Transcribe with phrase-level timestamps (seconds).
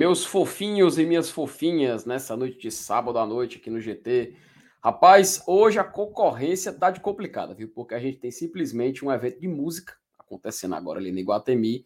[0.00, 4.34] Meus fofinhos e minhas fofinhas, nessa noite de sábado à noite aqui no GT.
[4.82, 7.68] Rapaz, hoje a concorrência tá de complicada, viu?
[7.68, 11.84] Porque a gente tem simplesmente um evento de música acontecendo agora ali no Iguatemi,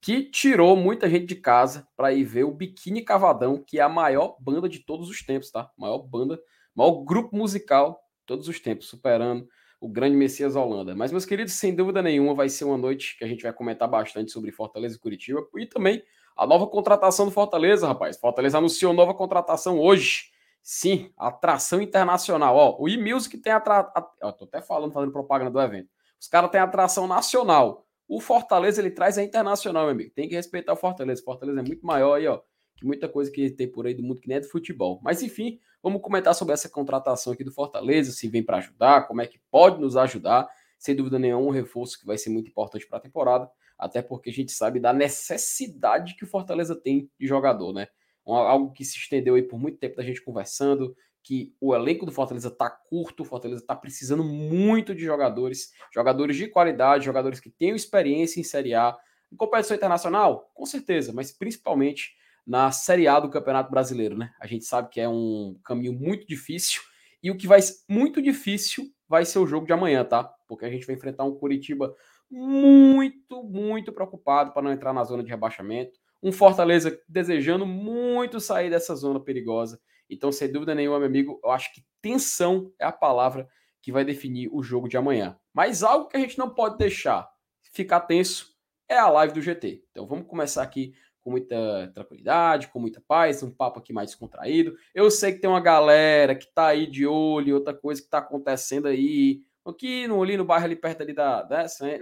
[0.00, 3.88] que tirou muita gente de casa para ir ver o Biquíni Cavadão, que é a
[3.88, 5.68] maior banda de todos os tempos, tá?
[5.76, 6.38] Maior banda,
[6.72, 9.44] maior grupo musical de todos os tempos, superando
[9.80, 10.94] o grande Messias Holanda.
[10.94, 13.88] Mas, meus queridos, sem dúvida nenhuma, vai ser uma noite que a gente vai comentar
[13.88, 16.00] bastante sobre Fortaleza e Curitiba e também
[16.36, 18.18] a nova contratação do Fortaleza, rapaz.
[18.18, 20.30] Fortaleza anunciou nova contratação hoje.
[20.62, 22.56] Sim, atração internacional.
[22.56, 23.92] Ó, o e-music tem atração.
[24.36, 25.88] Tô até falando, fazendo propaganda do evento.
[26.20, 27.86] Os caras têm atração nacional.
[28.08, 30.12] O Fortaleza ele traz a internacional, meu amigo.
[30.14, 31.22] Tem que respeitar o Fortaleza.
[31.22, 32.40] O Fortaleza é muito maior aí, ó,
[32.76, 35.00] que muita coisa que tem por aí do mundo que nem é do futebol.
[35.02, 39.22] Mas enfim, vamos comentar sobre essa contratação aqui do Fortaleza, se vem para ajudar, como
[39.22, 40.48] é que pode nos ajudar.
[40.78, 44.30] Sem dúvida nenhuma, um reforço que vai ser muito importante para a temporada, até porque
[44.30, 47.88] a gente sabe da necessidade que o Fortaleza tem de jogador, né?
[48.24, 52.12] Algo que se estendeu aí por muito tempo da gente conversando, que o elenco do
[52.12, 57.50] Fortaleza está curto, o Fortaleza está precisando muito de jogadores, jogadores de qualidade, jogadores que
[57.50, 58.96] tenham experiência em Série A.
[59.32, 62.14] Em competição internacional, com certeza, mas principalmente
[62.46, 64.32] na Série A do Campeonato Brasileiro, né?
[64.40, 66.80] A gente sabe que é um caminho muito difícil
[67.20, 70.22] e o que vai ser muito difícil vai ser o jogo de amanhã, tá?
[70.46, 71.92] Porque a gente vai enfrentar um Curitiba
[72.30, 78.70] muito, muito preocupado para não entrar na zona de rebaixamento, um Fortaleza desejando muito sair
[78.70, 79.80] dessa zona perigosa.
[80.08, 83.48] Então, sem dúvida nenhuma, meu amigo, eu acho que tensão é a palavra
[83.82, 85.38] que vai definir o jogo de amanhã.
[85.52, 87.28] Mas algo que a gente não pode deixar
[87.72, 88.54] ficar tenso
[88.88, 89.84] é a live do GT.
[89.90, 94.76] Então, vamos começar aqui com muita tranquilidade, com muita paz, um papo aqui mais descontraído.
[94.94, 98.18] Eu sei que tem uma galera que tá aí de olho, outra coisa que tá
[98.18, 101.46] acontecendo aí, aqui no, ali no bairro ali perto ali da,
[101.80, 101.98] né?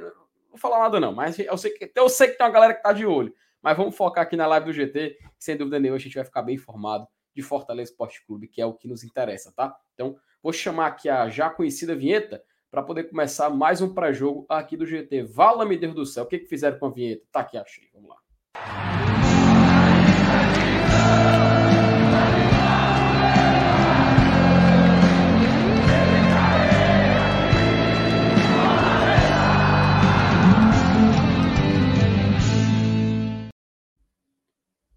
[0.51, 2.83] não falar nada não, mas eu sei, que, eu sei que tem uma galera que
[2.83, 3.35] tá de olho.
[3.61, 6.43] Mas vamos focar aqui na live do GT, sem dúvida nenhuma a gente vai ficar
[6.43, 9.75] bem informado de Fortaleza Esporte Clube, que é o que nos interessa, tá?
[9.95, 14.77] Então, vou chamar aqui a já conhecida vinheta para poder começar mais um pré-jogo aqui
[14.77, 15.23] do GT.
[15.23, 17.25] Vala-me Deus do céu, o que, que fizeram com a vinheta?
[17.33, 17.89] Tá aqui, achei.
[17.95, 18.17] Vamos lá.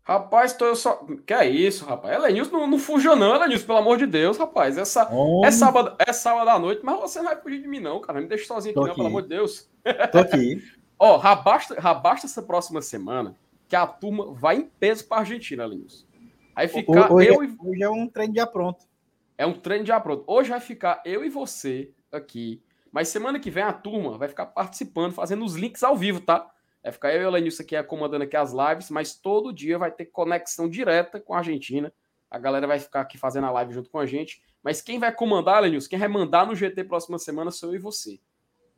[0.08, 1.06] Rapaz, tô eu só.
[1.26, 2.16] Que é isso, rapaz?
[2.16, 4.78] Elenilson não, não fuja, não, Elenilson, pelo amor de Deus, rapaz.
[4.78, 5.10] Essa,
[5.44, 8.22] é, sábado, é sábado à noite, mas você não vai fugir de mim, não, cara.
[8.22, 9.70] Me deixa sozinho aqui, não, pelo amor de Deus.
[10.14, 10.64] Tô aqui.
[10.98, 13.36] Ó, rabasta, rabasta essa próxima semana
[13.68, 16.06] que a turma vai em peso para Argentina, Elenilson.
[16.56, 17.58] Aí ficar hoje, eu é, e...
[17.60, 18.86] hoje é um treino já pronto.
[19.38, 20.24] É um treino já pronto.
[20.26, 22.62] Hoje vai ficar eu e você aqui.
[22.94, 26.50] Mas semana que vem a turma vai ficar participando, fazendo os links ao vivo, tá?
[26.88, 29.92] Vai ficar eu e o Lenilson aqui comandando aqui as lives, mas todo dia vai
[29.92, 31.92] ter conexão direta com a Argentina.
[32.32, 34.42] A galera vai ficar aqui fazendo a live junto com a gente.
[34.64, 37.78] Mas quem vai comandar, Lenilson, quem vai mandar no GT próxima semana sou eu e
[37.80, 38.22] você.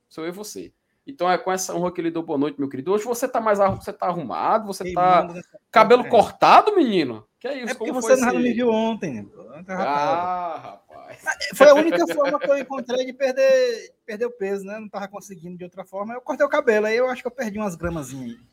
[0.08, 0.74] Sou eu e você.
[1.06, 2.92] Então é com essa honra que ele deu boa noite, meu querido.
[2.92, 5.28] Hoje você tá mais você tá arrumado, você tá
[5.72, 7.28] cabelo cortado, menino?
[7.40, 7.72] Que é isso?
[7.72, 9.30] É porque você não me viu ontem.
[9.70, 11.24] Ah, rapaz.
[11.56, 14.78] Foi a única forma que eu encontrei de perder, perder o peso, né?
[14.78, 16.14] Não tava conseguindo de outra forma.
[16.14, 18.50] Eu cortei o cabelo, aí eu acho que eu perdi umas gramazinhas aí.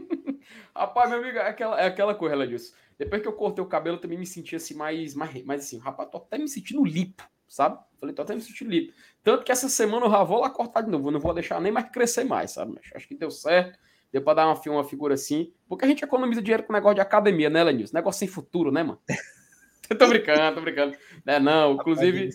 [0.74, 2.72] rapaz, meu amigo, é aquela, é aquela coisa, ela disse.
[2.98, 5.78] Depois que eu cortei o cabelo, eu também me senti assim, mais, mais, mais assim,
[5.78, 7.78] rapaz, tô até me sentindo limpo, sabe?
[8.00, 8.94] Falei, tô até me sentindo limpo.
[9.22, 11.60] Tanto que essa semana eu já vou lá cortar de novo, eu não vou deixar
[11.60, 12.72] nem mais crescer mais, sabe?
[12.74, 13.78] Mas acho que deu certo.
[14.12, 15.52] Deu pra dar uma, uma figura assim.
[15.74, 17.96] Porque a gente economiza dinheiro com negócio de academia, né, Lenilson?
[17.96, 18.98] Negócio sem futuro, né, mano?
[19.98, 20.96] tô brincando, tô brincando.
[21.24, 22.30] Não, não, inclusive,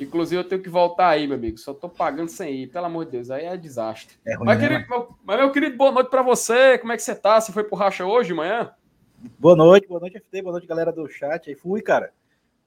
[0.00, 1.58] inclusive eu tenho que voltar aí, meu amigo.
[1.58, 3.30] Só tô pagando sem ir, pelo amor de Deus.
[3.30, 4.16] Aí é desastre.
[4.26, 6.78] É ruim, mas, né, querido, meu, mas, meu querido, boa noite pra você.
[6.78, 7.40] Como é que você tá?
[7.40, 8.72] Você foi pro racha hoje de manhã?
[9.38, 11.48] Boa noite, boa noite, FT, boa noite, galera do chat.
[11.48, 12.12] Aí fui, cara.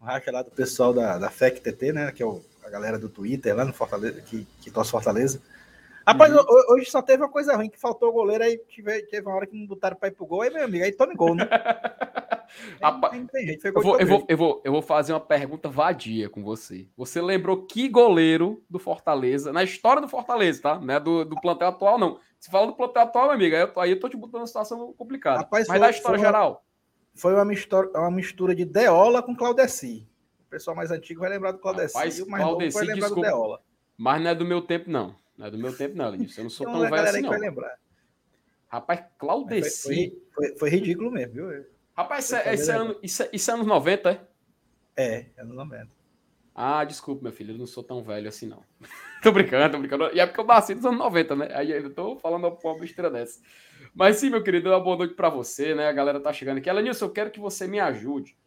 [0.02, 2.12] Um racha lá do pessoal da, da FEC-TT, né?
[2.12, 5.42] Que é o, a galera do Twitter lá no Fortaleza, que, que torce Fortaleza.
[6.08, 6.44] Rapaz, uhum.
[6.70, 9.48] hoje só teve uma coisa ruim, que faltou o goleiro, aí tive, teve uma hora
[9.48, 11.50] que não botaram para ir pro gol, aí, meu amigo, aí tome gol, né?
[12.82, 13.28] Rapaz,
[13.64, 16.88] eu, vou, eu, vou, eu, vou, eu vou fazer uma pergunta vadia com você.
[16.96, 20.80] Você lembrou que goleiro do Fortaleza, na história do Fortaleza, tá?
[20.80, 22.20] Não é do, do plantel atual, não.
[22.40, 24.48] Se fala do plantel atual, meu amigo, aí eu, aí eu tô te botando uma
[24.48, 25.40] situação complicada.
[25.40, 26.66] Rapaz, Mas foi, da história foi geral.
[27.16, 30.08] foi uma mistura, uma mistura de Deola com Claudeci.
[30.46, 33.08] O pessoal mais antigo vai lembrar do Claudeci, Rapaz, o mais Claudeci, novo vai lembrar
[33.08, 33.62] desculpa, do Deola.
[33.98, 35.16] Mas não é do meu tempo, não.
[35.38, 36.42] Não é do meu tempo, não, Lenilson.
[36.42, 37.30] Eu não sou tão velho assim, não.
[37.30, 37.78] Vai lembrar.
[38.68, 40.18] Rapaz, Claudeci.
[40.34, 41.66] Foi, foi, foi, ridículo mesmo, viu?
[41.96, 44.22] Rapaz, isso é, isso, é ano, isso, é, isso é anos 90, é?
[44.98, 45.88] É, é anos 90.
[46.54, 48.64] Ah, desculpa, meu filho, eu não sou tão velho assim, não.
[49.22, 50.10] tô brincando, tô brincando.
[50.14, 51.50] E é porque eu nasci nos anos 90, né?
[51.54, 53.42] Aí eu tô falando uma besteira dessa.
[53.94, 55.88] Mas sim, meu querido, uma boa noite para você, né?
[55.88, 56.70] A galera tá chegando aqui.
[56.70, 58.38] Elenilson, eu quero que você me ajude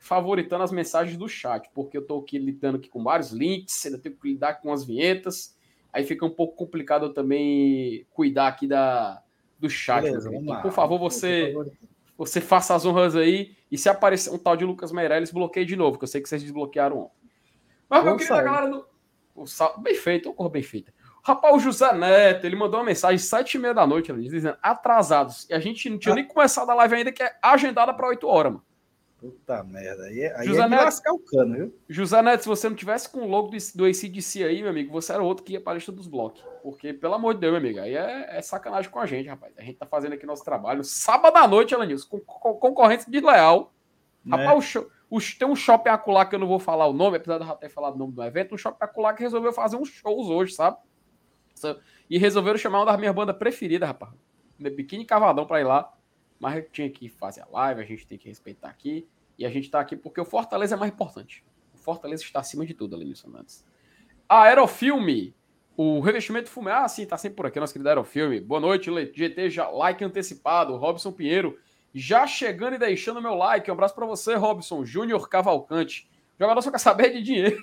[0.00, 3.98] favoritando as mensagens do chat, porque eu tô aqui lidando aqui com vários links, ainda
[3.98, 5.54] tenho que lidar com as vinhetas,
[5.92, 9.22] aí fica um pouco complicado também cuidar aqui da,
[9.58, 10.02] do chat.
[10.02, 11.54] Beleza, então, por favor, você
[12.20, 15.74] você faça as honras aí, e se aparecer um tal de Lucas Meirelles, bloqueie de
[15.74, 17.30] novo, que eu sei que vocês desbloquearam ontem.
[17.88, 18.86] Mas, meu querido, a galera do...
[19.34, 19.80] O sal...
[19.80, 20.92] Bem feito, uma cor bem feita.
[21.22, 25.48] Rapaz, o José Neto, ele mandou uma mensagem sete e meia da noite, dizendo atrasados.
[25.48, 26.16] E a gente não tinha ah.
[26.16, 28.64] nem começado a live ainda, que é agendada para 8 horas, mano.
[29.20, 30.04] Puta merda.
[30.04, 31.74] Aí, é, aí José é Neto, lascar o cano, viu?
[31.88, 34.90] José Neto, se você não tivesse com o logo do, do ACDC aí, meu amigo,
[34.90, 36.42] você era outro que ia para a lista dos blocos.
[36.62, 39.52] Porque, pelo amor de Deus, meu amigo, aí é, é, sacanagem com a gente, rapaz.
[39.58, 40.82] A gente tá fazendo aqui nosso trabalho.
[40.82, 43.74] Sábado à noite, Alanils, com, com concorrência desleal.
[44.24, 44.38] Né?
[44.38, 44.90] Rapaz, o show,
[45.38, 47.68] tem um shopping acular que eu não vou falar o nome, apesar de eu ter
[47.68, 50.78] falado o nome do evento, um shopping acular que resolveu fazer uns shows hoje, sabe?
[52.08, 54.12] E resolveram chamar uma das minhas bandas preferidas, rapaz.
[54.58, 55.92] Biquíni Cavadão pra ir lá.
[56.40, 59.06] Mas eu tinha que fazer a live, a gente tem que respeitar aqui.
[59.38, 61.44] E a gente está aqui porque o Fortaleza é mais importante.
[61.74, 63.64] O Fortaleza está acima de tudo, Alenilson Nantes.
[64.26, 65.34] Aerofilme,
[65.76, 66.72] o revestimento fumê.
[66.72, 68.40] Ah, sim, tá sempre por aqui, nosso querido Aerofilme.
[68.40, 70.76] Boa noite, GT, já, like antecipado.
[70.76, 71.58] Robson Pinheiro,
[71.94, 73.70] já chegando e deixando meu like.
[73.70, 74.84] Um abraço para você, Robson.
[74.84, 76.08] Júnior Cavalcante.
[76.38, 77.62] O jogador só quer saber de dinheiro.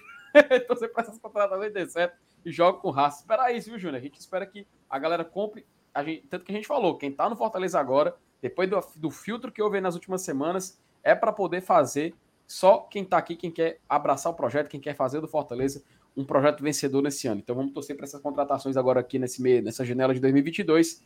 [0.51, 2.15] então você para essas contratações de certo
[2.45, 3.21] e joga com raça.
[3.21, 4.00] Espera isso, viu, Júnior?
[4.00, 5.65] A gente espera que a galera compre.
[5.94, 9.11] A gente, tanto que a gente falou, quem tá no Fortaleza agora depois do, do
[9.11, 12.13] filtro que houve nas últimas semanas, é para poder fazer
[12.45, 15.83] só quem está aqui, quem quer abraçar o projeto, quem quer fazer do Fortaleza
[16.15, 17.41] um projeto vencedor nesse ano.
[17.41, 21.03] Então vamos torcer para essas contratações agora aqui nesse meio, nessa janela de 2022,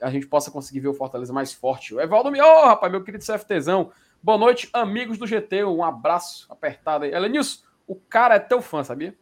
[0.00, 1.94] a gente possa conseguir ver o Fortaleza mais forte.
[1.94, 3.92] O Evaldo me, oh, rapaz, meu querido CFTzão.
[4.22, 5.64] Boa noite, amigos do GT.
[5.64, 7.12] Um abraço apertado aí.
[7.12, 9.14] Elenilson, o cara é teu fã, sabia?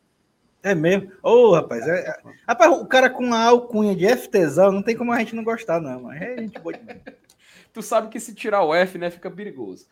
[0.62, 1.10] É mesmo?
[1.22, 4.96] Ô, oh, rapaz, é, é, rapaz, o cara com a alcunha de FTzão, não tem
[4.96, 6.02] como a gente não gostar, não.
[6.02, 6.74] Mas é gente boa
[7.72, 9.86] tu sabe que se tirar o F, né, fica perigoso.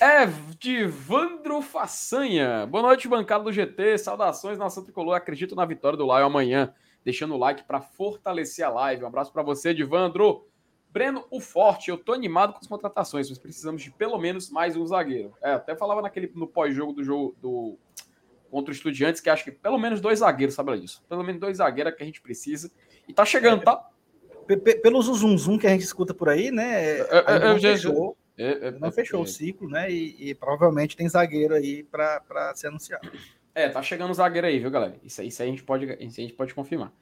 [0.00, 0.24] É
[0.58, 2.66] de Vandro Façanha.
[2.66, 3.98] Boa noite, bancada do GT.
[3.98, 5.14] Saudações, nação tricolor.
[5.14, 6.72] Acredito na vitória do Lion amanhã.
[7.04, 9.04] Deixando o like para fortalecer a live.
[9.04, 10.46] Um abraço para você, Divandro.
[10.90, 14.76] Breno, o Forte, eu tô animado com as contratações, mas precisamos de pelo menos mais
[14.76, 15.34] um zagueiro.
[15.42, 17.76] É, até falava naquele no pós-jogo do jogo do
[18.54, 21.02] contra o Estudiantes, que acho que pelo menos dois zagueiros, sabe disso?
[21.08, 22.70] Pelo menos dois zagueiros que a gente precisa.
[23.08, 23.84] E tá chegando, tá?
[24.80, 26.98] Pelo zum zum que a gente escuta por aí, né?
[27.42, 28.16] não fechou,
[28.80, 29.90] não fechou o ciclo, né?
[29.90, 33.10] E, e provavelmente tem zagueiro aí para ser anunciado.
[33.52, 34.94] É, tá chegando o zagueiro aí, viu, galera?
[35.02, 36.92] Isso, isso aí a gente pode, isso a gente pode confirmar.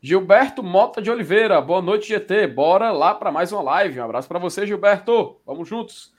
[0.00, 2.46] Gilberto Mota de Oliveira, boa noite, GT.
[2.46, 3.98] Bora lá para mais uma live.
[3.98, 5.40] Um abraço para você, Gilberto.
[5.44, 6.12] Vamos juntos.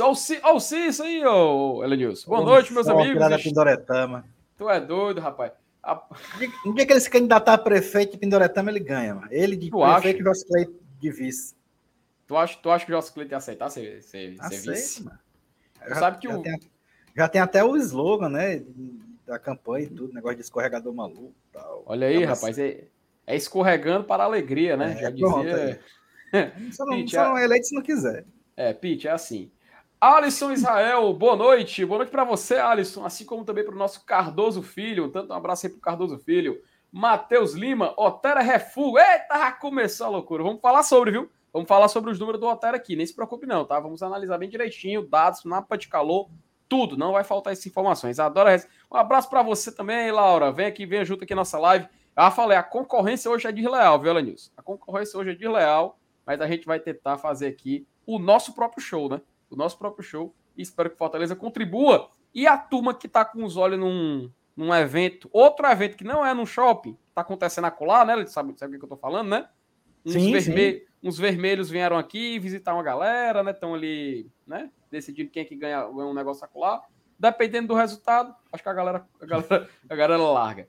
[0.00, 2.30] Olha o isso aí, ô Elenilson.
[2.30, 3.18] Boa noite, meus amigos.
[3.28, 4.35] Da Pindoretama.
[4.56, 5.52] Tu é doido, rapaz.
[5.82, 6.02] A...
[6.64, 9.28] No dia que ele se candidatar a prefeito de Pindoretama, ele ganha, mano.
[9.30, 10.22] Ele de tu prefeito acha?
[10.22, 11.54] e José Cleito de vice.
[12.26, 15.04] Tu acha, tu acha que o José Cleito ia aceitar ser, ser, ser vice?
[15.04, 15.18] Mano.
[15.88, 16.42] Já, sabe que já, o...
[16.42, 16.60] tem,
[17.16, 18.64] já tem até o slogan, né?
[19.26, 21.82] Da campanha e tudo, negócio de escorregador maluco tal.
[21.86, 22.84] Olha aí, rapaz, é,
[23.26, 24.92] é, escorregando para a alegria, né?
[24.92, 25.28] É, já dizia...
[25.28, 25.80] Pronto, é.
[26.72, 28.24] Só não, Pete, só não é eleito se não quiser.
[28.56, 29.50] É, Pete, é assim.
[30.00, 31.84] Alisson Israel, boa noite.
[31.84, 35.10] Boa noite para você, Alisson, assim como também para o nosso Cardoso Filho.
[35.10, 36.60] Tanto um abraço aí para o Cardoso Filho.
[36.92, 38.98] Matheus Lima, Otera Refugo.
[38.98, 40.42] Eita, começou a loucura.
[40.42, 41.30] Vamos falar sobre, viu?
[41.50, 42.94] Vamos falar sobre os números do Otera aqui.
[42.94, 43.80] Nem se preocupe, não, tá?
[43.80, 46.28] Vamos analisar bem direitinho, dados, mapa de calor,
[46.68, 46.94] tudo.
[46.94, 48.18] Não vai faltar essas informações.
[48.18, 48.50] Adoro.
[48.92, 50.52] Um abraço para você também, Laura.
[50.52, 51.88] Vem aqui, vem junto aqui na nossa live.
[52.14, 54.50] Ah, falei, a concorrência hoje é desleal, viu, Elenilson?
[54.58, 58.82] A concorrência hoje é desleal, mas a gente vai tentar fazer aqui o nosso próprio
[58.82, 59.22] show, né?
[59.56, 60.34] O nosso próprio show.
[60.56, 62.10] E espero que Fortaleza contribua.
[62.34, 66.24] E a turma que está com os olhos num, num evento, outro evento que não
[66.24, 68.26] é num shopping, está acontecendo acolá, né?
[68.26, 69.48] Sabe, sabe o que eu estou falando, né?
[70.04, 70.86] Uns, sim, vermelho, sim.
[71.02, 73.50] uns vermelhos vieram aqui visitar uma galera, né?
[73.50, 74.70] Estão ali, né?
[74.90, 76.82] Decidindo quem é que ganha um negócio acolá.
[77.18, 80.68] Dependendo do resultado, acho que a galera, a galera, a galera larga.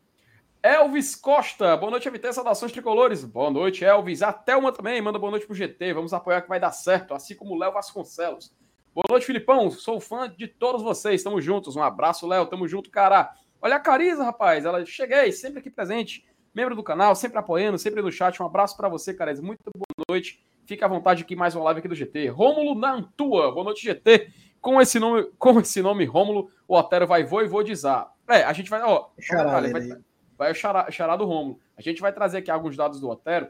[0.64, 3.24] Elvis Costa, boa noite, MT, saudações tricolores.
[3.24, 4.22] Boa noite, Elvis.
[4.22, 5.94] Até uma também, manda boa noite pro GT.
[5.94, 8.54] Vamos apoiar que vai dar certo, assim como o Léo Vasconcelos.
[8.98, 9.70] Boa noite, Filipão.
[9.70, 11.22] Sou fã de todos vocês.
[11.22, 11.76] Tamo juntos.
[11.76, 12.48] Um abraço, Léo.
[12.48, 13.32] Tamo junto, cara.
[13.62, 14.66] Olha a Cariza, rapaz.
[14.66, 16.26] Ela cheguei, sempre aqui presente.
[16.52, 18.42] Membro do canal, sempre apoiando, sempre no chat.
[18.42, 19.40] Um abraço para você, Cariza.
[19.44, 20.44] Muito boa noite.
[20.66, 22.30] Fica à vontade aqui mais uma live aqui do GT.
[22.30, 23.52] Rômulo Nantua.
[23.52, 24.32] Boa noite, GT.
[24.60, 28.12] Com esse nome, com esse nome Rômulo, o Otero vai voivodizar.
[28.28, 30.02] É, a gente vai, ó, Chará, vai,
[30.36, 31.60] vai o xará, xará do Rômulo.
[31.78, 33.48] A gente vai trazer aqui alguns dados do Otero.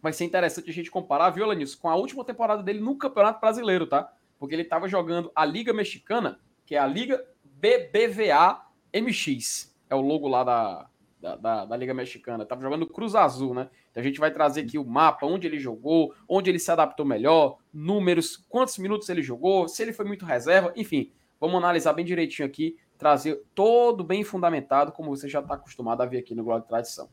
[0.00, 3.38] Vai ser interessante a gente comparar, viu, Alanis, com a última temporada dele no Campeonato
[3.38, 4.10] Brasileiro, tá?
[4.38, 8.64] Porque ele estava jogando a Liga Mexicana, que é a Liga BBVA
[8.94, 9.76] MX.
[9.90, 10.88] É o logo lá da,
[11.20, 12.46] da, da, da, Liga Mexicana.
[12.46, 13.68] Tava jogando Cruz Azul, né?
[13.90, 17.04] Então a gente vai trazer aqui o mapa, onde ele jogou, onde ele se adaptou
[17.04, 21.12] melhor, números, quantos minutos ele jogou, se ele foi muito reserva, enfim.
[21.40, 26.06] Vamos analisar bem direitinho aqui, trazer todo bem fundamentado, como você já está acostumado a
[26.06, 27.08] ver aqui no Glória de Tradição.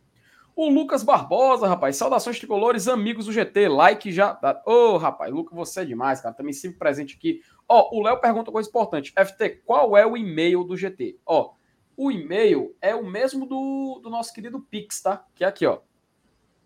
[0.55, 4.39] O Lucas Barbosa, rapaz, saudações tricolores, amigos do GT, like já.
[4.65, 7.41] Ô, oh, rapaz, Lucas, você é demais, cara, também sempre presente aqui.
[7.67, 11.19] Ó, oh, o Léo pergunta uma coisa importante: FT, qual é o e-mail do GT?
[11.25, 15.25] Ó, oh, o e-mail é o mesmo do, do nosso querido Pix, tá?
[15.35, 15.79] Que é aqui, ó.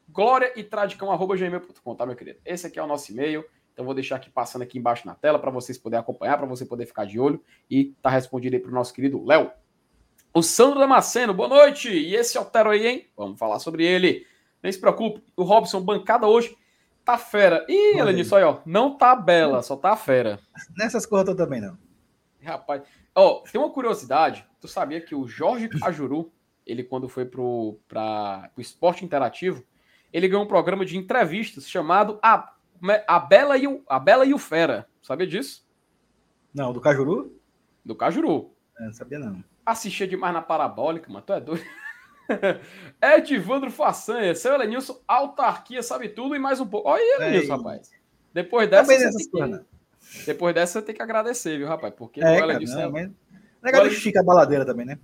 [0.08, 2.39] Glória e tradicão.gmail.com, tá, meu querido?
[2.46, 3.43] Esse aqui é o nosso e-mail.
[3.74, 6.63] Então vou deixar aqui passando aqui embaixo na tela para vocês poderem acompanhar, para você
[6.63, 9.51] poder ficar de olho e tá respondido aí pro nosso querido Léo.
[10.33, 11.89] O Sandro Damasceno, boa noite.
[11.89, 13.09] E esse altero aí, hein?
[13.17, 14.25] Vamos falar sobre ele.
[14.62, 16.55] Nem se preocupe, o Robson, bancada hoje,
[17.03, 17.65] tá fera.
[17.69, 20.39] Ih, Elenilson, aí, ó, não tá bela, só tá fera.
[20.77, 21.77] Nessas coisas também não.
[22.43, 22.83] Rapaz,
[23.15, 26.31] ó, tem uma curiosidade Tu sabia que o Jorge Cajuru,
[26.65, 29.63] ele quando foi pro, pra, pro esporte interativo,
[30.12, 32.53] ele ganhou um programa de entrevistas chamado A,
[33.07, 34.88] a, Bela, e o, a Bela e o Fera.
[35.01, 35.65] Sabia disso?
[36.53, 37.39] Não, do Cajuru?
[37.86, 38.51] Do Cajuru.
[38.77, 39.43] É, não sabia não.
[39.71, 41.23] Assistia demais na parabólica, mano.
[41.25, 41.65] Tu é doido.
[43.01, 46.89] Edivandro Façanha, seu Elenilson, autarquia, sabe tudo e mais um pouco.
[46.89, 47.91] Olha aí, Elenilson, rapaz.
[48.33, 49.65] Depois dessa, você tem que...
[50.25, 51.93] Depois dessa, você tem que agradecer, viu, rapaz?
[51.95, 53.07] Porque é, o Elenilson cara, não, é...
[53.07, 53.11] mas...
[53.61, 54.97] Legal é Chica a baladeira também, né?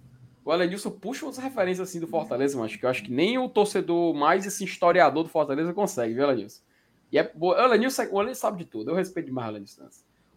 [0.44, 3.50] O Alenilson puxa umas referências assim do Fortaleza, mas que eu acho que nem o
[3.50, 6.62] torcedor mais esse historiador do Fortaleza consegue, viu, Alenilson?
[7.12, 9.90] E é, o Alenilson, o Alenilson sabe de tudo, eu respeito demais o Alenilson.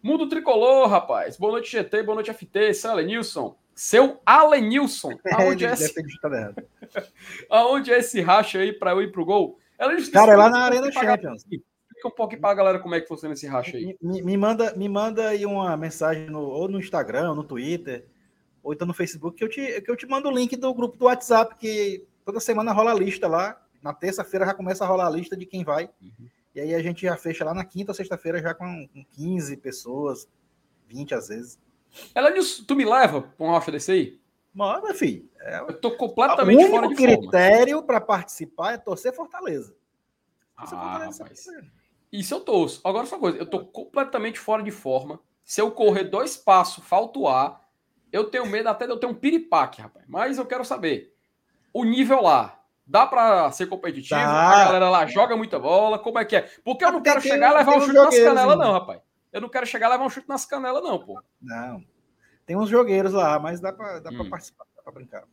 [0.02, 1.36] Mundo Tricolor, rapaz.
[1.36, 2.72] Boa noite, GT, boa noite, FT.
[2.72, 3.56] Seu Alenilson.
[3.78, 5.12] Seu Alenilson.
[5.38, 5.94] Aonde é, esse...
[7.48, 9.56] Aonde é esse racha aí pra eu ir pro gol?
[9.78, 11.42] Alenilson, Cara, é lá na Arena Champions.
[11.42, 13.96] Explica um pouquinho pra galera como é que funciona esse racha aí.
[14.02, 18.04] Me, me, manda, me manda aí uma mensagem no, ou no Instagram, ou no Twitter,
[18.64, 20.96] ou então no Facebook, que eu, te, que eu te mando o link do grupo
[20.96, 23.64] do WhatsApp, que toda semana rola a lista lá.
[23.80, 25.88] Na terça-feira já começa a rolar a lista de quem vai.
[26.02, 26.26] Uhum.
[26.52, 30.28] E aí a gente já fecha lá na quinta, sexta-feira, já com, com 15 pessoas,
[30.88, 31.60] 20 às vezes.
[32.14, 34.20] Ela disse, tu me leva pra um racha desse aí?
[34.54, 35.28] Manda, filho.
[35.40, 37.14] É, eu tô completamente fora de forma.
[37.14, 39.74] O critério para participar é torcer Fortaleza.
[40.56, 41.24] Torcer ah, Fortaleza.
[42.10, 42.80] Isso eu torço.
[42.84, 45.20] Agora só uma coisa, eu tô completamente fora de forma.
[45.44, 47.60] Se eu correr dois passos, falta o ar,
[48.12, 50.04] eu tenho medo até de eu ter um piripaque, rapaz.
[50.08, 51.14] Mas eu quero saber.
[51.72, 54.20] O nível lá, dá para ser competitivo?
[54.20, 54.62] Tá.
[54.62, 56.50] A galera lá joga muita bola, como é que é?
[56.64, 59.00] Porque eu não quero chegar e levar um chute nas canelas, não, rapaz.
[59.32, 61.22] Eu não quero chegar e levar um chute nas canelas, não, pô.
[61.40, 61.84] Não.
[62.46, 64.30] Tem uns jogueiros lá, mas dá para dá hum.
[64.30, 65.24] participar, dá pra brincar.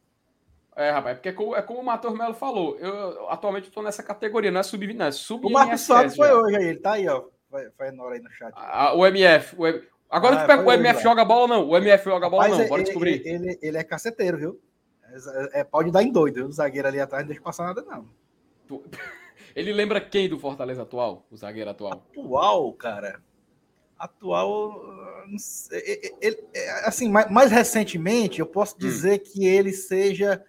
[0.76, 4.04] É, rapaz, porque é como, é como o Matheus Melo falou, eu atualmente estou nessa
[4.04, 6.94] categoria, não é sub não é sub O Marcos Santos foi hoje aí, ele tá
[6.94, 7.24] aí, ó.
[7.50, 8.54] Vai, vai aí no chat.
[8.56, 9.56] Ah, o MF.
[9.58, 9.82] O M...
[10.10, 11.70] Agora ah, tu pega o MF joga bola não?
[11.70, 13.22] O MF joga bola Mas não, é, bora descobrir.
[13.26, 14.62] Ele, ele, ele, é caceteiro, viu?
[15.54, 16.48] É, é, pode dar em doido, viu?
[16.48, 18.10] O zagueiro ali atrás não deixa passar nada, não.
[19.56, 21.26] Ele lembra quem do Fortaleza atual?
[21.32, 21.94] O zagueiro atual?
[22.12, 23.22] Atual, cara.
[23.98, 25.26] Atual.
[26.22, 26.44] Ele,
[26.84, 28.80] assim, mais, mais recentemente, eu posso hum.
[28.80, 29.24] dizer hum.
[29.24, 30.44] que ele seja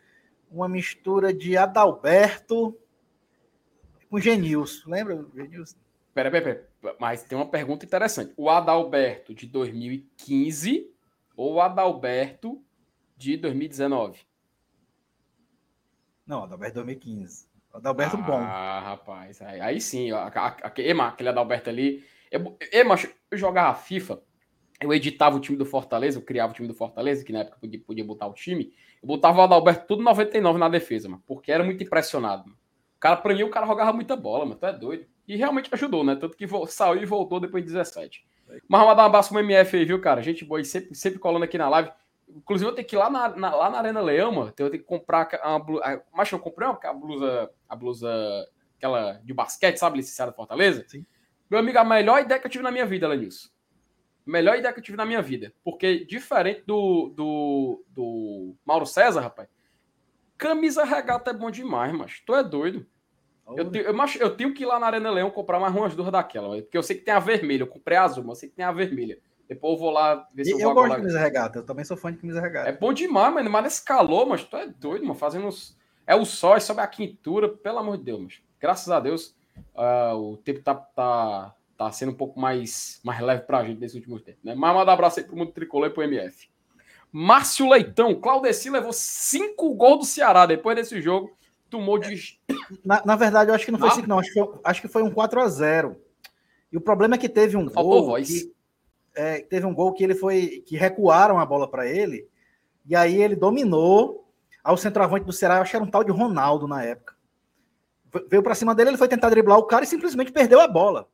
[0.50, 2.78] uma mistura de Adalberto
[4.08, 4.90] com Genilson.
[4.90, 5.76] Lembra Genilson?
[6.14, 6.44] Pera, pera,
[6.80, 6.96] pera.
[6.98, 8.32] Mas tem uma pergunta interessante.
[8.36, 10.90] O Adalberto de 2015
[11.36, 12.62] ou o Adalberto
[13.16, 14.20] de 2019?
[16.26, 17.48] Não, Adalberto 2015.
[17.72, 18.38] Adalberto ah, bom.
[18.38, 19.42] Ah, rapaz.
[19.42, 20.10] Aí, aí sim.
[20.12, 20.30] Ó,
[20.78, 22.04] Ema, aquele Adalberto ali.
[22.72, 22.96] Ema,
[23.30, 24.22] eu jogava FIFA
[24.80, 27.58] eu editava o time do Fortaleza, eu criava o time do Fortaleza, que na época
[27.60, 31.50] podia, podia botar o time, eu botava o Adalberto tudo 99 na defesa, mano, porque
[31.50, 32.44] era muito impressionado.
[32.44, 32.58] Mano.
[32.96, 35.06] O cara, pra mim, o cara jogava muita bola, mano, tu é doido.
[35.26, 36.14] E realmente ajudou, né?
[36.14, 38.26] Tanto que saiu e voltou depois de 17.
[38.68, 40.22] Mas vamos dar um abraço pro MF aí, viu, cara?
[40.22, 41.90] Gente boa, sempre, sempre colando aqui na live.
[42.28, 44.48] Inclusive, eu tenho que ir lá na, na, lá na Arena Leão, mano.
[44.56, 46.02] Eu tenho que comprar uma blusa.
[46.12, 50.84] Mas eu comprei uma a blusa, a blusa, aquela de basquete, sabe, licenciada Fortaleza?
[50.86, 51.04] Sim.
[51.50, 53.48] Meu amigo, a melhor ideia que eu tive na minha vida, Lenilson
[54.26, 55.52] melhor ideia que eu tive na minha vida.
[55.62, 59.48] Porque, diferente do, do, do Mauro César, rapaz,
[60.36, 62.84] camisa regata é bom demais, mas tu é doido.
[63.56, 66.10] Eu, tenho, eu, eu tenho que ir lá na Arena Leão comprar mais umas duas
[66.10, 67.62] daquela, porque eu sei que tem a vermelha.
[67.62, 69.20] Eu comprei a azul, mas eu sei que tem a vermelha.
[69.48, 71.84] Depois eu vou lá ver se eu, eu vou gosto de camisa regata, eu também
[71.84, 72.68] sou fã de camisa regata.
[72.68, 73.48] É bom demais, mano.
[73.48, 75.14] Mas nesse calor, mas tu é doido, mano.
[75.14, 75.76] Fazendo uns...
[76.04, 79.36] É o sol, é sobe a quintura, pelo amor de Deus, mas graças a Deus,
[79.74, 83.96] uh, o tempo tá, tá, tá sendo um pouco mais, mais leve pra gente nesse
[83.96, 84.38] último tempo.
[84.42, 84.54] Né?
[84.54, 86.48] Mas manda um abraço aí pro mundo tricolor e pro MF.
[87.12, 91.36] Márcio Leitão, Claudeci levou cinco gols do Ceará depois desse jogo.
[91.70, 92.38] Tomou de.
[92.84, 94.18] Na, na verdade, eu acho que não foi 5, não.
[94.18, 95.96] Acho que foi, acho que foi um 4 a 0
[96.70, 98.06] E o problema é que teve um Faltou gol.
[98.06, 98.28] Voz.
[98.28, 98.52] Que,
[99.16, 100.62] é, teve um gol que ele foi.
[100.66, 102.28] que recuaram a bola para ele.
[102.86, 104.30] E aí ele dominou.
[104.62, 107.15] Aí o centroavante do Ceará, eu acho que era um tal de Ronaldo na época.
[108.28, 111.08] Veio para cima dele, ele foi tentar driblar o cara e simplesmente perdeu a bola.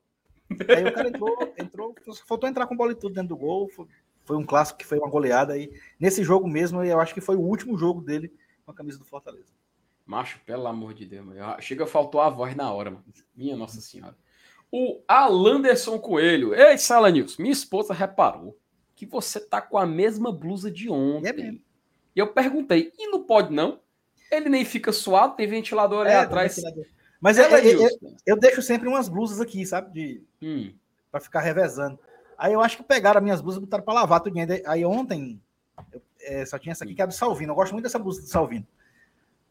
[0.68, 1.94] Aí o cara entrou, entrou,
[2.26, 3.68] faltou entrar com bola e tudo dentro do gol.
[3.68, 3.86] Foi,
[4.24, 5.56] foi um clássico que foi uma goleada.
[5.56, 8.32] E nesse jogo mesmo, eu acho que foi o último jogo dele
[8.64, 9.52] com a camisa do Fortaleza.
[10.04, 11.40] Macho, pelo amor de Deus, mano.
[11.60, 13.04] chega, faltou a voz na hora, mano.
[13.34, 14.16] Minha Nossa Senhora.
[14.70, 16.54] O Alanderson Coelho.
[16.54, 18.58] Ei, Sala News, minha esposa reparou
[18.94, 21.28] que você tá com a mesma blusa de ontem.
[21.28, 21.72] É
[22.14, 23.80] e eu perguntei, e não pode não?
[24.32, 26.56] Ele nem fica suado, tem ventilador aí é, atrás.
[26.56, 26.86] Ventilador.
[27.20, 27.88] Mas eu, eu,
[28.26, 29.92] eu, deixo sempre umas blusas aqui, sabe?
[29.92, 30.72] De, hum.
[31.10, 31.98] Pra ficar revezando.
[32.36, 34.36] Aí eu acho que pegaram as minhas blusas e botaram pra lavar tudo.
[34.66, 35.40] Aí ontem,
[35.92, 37.52] eu, é, só tinha essa aqui que é do Salvino.
[37.52, 38.66] Eu gosto muito dessa blusa do Salvino.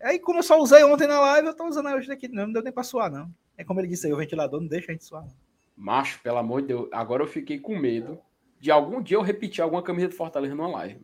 [0.02, 2.28] Aí, como eu só usei ontem na live, eu tô usando hoje daqui.
[2.28, 3.32] Não, não deu nem pra suar, não.
[3.56, 5.24] É como ele disse aí, o ventilador não deixa a gente suar.
[5.24, 5.32] Não.
[5.78, 8.20] Macho, pelo amor de Deus, agora eu fiquei com medo
[8.60, 11.00] de algum dia eu repetir alguma camisa de Fortaleza numa live.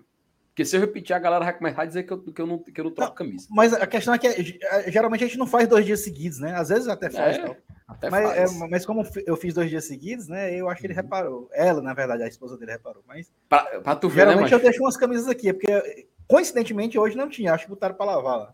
[0.58, 2.58] Porque se eu repetir, a galera vai começar a dizer que eu, que eu, não,
[2.58, 3.48] que eu não troco não, camisa.
[3.52, 6.56] Mas a questão é que é, geralmente a gente não faz dois dias seguidos, né?
[6.56, 7.38] Às vezes até faz.
[7.38, 8.56] É, até mas, faz.
[8.56, 10.52] É, mas como eu fiz dois dias seguidos, né?
[10.56, 11.02] Eu acho que ele uhum.
[11.04, 11.50] reparou.
[11.54, 13.04] Ela, na verdade, a esposa dele reparou.
[13.08, 16.98] Mas pra, pra tu ver, né, geralmente né, eu deixo umas camisas aqui, porque coincidentemente
[16.98, 17.54] hoje não tinha.
[17.54, 18.54] Acho que botaram para lavar lá.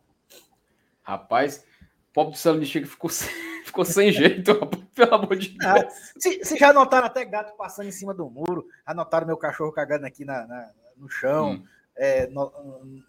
[1.04, 1.64] Rapaz,
[2.10, 3.30] o pobre do Célio Chico ficou sem,
[3.64, 4.60] ficou sem jeito,
[4.94, 5.94] pelo amor de ah, Deus.
[6.18, 10.06] se, se, já notaram até gato passando em cima do muro, anotaram meu cachorro cagando
[10.06, 11.54] aqui na, na no chão.
[11.54, 11.73] Hum.
[11.96, 12.28] É,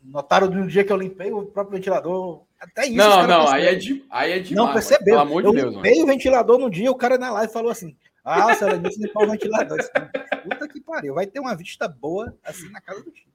[0.02, 2.44] notaram no dia que eu limpei o próprio ventilador.
[2.60, 2.96] Até isso.
[2.96, 4.66] Não, não, aí é, de, aí é demais.
[4.66, 5.04] Não percebeu.
[5.04, 5.74] Pelo amor de eu Deus.
[5.74, 6.04] limpei mano.
[6.04, 9.24] o ventilador no dia, o cara na live falou assim: Ah, o senhora disse limpar
[9.24, 9.78] o ventilador.
[9.78, 9.90] Disse,
[10.42, 13.26] Puta que pariu, vai ter uma vista boa assim na casa do tio.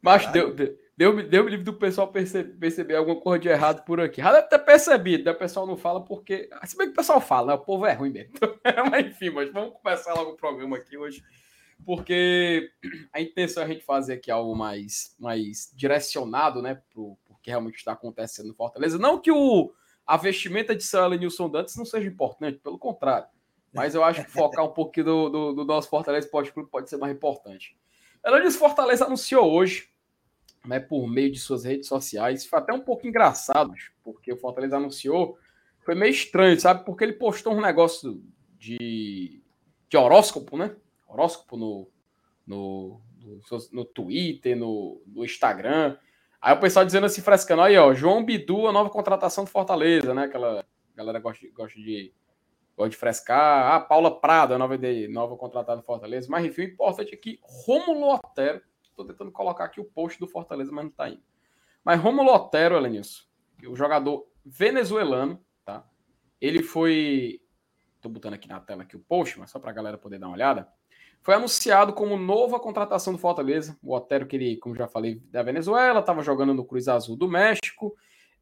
[0.00, 4.22] Mas deu, deu, deu livre do pessoal perceber, perceber alguma coisa de errado por aqui.
[4.22, 5.32] Já deve ter percebido, né?
[5.32, 6.48] O pessoal não fala porque.
[6.64, 7.54] Se bem que o pessoal fala, né?
[7.54, 8.34] O povo é ruim mesmo.
[8.88, 11.24] mas enfim, mas vamos começar logo o programa aqui hoje
[11.84, 12.70] porque
[13.12, 17.50] a intenção é a gente fazer aqui algo mais, mais direcionado, né, para o que
[17.50, 18.98] realmente está acontecendo no Fortaleza.
[18.98, 19.72] Não que o,
[20.06, 23.28] a vestimenta de São Nilson Dantes não seja importante, pelo contrário.
[23.72, 26.88] Mas eu acho que focar um pouquinho do, do, do nosso Fortaleza Esporte Clube pode
[26.88, 27.76] ser mais importante.
[28.24, 29.88] Ela disse Fortaleza anunciou hoje,
[30.64, 34.76] né, por meio de suas redes sociais, foi até um pouco engraçado, porque o Fortaleza
[34.76, 35.38] anunciou,
[35.84, 36.84] foi meio estranho, sabe?
[36.84, 38.20] Porque ele postou um negócio
[38.58, 39.40] de,
[39.88, 40.74] de horóscopo, né?
[41.16, 41.90] Horóscopo no,
[42.46, 43.40] no, no,
[43.72, 45.96] no Twitter, no, no, Instagram.
[46.40, 50.14] Aí o pessoal dizendo assim, frescando, aí, ó, João Bidu, a nova contratação do Fortaleza,
[50.14, 50.24] né?
[50.24, 52.12] Aquela galera gosta, gosta de
[52.76, 53.74] gosta de frescar.
[53.74, 56.28] Ah, Paula Prada, a nova, de, nova contratada do Fortaleza.
[56.30, 60.28] Mas enfim, o importante é que Romulo Otero, estou tentando colocar aqui o post do
[60.28, 61.22] Fortaleza, mas não está indo.
[61.82, 63.24] Mas Romulo Otero, Elenilson,
[63.66, 65.88] o jogador venezuelano, tá?
[66.40, 67.40] Ele foi.
[67.96, 70.26] Estou botando aqui na tela aqui o post, mas só para a galera poder dar
[70.26, 70.68] uma olhada
[71.26, 73.76] foi anunciado como nova contratação do Fortaleza.
[73.82, 77.26] O Otero, que ele, como já falei, da Venezuela, estava jogando no Cruz Azul do
[77.26, 77.96] México.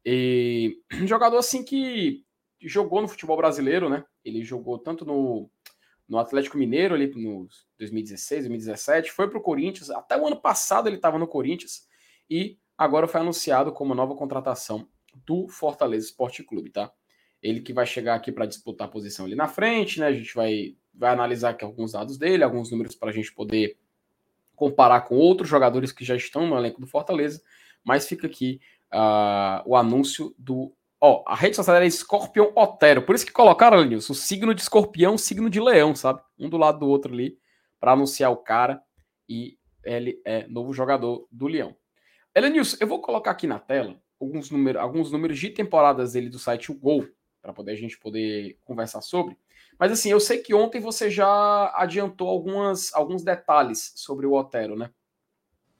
[0.05, 2.23] E um jogador assim que
[2.61, 4.05] jogou no futebol brasileiro, né?
[4.23, 5.49] Ele jogou tanto no,
[6.07, 7.47] no Atlético Mineiro, ali no
[7.79, 9.89] 2016, 2017, foi para o Corinthians.
[9.89, 11.87] Até o ano passado ele estava no Corinthians.
[12.29, 14.87] E agora foi anunciado como nova contratação
[15.25, 16.91] do Fortaleza Esporte Clube, tá?
[17.41, 20.05] Ele que vai chegar aqui para disputar a posição ali na frente, né?
[20.05, 23.77] A gente vai vai analisar aqui alguns dados dele, alguns números para a gente poder
[24.55, 27.41] comparar com outros jogadores que já estão no elenco do Fortaleza,
[27.83, 28.59] mas fica aqui
[28.93, 30.73] uh, o anúncio do.
[30.99, 34.61] Ó, a rede social é Escorpião Otero, por isso que colocaram, Lenilson, o signo de
[34.61, 36.21] escorpião, o signo de leão, sabe?
[36.39, 37.37] Um do lado do outro ali,
[37.79, 38.81] para anunciar o cara,
[39.27, 41.75] e ele é novo jogador do Leão.
[42.33, 46.39] Elenilson, eu vou colocar aqui na tela alguns números, alguns números de temporadas dele do
[46.39, 47.07] site O Gol,
[47.41, 49.37] para poder a gente poder conversar sobre.
[49.77, 54.75] Mas assim, eu sei que ontem você já adiantou algumas, alguns detalhes sobre o Otero,
[54.75, 54.89] né?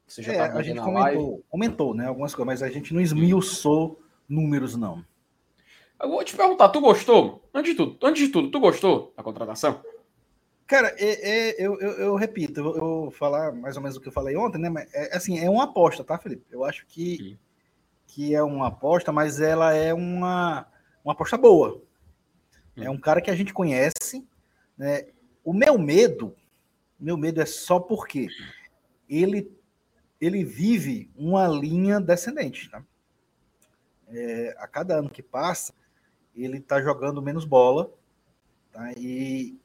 [0.07, 2.07] Você já é, a gente comentou, comentou, né?
[2.07, 5.03] Algumas coisas, mas a gente não esmiuçou números, não.
[6.01, 7.49] Eu vou te perguntar, tu gostou?
[7.53, 9.81] Antes de tudo, antes de tudo, tu gostou da contratação?
[10.67, 14.01] Cara, é, é, eu, eu, eu, repito, eu, eu, vou falar mais ou menos o
[14.01, 14.69] que eu falei ontem, né?
[14.69, 16.45] Mas é, assim, é uma aposta, tá, Felipe?
[16.51, 17.37] Eu acho que,
[18.07, 20.67] que é uma aposta, mas ela é uma,
[21.03, 21.81] uma aposta boa.
[22.77, 24.27] É um cara que a gente conhece.
[24.77, 25.07] Né?
[25.43, 26.35] O meu medo,
[26.99, 28.27] meu medo é só porque
[29.09, 29.51] ele,
[30.19, 32.69] ele vive uma linha descendente.
[32.69, 32.83] Tá?
[34.09, 35.73] É, a cada ano que passa,
[36.35, 37.91] ele está jogando menos bola.
[38.71, 38.91] Tá?
[38.97, 39.57] E,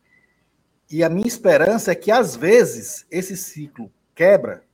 [0.91, 4.65] e a minha esperança é que, às vezes, esse ciclo quebra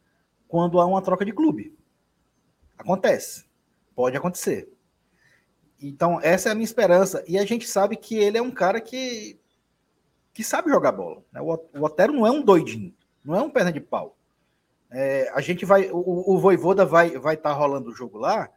[0.49, 1.77] quando há uma troca de clube.
[2.79, 3.47] Acontece.
[3.95, 4.76] Pode acontecer.
[5.81, 7.23] Então, essa é a minha esperança.
[7.27, 9.39] E a gente sabe que ele é um cara que,
[10.33, 11.23] que sabe jogar bola.
[11.33, 11.41] Né?
[11.41, 14.17] O, Otero não é um doidinho, não é um perna de pau.
[14.91, 15.91] É, a gente vai.
[15.91, 18.49] O, o Voivoda vai estar vai tá rolando o jogo lá,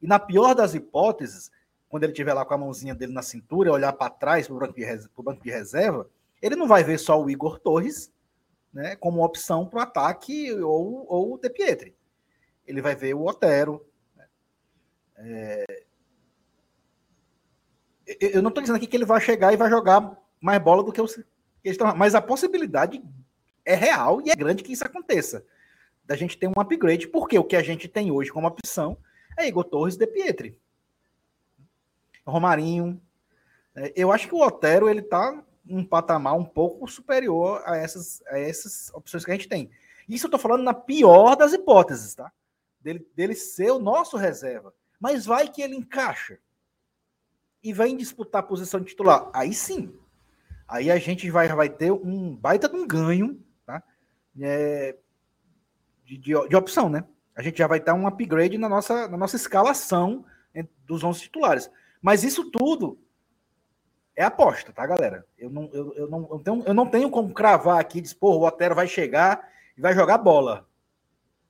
[0.00, 1.50] E na pior das hipóteses,
[1.88, 4.58] quando ele estiver lá com a mãozinha dele na cintura, olhar para trás para o
[4.58, 6.08] banco, banco, de reserva,
[6.40, 8.12] ele não vai ver só o Igor Torres
[8.72, 11.96] né, como opção para o ataque ou, ou o De Pietri.
[12.66, 13.84] Ele vai ver o Otero.
[14.14, 14.26] Né?
[15.16, 15.64] É...
[18.20, 20.92] Eu não estou dizendo aqui que ele vai chegar e vai jogar mais bola do
[20.92, 21.20] que os.
[21.96, 23.02] Mas a possibilidade
[23.64, 25.44] é real e é grande que isso aconteça.
[26.04, 28.96] Da gente ter um upgrade, porque o que a gente tem hoje como opção
[29.36, 30.58] é Igor Torres De Pietri.
[32.26, 33.00] Romarinho.
[33.74, 38.22] É, eu acho que o Otero ele tá um patamar um pouco superior a essas,
[38.28, 39.70] a essas opções que a gente tem.
[40.08, 42.32] Isso eu tô falando na pior das hipóteses, tá?
[42.80, 44.72] Dele, dele ser o nosso reserva.
[44.98, 46.38] Mas vai que ele encaixa
[47.68, 49.30] e vem disputar a posição de titular.
[49.34, 49.94] Aí sim.
[50.66, 53.82] Aí a gente vai, vai ter um baita de um ganho tá?
[54.40, 54.96] É,
[56.04, 57.04] de, de, de opção, né?
[57.36, 60.24] A gente já vai ter um upgrade na nossa, na nossa escalação
[60.86, 61.70] dos 11 titulares.
[62.00, 62.98] Mas isso tudo
[64.16, 65.24] é aposta, tá, galera?
[65.36, 68.36] Eu não, eu, eu não, eu tenho, eu não tenho como cravar aqui, dizer, pô,
[68.36, 70.66] o Otero vai chegar e vai jogar bola.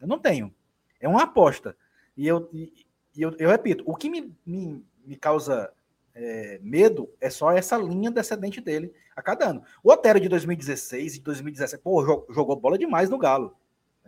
[0.01, 0.55] Eu não tenho.
[1.01, 1.77] É uma aposta.
[2.17, 5.73] E eu, e, eu, eu repito, o que me, me, me causa
[6.21, 9.63] é, medo é só essa linha descendente dele a cada ano.
[9.85, 13.57] O Otero de 2016 e 2017, pô, jogou bola demais no Galo.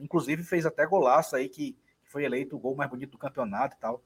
[0.00, 3.80] Inclusive fez até golaço aí que foi eleito o gol mais bonito do campeonato e
[3.80, 4.02] tal.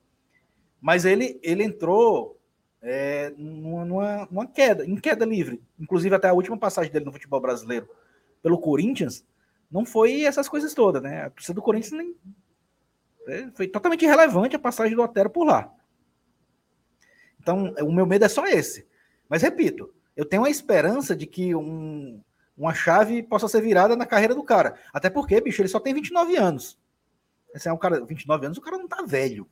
[0.80, 2.38] Mas ele, ele entrou
[2.82, 5.62] é, numa, numa, queda, em queda livre.
[5.80, 7.88] Inclusive, até a última passagem dele no futebol brasileiro
[8.42, 9.24] pelo Corinthians
[9.70, 11.22] não foi essas coisas todas, né?
[11.22, 12.14] A torcida do Corinthians nem.
[13.26, 15.72] É, foi totalmente irrelevante a passagem do Otero por lá.
[17.44, 18.88] Então, o meu medo é só esse.
[19.28, 22.18] Mas repito, eu tenho a esperança de que um,
[22.56, 24.78] uma chave possa ser virada na carreira do cara.
[24.94, 26.78] Até porque, bicho, ele só tem 29 anos.
[27.54, 29.46] Esse é um cara, 29 anos, o cara não tá velho.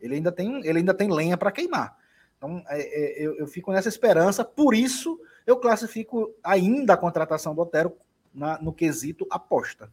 [0.00, 1.96] Ele ainda tem, ele ainda tem lenha para queimar.
[2.36, 7.54] Então, é, é, eu, eu, fico nessa esperança, por isso eu classifico ainda a contratação
[7.54, 7.96] do Otero
[8.34, 9.92] na, no quesito aposta.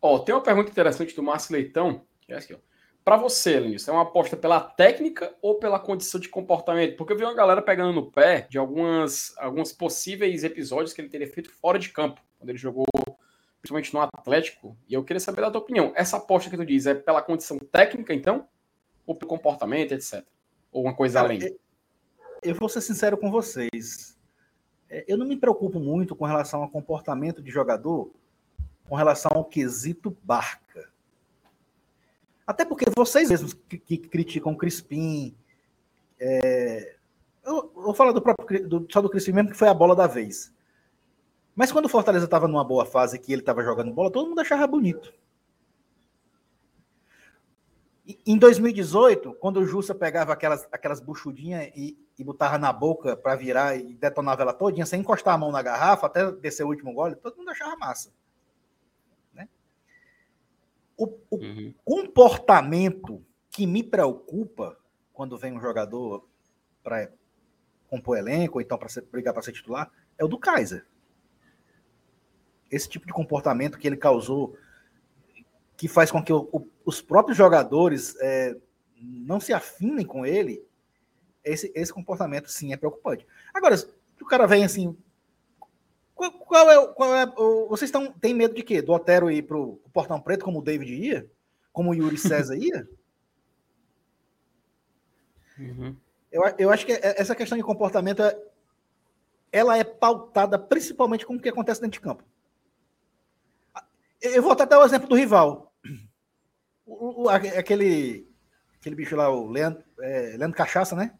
[0.00, 2.71] Ó, tem uma pergunta interessante do Márcio Leitão, que é aqui, ó.
[3.04, 6.96] Para você, Luiz, é uma aposta pela técnica ou pela condição de comportamento?
[6.96, 11.08] Porque eu vi uma galera pegando no pé de algumas, alguns possíveis episódios que ele
[11.08, 12.84] teria feito fora de campo, quando ele jogou
[13.60, 14.76] principalmente no Atlético.
[14.88, 15.92] E eu queria saber da tua opinião.
[15.94, 18.46] Essa aposta que tu diz é pela condição técnica, então?
[19.06, 20.24] ou pelo comportamento, etc.
[20.70, 21.58] Ou uma coisa Cara, além?
[22.42, 24.18] Eu vou ser sincero com vocês.
[24.88, 28.12] É, eu não me preocupo muito com relação ao comportamento de jogador,
[28.88, 30.91] com relação ao quesito barca.
[32.46, 35.36] Até porque vocês mesmos que, que criticam o Crispim.
[36.18, 36.96] É,
[37.44, 40.06] eu vou falar do próprio do, só do Crispim mesmo, que foi a bola da
[40.06, 40.52] vez.
[41.54, 44.40] Mas quando o Fortaleza estava numa boa fase que ele estava jogando bola, todo mundo
[44.40, 45.12] achava bonito.
[48.26, 53.36] Em 2018, quando o Jussa pegava aquelas, aquelas buchudinhas e, e botava na boca para
[53.36, 56.92] virar e detonava ela todinha, sem encostar a mão na garrafa, até descer o último
[56.92, 58.10] gole, todo mundo achava massa.
[61.02, 61.74] O, o uhum.
[61.84, 64.78] comportamento que me preocupa
[65.12, 66.28] quando vem um jogador
[66.82, 67.10] para
[67.88, 70.86] compor elenco, ou então para brigar para ser titular, é o do Kaiser.
[72.70, 74.56] Esse tipo de comportamento que ele causou
[75.76, 78.56] que faz com que o, o, os próprios jogadores é,
[78.96, 80.64] não se afinem com ele,
[81.44, 83.26] esse, esse comportamento sim é preocupante.
[83.52, 83.88] Agora, se
[84.20, 84.96] o cara vem assim.
[86.14, 88.82] Qual, qual é, qual é o, vocês estão, têm medo de quê?
[88.82, 91.30] Do Otero ir para o Portão Preto, como o David ia?
[91.72, 92.86] Como o Yuri César ia?
[95.58, 95.94] Uhum.
[96.32, 98.36] Eu, eu acho que essa questão de comportamento é,
[99.52, 102.24] ela é pautada principalmente com o que acontece dentro de campo.
[104.20, 105.72] Eu vou até o exemplo do rival.
[106.86, 108.26] O, o, aquele,
[108.80, 111.12] aquele bicho lá, o Leandro, é, Leandro Cachaça, né?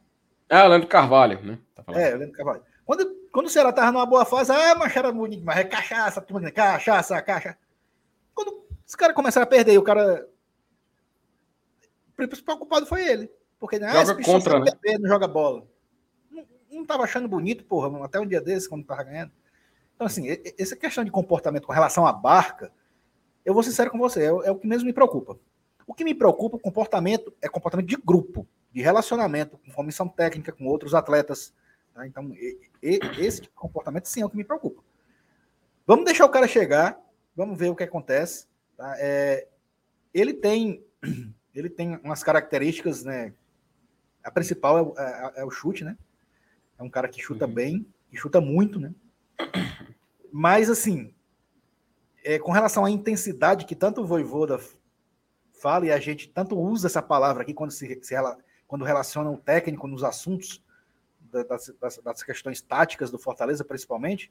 [0.49, 1.59] Ah, Leandro Carvalho, né?
[1.75, 2.63] Tá é, o Leandro Carvalho.
[2.85, 6.21] Quando, quando o Ceará tava numa boa fase, ah, mas era bonito, mas é cachaça,
[6.21, 7.59] turma, cachaça, cachaça.
[8.35, 10.29] Quando os caras começaram a perder, o cara.
[12.09, 13.31] O principal culpado foi ele.
[13.59, 14.73] Porque né, joga ah, contra, né?
[14.81, 15.67] Perder, não joga bola.
[16.31, 19.33] Não, não tava achando bonito, porra, até um dia desse, quando tava ganhando.
[19.95, 20.27] Então, assim,
[20.59, 22.73] essa questão de comportamento com relação à barca,
[23.45, 25.39] eu vou ser sincero com você, é, é o que mesmo me preocupa.
[25.87, 30.53] O que me preocupa, o comportamento, é comportamento de grupo, de relacionamento, com comissão técnica,
[30.53, 31.55] com outros atletas.
[31.95, 32.07] Tá?
[32.07, 34.83] Então, e, e, esse tipo comportamento sim é o que me preocupa.
[35.87, 36.99] Vamos deixar o cara chegar,
[37.37, 38.47] vamos ver o que acontece.
[38.77, 38.95] Tá?
[38.99, 39.47] É,
[40.13, 40.85] ele tem
[41.55, 43.35] ele tem umas características, né?
[44.25, 45.99] A principal é, é, é o chute, né?
[46.79, 47.53] É um cara que chuta uhum.
[47.53, 48.95] bem, que chuta muito, né?
[50.33, 51.15] Mas assim,
[52.25, 54.59] é, com relação à intensidade que tanto o Voivoda
[55.53, 58.15] fala e a gente tanto usa essa palavra aqui quando se, se
[58.67, 60.65] quando relaciona o técnico nos assuntos
[61.33, 64.31] das, das, das, questões táticas do Fortaleza, principalmente,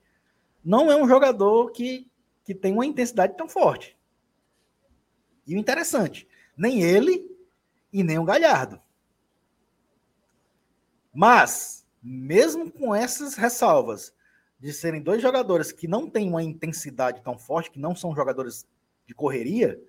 [0.64, 2.10] não é um jogador que,
[2.44, 3.98] que tem uma intensidade tão forte.
[5.48, 7.30] E o interessante, nem ele
[7.92, 8.80] e nem o Galhardo.
[11.14, 14.14] Mas, mesmo com essas ressalvas
[14.60, 18.66] de serem dois jogadores que não têm uma intensidade tão forte, que não são jogadores
[19.08, 19.82] de correria,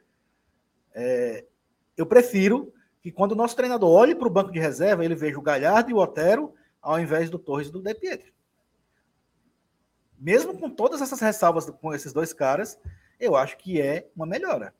[0.94, 1.44] é,
[1.96, 2.72] eu prefiro
[3.02, 5.90] que quando o nosso treinador olhe para o banco de reserva, ele veja o Galhardo
[5.90, 8.32] e o Otero ao invés do Torres e do De Pietro.
[10.18, 12.78] Mesmo com todas essas ressalvas com esses dois caras,
[13.18, 14.74] eu acho que é uma melhora.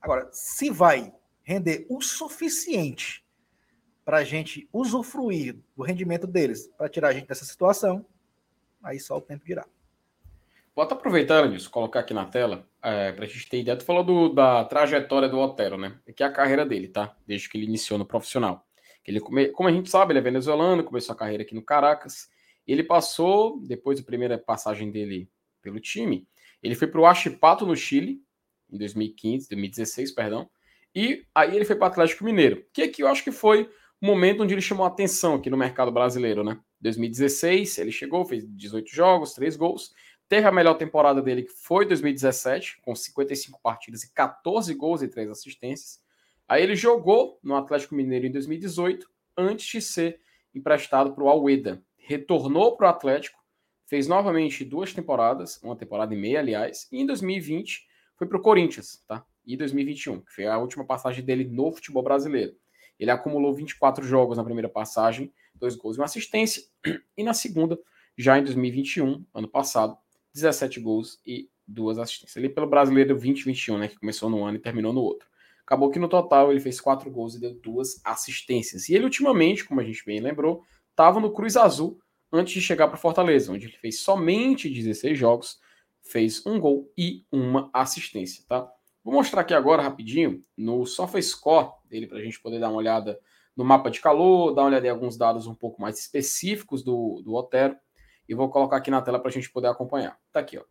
[0.00, 3.24] Agora, se vai render o suficiente
[4.04, 8.06] para a gente usufruir do rendimento deles, para tirar a gente dessa situação,
[8.82, 9.66] aí só o tempo dirá.
[10.74, 13.78] Bota aproveitando disso, colocar aqui na tela, é, para a gente ter ideia.
[13.78, 15.98] Tu falou do, da trajetória do Otero, né?
[16.06, 17.16] Aqui é a carreira dele, tá?
[17.26, 18.65] Desde que ele iniciou no profissional.
[19.06, 22.28] Ele, como a gente sabe, ele é venezuelano, começou a carreira aqui no Caracas.
[22.66, 25.30] Ele passou, depois da primeira passagem dele
[25.62, 26.26] pelo time,
[26.62, 28.20] ele foi para o Achipato, no Chile,
[28.70, 30.50] em 2015, 2016, perdão.
[30.94, 34.06] E aí ele foi para o Atlético Mineiro, que aqui eu acho que foi o
[34.06, 36.58] momento onde ele chamou a atenção aqui no mercado brasileiro, né?
[36.80, 39.92] 2016, ele chegou, fez 18 jogos, 3 gols.
[40.28, 45.08] Teve a melhor temporada dele, que foi 2017, com 55 partidas e 14 gols e
[45.08, 46.00] 3 assistências.
[46.48, 50.20] Aí ele jogou no Atlético Mineiro em 2018, antes de ser
[50.54, 51.82] emprestado para o Alweda.
[51.96, 53.38] Retornou para o Atlético,
[53.86, 57.84] fez novamente duas temporadas, uma temporada e meia, aliás, e em 2020
[58.16, 59.24] foi para o Corinthians, tá?
[59.44, 62.56] E 2021, que foi a última passagem dele no futebol brasileiro.
[62.98, 66.62] Ele acumulou 24 jogos na primeira passagem, dois gols e uma assistência,
[67.16, 67.78] e na segunda,
[68.16, 69.96] já em 2021, ano passado,
[70.32, 72.36] 17 gols e duas assistências.
[72.36, 75.28] Ali pelo brasileiro 2021, né, que começou no ano e terminou no outro.
[75.66, 78.88] Acabou que no total ele fez quatro gols e deu duas assistências.
[78.88, 81.98] E ele ultimamente, como a gente bem lembrou, estava no Cruz Azul
[82.32, 85.58] antes de chegar para Fortaleza, onde ele fez somente 16 jogos,
[86.02, 88.70] fez um gol e uma assistência, tá?
[89.02, 93.18] Vou mostrar aqui agora rapidinho no SofaScore dele para a gente poder dar uma olhada
[93.56, 97.22] no mapa de calor, dar uma olhada em alguns dados um pouco mais específicos do,
[97.24, 97.76] do Otero
[98.28, 100.16] e vou colocar aqui na tela para a gente poder acompanhar.
[100.32, 100.64] Tá aqui, ó.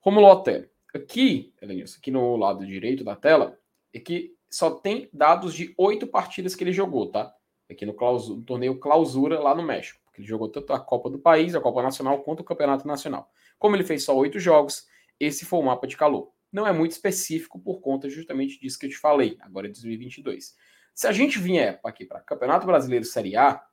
[0.00, 0.68] Romulo Otero.
[0.94, 3.58] Aqui, Elenilson, aqui no lado direito da tela,
[3.94, 7.34] é que só tem dados de oito partidas que ele jogou, tá?
[7.70, 9.98] Aqui no, clausura, no, torneio Clausura lá no México.
[10.04, 13.30] Porque ele jogou tanto a Copa do País, a Copa Nacional, quanto o Campeonato Nacional.
[13.58, 14.86] Como ele fez só oito jogos,
[15.18, 16.30] esse foi o mapa de calor.
[16.52, 20.54] Não é muito específico por conta justamente disso que eu te falei, agora é 2022.
[20.94, 23.64] Se a gente vier aqui para Campeonato Brasileiro Série A,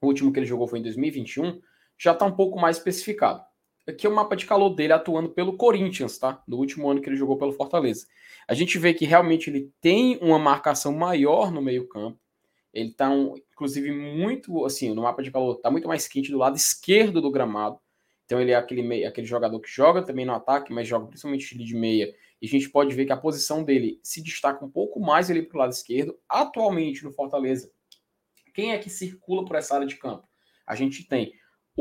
[0.00, 1.62] o último que ele jogou foi em 2021,
[1.96, 3.44] já está um pouco mais especificado.
[3.90, 6.42] Aqui é o mapa de calor dele atuando pelo Corinthians, tá?
[6.46, 8.06] No último ano que ele jogou pelo Fortaleza.
[8.46, 12.18] A gente vê que realmente ele tem uma marcação maior no meio-campo.
[12.72, 16.38] Ele está, um, inclusive, muito assim, no mapa de calor, está muito mais quente do
[16.38, 17.78] lado esquerdo do gramado.
[18.24, 21.74] Então ele é aquele, aquele jogador que joga também no ataque, mas joga principalmente de
[21.74, 22.14] meia.
[22.40, 25.42] E a gente pode ver que a posição dele se destaca um pouco mais ali
[25.42, 26.16] para o lado esquerdo.
[26.28, 27.70] Atualmente no Fortaleza,
[28.54, 30.28] quem é que circula por essa área de campo?
[30.64, 31.32] A gente tem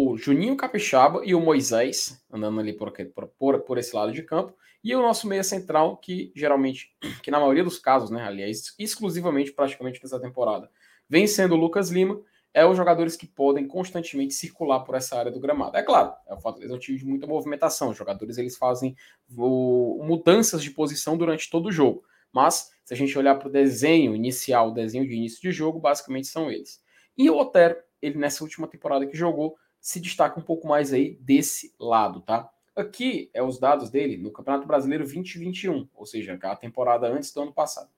[0.02, 2.94] o Juninho Capixaba e o Moisés, andando ali por,
[3.38, 7.40] por, por esse lado de campo, e o nosso meia central, que geralmente, que na
[7.40, 10.72] maioria dos casos, né, aliás, exclusivamente praticamente nessa temporada,
[11.10, 12.22] vem sendo o Lucas Lima,
[12.54, 15.76] é os jogadores que podem constantemente circular por essa área do gramado.
[15.76, 18.96] É claro, é o Fortaleza é um time de muita movimentação, os jogadores eles fazem
[19.38, 23.52] o, mudanças de posição durante todo o jogo, mas se a gente olhar para o
[23.52, 26.82] desenho inicial, o desenho de início de jogo, basicamente são eles.
[27.18, 31.18] E o Otero, ele nessa última temporada que jogou, se destaca um pouco mais aí
[31.22, 32.50] desse lado, tá?
[32.76, 37.42] Aqui é os dados dele no Campeonato Brasileiro 2021, ou seja, a temporada antes do
[37.42, 37.89] ano passado.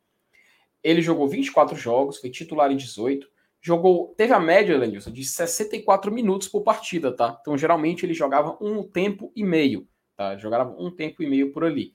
[0.84, 3.30] Ele jogou 24 jogos, foi titular em 18,
[3.62, 7.38] jogou, teve a média, Lenilson, de 64 minutos por partida, tá?
[7.42, 10.36] Então, geralmente ele jogava um tempo e meio, tá?
[10.38, 11.94] Jogava um tempo e meio por ali.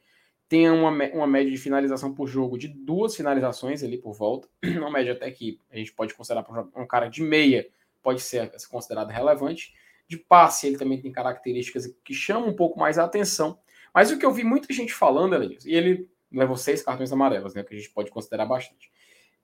[0.49, 4.91] Tem uma, uma média de finalização por jogo de duas finalizações ali por volta, uma
[4.93, 6.47] média até que a gente pode considerar
[6.77, 7.67] um cara de meia
[8.07, 9.75] pode ser considerado relevante.
[10.07, 13.59] De passe, ele também tem características que chamam um pouco mais a atenção.
[13.93, 17.53] Mas o que eu vi muita gente falando, disse, e ele levou seis cartões amarelos,
[17.53, 18.93] né, que a gente pode considerar bastante.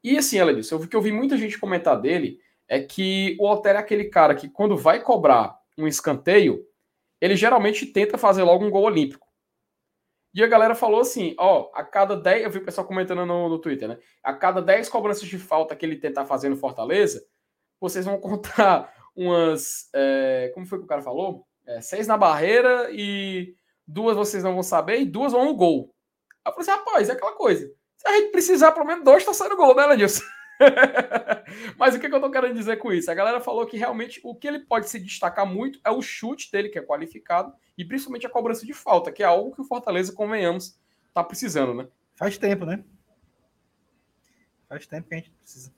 [0.05, 3.75] E assim, disse, o que eu vi muita gente comentar dele é que o Alter
[3.75, 6.64] é aquele cara que quando vai cobrar um escanteio,
[7.20, 9.27] ele geralmente tenta fazer logo um gol olímpico.
[10.33, 13.48] E a galera falou assim, ó, a cada 10, eu vi o pessoal comentando no,
[13.48, 13.98] no Twitter, né?
[14.22, 17.27] A cada 10 cobranças de falta que ele tentar fazer no Fortaleza,
[17.83, 19.88] vocês vão contar umas.
[19.92, 21.47] É, como foi que o cara falou?
[21.66, 23.55] É, seis na barreira e
[23.87, 25.95] duas vocês não vão saber e duas vão no gol.
[26.45, 27.71] Aí eu falei assim, rapaz, é aquela coisa.
[27.97, 30.25] Se a gente precisar, pelo menos dois tá saindo gol, né, Lenilson?
[31.77, 33.11] Mas o que, que eu tô querendo dizer com isso?
[33.11, 36.51] A galera falou que realmente o que ele pode se destacar muito é o chute
[36.51, 39.64] dele, que é qualificado, e principalmente a cobrança de falta, que é algo que o
[39.64, 40.79] Fortaleza, convenhamos,
[41.12, 41.88] tá precisando, né?
[42.14, 42.85] Faz tempo, né?
[44.68, 45.73] Faz tempo que a gente precisa.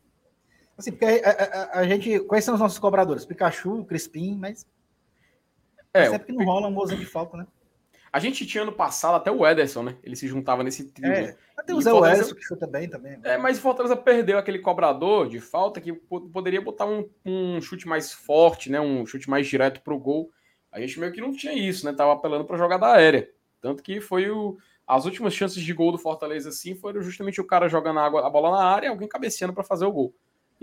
[0.77, 2.21] Assim, porque a, a, a gente.
[2.21, 3.25] Quais são os nossos cobradores?
[3.25, 4.67] Pikachu, Crispim, mas.
[5.93, 7.47] É, sempre que não rola um golzinho de falta, né?
[8.13, 9.97] A gente tinha ano passado até o Ederson, né?
[10.03, 11.13] Ele se juntava nesse trio.
[11.13, 12.23] É, até o Zé Fortaleza...
[12.23, 13.19] Ederson que chuta bem também.
[13.25, 17.89] É, mas o Fortaleza perdeu aquele cobrador de falta que poderia botar um, um chute
[17.89, 18.81] mais forte, né?
[18.81, 20.31] Um chute mais direto pro gol.
[20.71, 21.93] A gente meio que não tinha isso, né?
[21.93, 23.31] Tava apelando pra jogada aérea.
[23.61, 24.59] Tanto que foi o.
[24.87, 28.27] As últimas chances de gol do Fortaleza, assim, foram justamente o cara jogando a, água,
[28.27, 30.15] a bola na área e alguém cabeceando para fazer o gol.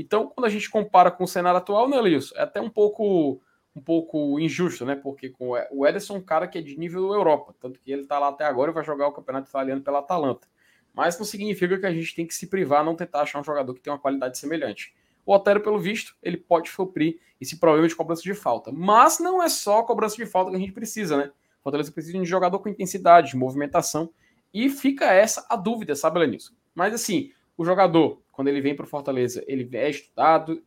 [0.02, 2.36] Então, quando a gente compara com o cenário atual, né, Lilson?
[2.36, 3.42] É até um pouco
[3.74, 4.96] um pouco injusto, né?
[4.96, 8.06] Porque com o Ederson é um cara que é de nível Europa, tanto que ele
[8.06, 10.46] tá lá até agora e vai jogar o campeonato italiano pela Atalanta.
[10.94, 13.74] Mas não significa que a gente tem que se privar, não tentar achar um jogador
[13.74, 14.94] que tem uma qualidade semelhante.
[15.26, 18.72] O Otero, pelo visto, ele pode suprir esse problema de cobrança de falta.
[18.74, 21.32] Mas não é só cobrança de falta que a gente precisa, né?
[21.62, 24.10] O Fortaleza precisa de um jogador com intensidade, de movimentação.
[24.54, 26.54] E fica essa a dúvida, sabe, Lenilson?
[26.76, 30.64] Mas assim, o jogador, quando ele vem para o Fortaleza, ele é estudado,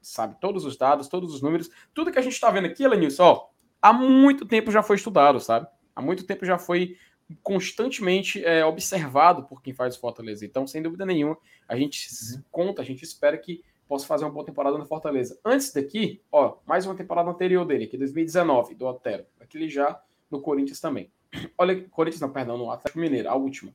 [0.00, 3.22] sabe todos os dados, todos os números, tudo que a gente está vendo aqui, Lenilson,
[3.22, 3.46] ó,
[3.80, 5.66] há muito tempo já foi estudado, sabe?
[5.94, 6.96] Há muito tempo já foi
[7.42, 10.44] constantemente é, observado por quem faz o Fortaleza.
[10.44, 12.08] Então, sem dúvida nenhuma, a gente
[12.50, 15.38] conta, a gente espera que possa fazer uma boa temporada no Fortaleza.
[15.44, 19.24] Antes daqui, ó, mais uma temporada anterior dele, que é 2019, do Otero.
[19.40, 21.10] Aquele já no Corinthians também.
[21.56, 23.72] Olha, Corinthians não, perdão, no Atlético Mineiro, a última.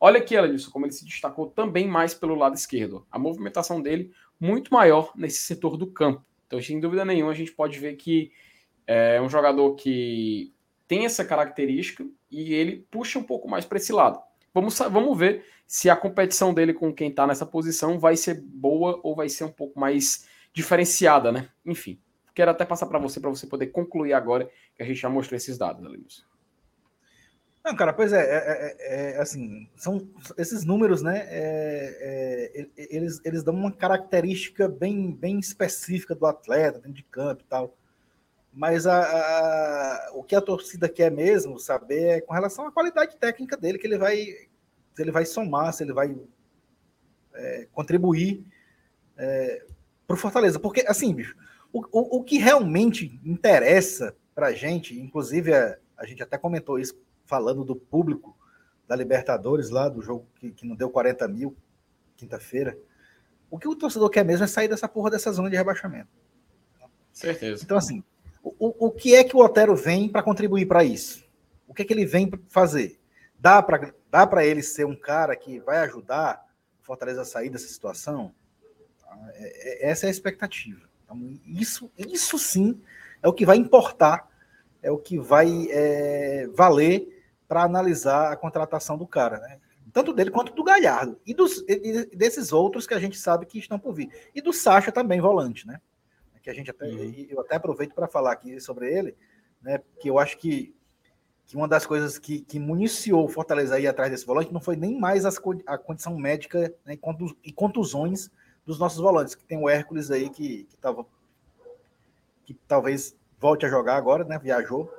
[0.00, 3.06] Olha aqui, Elenilson, como ele se destacou também mais pelo lado esquerdo.
[3.10, 6.24] A movimentação dele muito maior nesse setor do campo.
[6.46, 8.30] Então, sem dúvida nenhuma, a gente pode ver que
[8.86, 10.52] é um jogador que
[10.86, 14.18] tem essa característica e ele puxa um pouco mais para esse lado.
[14.54, 18.98] Vamos, vamos ver se a competição dele com quem está nessa posição vai ser boa
[19.02, 21.50] ou vai ser um pouco mais diferenciada, né?
[21.66, 22.00] Enfim,
[22.34, 25.36] quero até passar para você, para você poder concluir agora que a gente já mostrou
[25.36, 26.22] esses dados, Elenilson.
[27.68, 31.26] Não, cara, pois é, é, é, é assim, são esses números, né?
[31.28, 37.42] É, é, eles, eles dão uma característica bem, bem específica do atleta, dentro de campo
[37.42, 37.76] e tal.
[38.50, 43.18] Mas a, a, o que a torcida quer mesmo saber é com relação à qualidade
[43.18, 44.16] técnica dele, que ele vai,
[44.94, 46.18] se ele vai somar, se ele vai
[47.34, 48.46] é, contribuir
[50.06, 50.58] para o Fortaleza.
[50.58, 51.36] Porque, assim, bicho,
[51.70, 56.78] o, o, o que realmente interessa para a gente, inclusive a, a gente até comentou
[56.78, 56.98] isso
[57.28, 58.36] falando do público
[58.88, 61.54] da Libertadores lá, do jogo que, que não deu 40 mil,
[62.16, 62.76] quinta-feira.
[63.50, 66.08] O que o torcedor quer mesmo é sair dessa porra dessa zona de rebaixamento.
[67.12, 67.62] Certeza.
[67.62, 68.02] Então, assim,
[68.42, 71.24] o, o que é que o Otero vem para contribuir para isso?
[71.66, 72.98] O que é que ele vem fazer?
[73.38, 76.42] Dá para dá ele ser um cara que vai ajudar
[76.80, 78.34] o Fortaleza a sair dessa situação?
[79.34, 80.88] É, é, essa é a expectativa.
[81.04, 82.80] Então, isso, isso sim
[83.22, 84.28] é o que vai importar,
[84.82, 87.17] é o que vai é, valer
[87.48, 89.58] para analisar a contratação do cara, né?
[89.92, 91.18] Tanto dele quanto do Galhardo.
[91.26, 94.10] E, dos, e desses outros que a gente sabe que estão por vir.
[94.34, 95.80] E do Sacha também, volante, né?
[96.42, 97.26] Que a gente até, uhum.
[97.28, 99.16] eu até aproveito para falar aqui sobre ele,
[99.62, 99.80] né?
[99.98, 100.74] Que eu acho que,
[101.46, 104.76] que uma das coisas que, que municiou o Fortaleza aí atrás desse volante não foi
[104.76, 106.98] nem mais as, a condição médica né,
[107.42, 108.30] e contusões
[108.64, 111.06] dos nossos volantes, que tem o Hércules aí que, que, tava,
[112.44, 114.38] que talvez volte a jogar agora, né?
[114.38, 114.92] Viajou,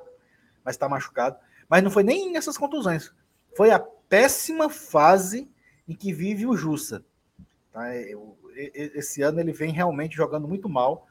[0.65, 1.37] mas está machucado.
[1.69, 3.13] Mas não foi nem essas contusões.
[3.55, 5.47] Foi a péssima fase
[5.87, 7.05] em que vive o Jussa.
[7.71, 7.83] Tá?
[8.55, 11.07] Esse ano ele vem realmente jogando muito mal.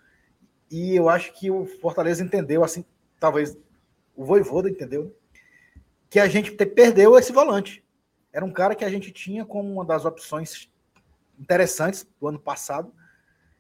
[0.71, 2.85] E eu acho que o Fortaleza entendeu, assim,
[3.19, 3.57] talvez
[4.15, 5.17] o Voivoda entendeu,
[6.11, 7.85] que a gente perdeu esse volante.
[8.33, 10.71] Era um cara que a gente tinha como uma das opções
[11.39, 12.93] interessantes do ano passado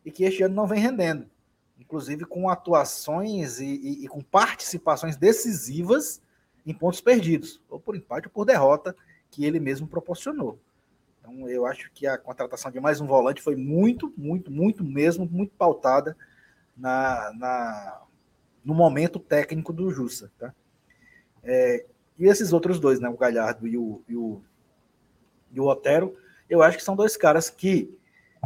[0.05, 1.31] e que este ano não vem rendendo.
[1.79, 6.21] Inclusive com atuações e, e, e com participações decisivas
[6.67, 8.95] em pontos perdidos, ou por empate ou por derrota,
[9.31, 10.59] que ele mesmo proporcionou.
[11.21, 15.27] Então, eu acho que a contratação de mais um volante foi muito, muito, muito mesmo,
[15.27, 16.17] muito pautada
[16.77, 18.03] na, na
[18.65, 20.31] no momento técnico do Jussa.
[20.39, 20.55] Tá?
[21.43, 21.87] É,
[22.19, 24.43] e esses outros dois, né, o Galhardo e o, e o,
[25.53, 26.17] e o Otero,
[26.51, 27.97] eu acho que são dois caras que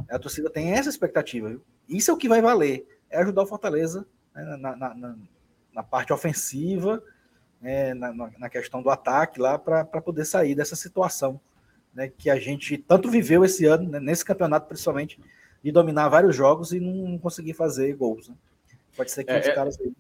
[0.09, 1.49] a torcida tem essa expectativa.
[1.49, 1.63] Viu?
[1.89, 5.17] Isso é o que vai valer, é ajudar o Fortaleza né, na, na, na,
[5.73, 7.03] na parte ofensiva
[7.63, 11.41] né, na, na, questão do ataque lá para poder sair dessa situação
[11.95, 15.21] né, que a gente tanto viveu esse ano, né, nesse campeonato principalmente,
[15.63, 18.29] de dominar vários jogos e não conseguir fazer gols.
[18.29, 18.35] Né?
[18.97, 19.55] Pode ser que é, os é.
[19.55, 19.93] caras aí.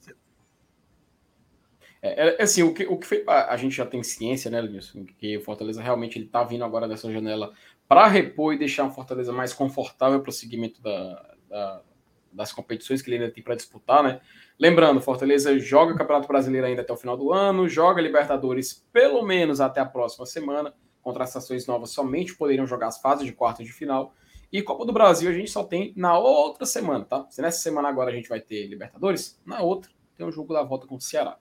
[2.02, 5.04] É, é, assim, o que, o que foi, a, gente já tem ciência, né, Lenilson,
[5.18, 7.52] que o Fortaleza realmente ele tá vindo agora dessa janela
[7.86, 11.82] para repor e deixar um Fortaleza mais confortável para o seguimento da, da,
[12.32, 14.20] das competições que ele ainda tem para disputar, né?
[14.58, 19.60] Lembrando, Fortaleza joga Campeonato Brasileiro ainda até o final do ano, joga Libertadores pelo menos
[19.60, 20.74] até a próxima semana.
[21.00, 24.14] Contratações novas somente poderiam jogar as fases de quartas de final.
[24.52, 27.26] E Copa do Brasil a gente só tem na outra semana, tá?
[27.30, 30.62] Se nessa semana agora a gente vai ter Libertadores, na outra tem o jogo da
[30.62, 31.38] volta com o Ceará.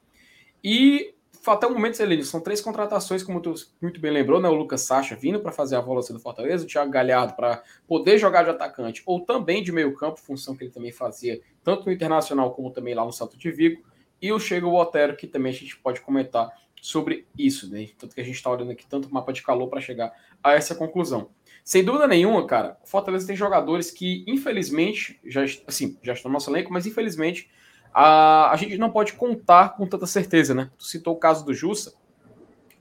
[0.64, 1.14] E
[1.48, 4.48] até o momento, Celino, são três contratações, como tu muito bem lembrou, né?
[4.48, 8.18] O Lucas Sacha vindo para fazer a volância do Fortaleza, o Thiago Galhardo para poder
[8.18, 11.92] jogar de atacante ou também de meio campo, função que ele também fazia tanto no
[11.92, 13.84] Internacional como também lá no Santo de Vigo.
[14.22, 16.50] E o Chega o Otero, que também a gente pode comentar
[16.82, 17.88] sobre isso, né?
[17.98, 20.12] Tanto que a gente está olhando aqui tanto mapa de calor para chegar
[20.44, 21.30] a essa conclusão.
[21.64, 26.34] Sem dúvida nenhuma, cara, o Fortaleza tem jogadores que, infelizmente, já, assim, já estão no
[26.34, 27.50] nosso elenco, mas infelizmente
[27.94, 30.70] a, a gente não pode contar com tanta certeza, né?
[30.78, 31.94] Tu citou o caso do Jussa,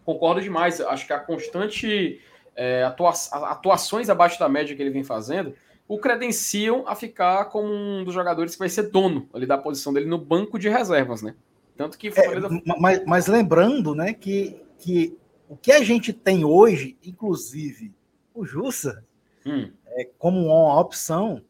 [0.05, 0.81] concordo demais.
[0.81, 2.21] Acho que a constante
[2.55, 5.55] é, atua, atuações abaixo da média que ele vem fazendo
[5.91, 9.93] o credenciam a ficar como um dos jogadores que vai ser dono ali da posição
[9.93, 11.35] dele no banco de reservas, né?
[11.77, 12.39] Tanto que é,
[12.79, 17.93] mas, mas, lembrando, né, que, que o que a gente tem hoje, inclusive
[18.33, 19.05] o Jussa,
[19.45, 19.69] hum.
[19.89, 21.43] é, como uma opção,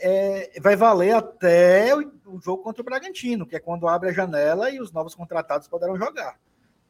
[0.00, 4.12] é, vai valer até o, o, jogo contra o Bragantino, que é quando abre a
[4.12, 6.38] janela e os novos contratados poderão jogar.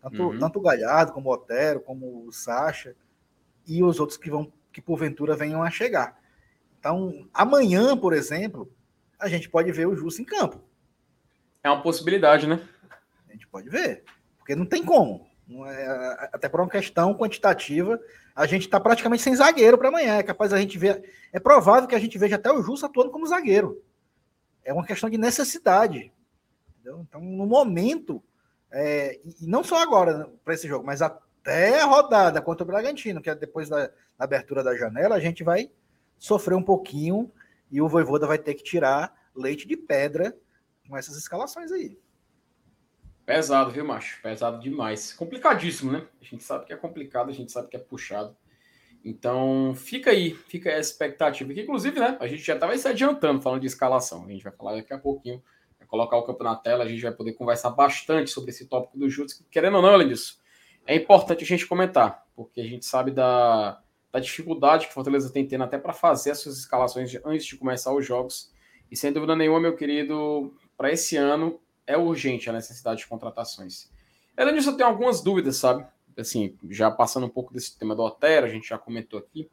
[0.01, 0.39] Tanto, uhum.
[0.39, 2.95] tanto o Galhardo, como o Otero, como o Sacha
[3.67, 6.19] e os outros que vão que porventura venham a chegar.
[6.79, 8.73] Então, amanhã, por exemplo,
[9.19, 10.63] a gente pode ver o Justo em campo.
[11.63, 12.67] É uma possibilidade, né?
[13.29, 14.05] A gente pode ver,
[14.39, 15.29] porque não tem como.
[15.67, 18.01] É, até por uma questão quantitativa,
[18.35, 20.17] a gente está praticamente sem zagueiro para amanhã.
[20.17, 21.03] É capaz a gente ver.
[21.33, 23.83] É provável que a gente veja até o Justo atuando como zagueiro.
[24.65, 26.13] É uma questão de necessidade.
[26.71, 27.05] Entendeu?
[27.09, 28.23] Então, no momento,
[28.71, 32.67] é, e não só agora né, para esse jogo, mas até a rodada contra o
[32.67, 35.71] Bragantino, que é depois da, da, abertura da janela, a gente vai
[36.19, 37.31] sofrer um pouquinho
[37.71, 40.37] e o Voivoda vai ter que tirar leite de pedra
[40.89, 41.99] com essas escalações aí.
[43.31, 44.21] Pesado, viu, macho?
[44.21, 45.13] Pesado demais.
[45.13, 46.05] Complicadíssimo, né?
[46.21, 48.37] A gente sabe que é complicado, a gente sabe que é puxado.
[49.05, 51.55] Então, fica aí, fica aí a expectativa.
[51.55, 52.17] Que, inclusive, né?
[52.19, 54.25] A gente já estava se adiantando falando de escalação.
[54.25, 55.41] A gente vai falar daqui a pouquinho,
[55.79, 58.99] vai colocar o campo na tela, a gente vai poder conversar bastante sobre esse tópico
[58.99, 59.47] do Jutsu.
[59.49, 60.41] Querendo ou não, além disso,
[60.85, 65.47] é importante a gente comentar, porque a gente sabe da, da dificuldade que Fortaleza tem
[65.47, 68.53] tendo até para fazer as suas escalações antes de começar os jogos.
[68.91, 73.91] E sem dúvida nenhuma, meu querido, para esse ano é urgente a necessidade de contratações.
[74.37, 75.87] Além disso, eu tenho algumas dúvidas, sabe?
[76.17, 79.51] Assim, já passando um pouco desse tema do Otero, a gente já comentou aqui.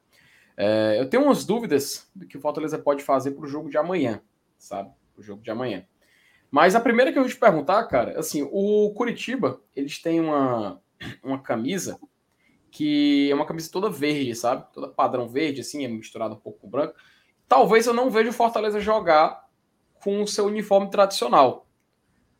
[0.56, 3.78] É, eu tenho umas dúvidas do que o Fortaleza pode fazer para o jogo de
[3.78, 4.20] amanhã,
[4.58, 4.90] sabe?
[5.16, 5.86] O jogo de amanhã.
[6.50, 10.80] Mas a primeira que eu vou te perguntar, cara, assim, o Curitiba, eles têm uma,
[11.22, 11.98] uma camisa
[12.70, 14.66] que é uma camisa toda verde, sabe?
[14.72, 16.94] Toda padrão verde, assim, é misturada um pouco com branco.
[17.46, 19.48] Talvez eu não veja o Fortaleza jogar
[20.02, 21.67] com o seu uniforme tradicional.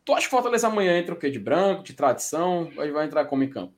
[0.09, 1.29] Tu acha que Fortaleza amanhã entra o quê?
[1.29, 2.71] De branco, de tradição?
[2.75, 3.75] Ou vai entrar como em campo?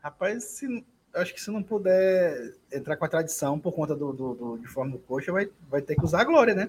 [0.00, 4.34] Rapaz, se, acho que se não puder entrar com a tradição por conta do, do,
[4.34, 6.68] do uniforme do coxa, vai, vai ter que usar a glória, né?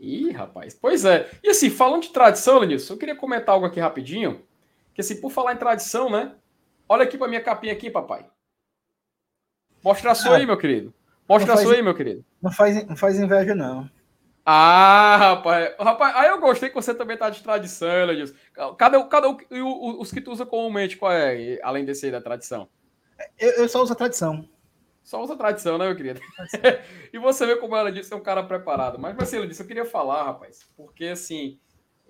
[0.00, 0.72] Ih, rapaz.
[0.72, 1.30] Pois é.
[1.42, 4.42] E assim, falando de tradição, Lenilson, eu queria comentar algo aqui rapidinho.
[4.94, 6.34] Que assim, por falar em tradição, né?
[6.88, 8.24] Olha aqui pra minha capinha aqui, papai.
[9.82, 10.94] Mostra a sua ah, aí, meu querido.
[11.28, 12.24] Mostra a sua aí, meu querido.
[12.40, 13.86] Não faz, não faz inveja, não.
[14.44, 15.74] Ah, rapaz.
[15.78, 18.34] Rapaz, aí eu gostei que você também tá de tradição, Eladilson.
[18.76, 20.98] Cadê, cadê o, os que tu usa comumente?
[20.98, 22.68] Qual é, além desse aí da tradição?
[23.38, 24.46] Eu, eu só uso a tradição.
[25.02, 26.20] Só usa a tradição, né, meu querido?
[27.12, 28.98] e você vê como ela disse, é um cara preparado.
[28.98, 31.58] Mas, mas assim, ela disse, eu queria falar, rapaz, porque assim,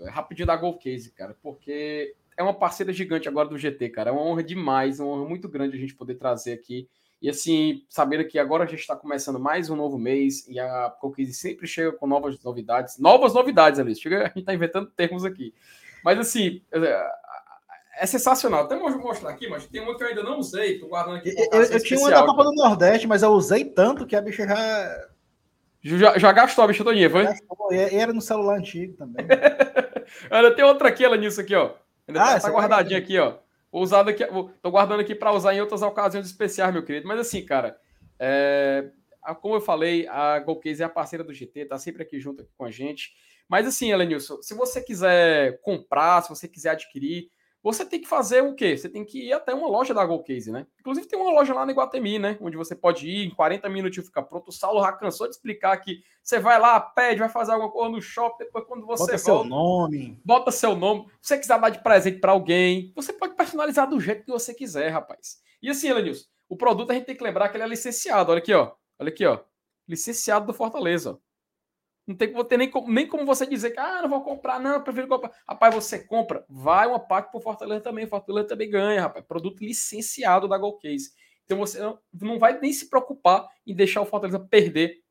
[0.09, 4.11] rapidinho da Gold Case, cara, porque é uma parceira gigante agora do GT, cara.
[4.11, 6.89] É uma honra demais, uma honra muito grande a gente poder trazer aqui
[7.25, 10.91] e assim, sabendo que agora a gente está começando mais um novo mês e a
[11.01, 12.99] Cookies sempre chega com novas novidades.
[12.99, 13.99] Novas novidades, Alice.
[13.99, 15.55] Chega, a gente está inventando termos aqui.
[16.05, 17.11] Mas assim, é,
[18.01, 18.64] é sensacional.
[18.64, 20.79] Até vou mostrar aqui, mas tem uma que eu ainda não usei.
[20.79, 21.35] Tô guardando aqui.
[21.51, 24.47] Eu, eu tinha uma da Copa do Nordeste, mas eu usei tanto que a bicha
[24.47, 25.09] já.
[25.81, 27.25] Já, já gastou a bicha todinha, foi?
[27.25, 29.25] Gastou, e era no celular antigo também.
[30.31, 31.72] Olha, tem outra aqui, ela nisso aqui, ó.
[32.07, 33.37] Ainda ah, tá, tá guardadinha aqui, ó.
[33.75, 37.09] Vou usar daqui, vou, tô guardando aqui para usar em outras ocasiões especiais, meu querido.
[37.09, 37.77] Mas assim, cara,
[38.20, 38.89] é,
[39.43, 42.53] como eu falei, a Golcase é a parceira do GT, tá sempre aqui junto aqui
[42.57, 43.16] com a gente.
[43.49, 47.33] Mas assim, Elenilson, se você quiser comprar, se você quiser adquirir,
[47.64, 48.76] você tem que fazer o quê?
[48.76, 50.66] Você tem que ir até uma loja da Golcase, né?
[50.78, 52.36] Inclusive tem uma loja lá no Iguatemi, né?
[52.38, 54.48] Onde você pode ir em 40 minutos ficar pronto.
[54.48, 57.90] O Saulo já cansou de explicar que você vai lá, pede, vai fazer alguma coisa
[57.90, 60.20] no shopping, depois quando você bota volta, seu nome.
[60.22, 61.06] Bota seu nome.
[61.22, 64.52] Se você quiser dar de presente para alguém, você pode personalizar do jeito que você
[64.52, 65.38] quiser, rapaz.
[65.62, 68.30] E assim, Elenilson, o produto a gente tem que lembrar que ele é licenciado.
[68.30, 68.72] Olha aqui, ó.
[68.98, 69.40] Olha aqui, ó.
[69.88, 71.18] Licenciado do Fortaleza, ó.
[72.07, 74.82] Não tem como ter nem nem como você dizer que ah, não vou comprar, não,
[74.82, 75.32] prefiro comprar.
[75.48, 78.07] Rapaz, você compra, vai uma parte pro Fortaleza também.
[78.07, 79.24] Fortaleza também ganha, rapaz.
[79.24, 81.12] Produto licenciado da Golcase.
[81.44, 85.02] Então você não, vai nem se preocupar em deixar o Fortaleza perder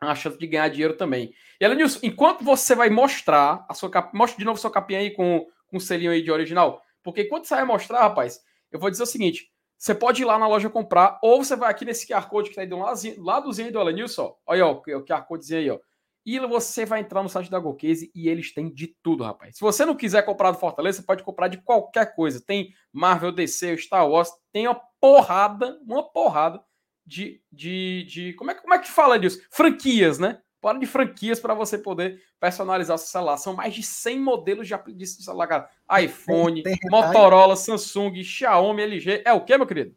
[0.00, 1.32] a chance de ganhar dinheiro também.
[1.60, 4.16] E Elenilson, enquanto você vai mostrar a sua cap...
[4.16, 7.46] mostra de novo sua capinha aí com, com o selinho aí de original, porque enquanto
[7.46, 8.40] você vai mostrar, rapaz,
[8.70, 11.70] eu vou dizer o seguinte: você pode ir lá na loja comprar, ou você vai
[11.70, 14.34] aqui nesse QR Code que tá aí do ladozinho, ladozinho do Elenilson, ó.
[14.46, 15.78] Olha ó, o QR Codezinho aí, ó.
[16.26, 19.54] E você vai entrar no site da GoCase e eles têm de tudo, rapaz.
[19.54, 22.42] Se você não quiser comprar do Fortaleza, você pode comprar de qualquer coisa.
[22.44, 26.60] Tem Marvel, DC, Star Wars, tem uma porrada, uma porrada
[27.06, 27.40] de.
[27.52, 29.40] de, de como, é, como é que fala disso?
[29.52, 30.40] Franquias, né?
[30.60, 33.36] Fora de franquias para você poder personalizar seu celular.
[33.36, 35.70] São mais de 100 modelos de, de celular, cara.
[36.02, 39.22] iPhone, tem, tem Motorola, Samsung, Xiaomi, LG.
[39.24, 39.94] É o que, meu querido?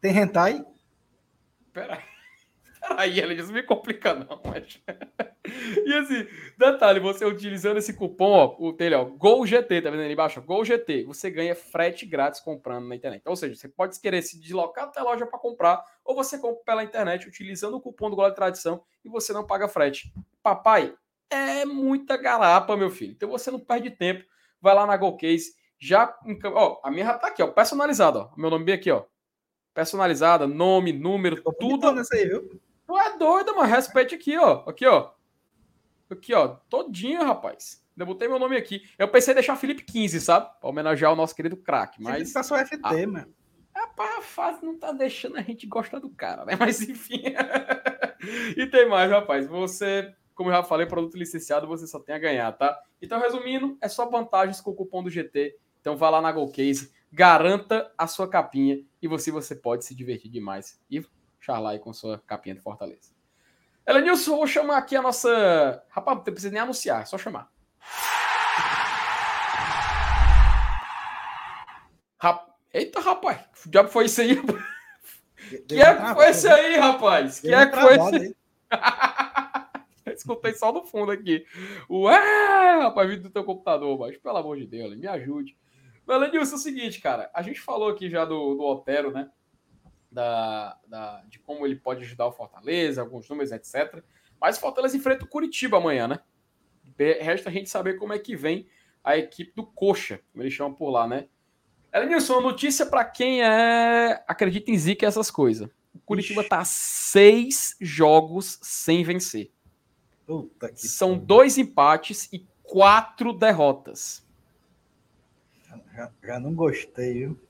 [0.00, 0.64] Tem hentai?
[1.72, 2.11] Peraí.
[2.96, 4.80] Aí ele diz, me complica não, mas...
[5.84, 6.26] E assim,
[6.56, 10.40] detalhe, você utilizando esse cupom, ó, o dele, ó, GOLGT, tá vendo ali embaixo?
[10.40, 13.22] GOLGT, você ganha frete grátis comprando na internet.
[13.26, 16.62] Ou seja, você pode querer se deslocar até a loja para comprar, ou você compra
[16.64, 20.12] pela internet utilizando o cupom do Gola de Tradição e você não paga frete.
[20.42, 20.94] Papai,
[21.28, 23.12] é muita garapa, meu filho.
[23.12, 24.24] Então você não perde tempo,
[24.60, 26.16] vai lá na GoCase, já,
[26.46, 29.04] ó, a minha já tá aqui, ó, personalizada, ó, meu nome bem aqui, ó,
[29.74, 31.88] personalizada, nome, número, tudo.
[32.12, 32.60] Aí, viu?
[32.86, 33.68] Tu é doido, mano.
[33.68, 34.64] Respeite aqui, ó.
[34.68, 35.10] Aqui, ó.
[36.10, 36.48] Aqui, ó.
[36.68, 37.82] Todinho, rapaz.
[37.96, 38.82] Eu botei meu nome aqui.
[38.98, 40.50] Eu pensei em deixar Felipe 15, sabe?
[40.60, 42.02] Pra homenagear o nosso querido craque.
[42.02, 42.14] Mas.
[42.14, 43.34] Felipe tá só FT, ah, mano.
[43.74, 46.54] Rapaz, a fase não tá deixando a gente gostar do cara, né?
[46.60, 47.22] Mas enfim.
[48.56, 49.46] e tem mais, rapaz.
[49.46, 52.78] Você, como eu já falei, produto licenciado, você só tem a ganhar, tá?
[53.00, 55.56] Então, resumindo, é só vantagens com o cupom do GT.
[55.80, 60.30] Então, vá lá na GoCase, garanta a sua capinha e você, você pode se divertir
[60.30, 60.80] demais.
[60.90, 61.04] E
[61.42, 63.10] Charlai com sua capinha de Fortaleza.
[63.84, 65.84] Elenilson, vou chamar aqui a nossa.
[65.90, 67.50] Rapaz, não precisa nem anunciar, é só chamar.
[72.20, 72.52] Rap...
[72.72, 74.40] Eita, rapaz, que diabo foi isso aí?
[75.66, 77.40] que é que foi esse aí, rapaz?
[77.40, 78.36] Que é que foi esse aí?
[80.14, 81.44] Escutei só no fundo aqui.
[81.90, 85.56] Ué, rapaz, vindo do teu computador, mas pelo amor de Deus, me ajude.
[86.08, 89.28] Elenilson, é o seguinte, cara, a gente falou aqui já do, do Otero, né?
[90.12, 94.02] Da, da, de como ele pode ajudar o Fortaleza, alguns números, etc.
[94.40, 96.20] Mas o Fortaleza enfrenta o Curitiba amanhã, né?
[97.20, 98.68] Resta a gente saber como é que vem
[99.02, 101.26] a equipe do Coxa, como eles chamam por lá, né?
[101.92, 105.68] Elenilson, notícia para quem é acredita em zica essas coisas.
[105.94, 106.48] O Curitiba Ixi.
[106.48, 109.50] tá seis jogos sem vencer.
[110.74, 114.24] São dois empates e quatro derrotas.
[115.94, 117.40] Já, já não gostei, viu?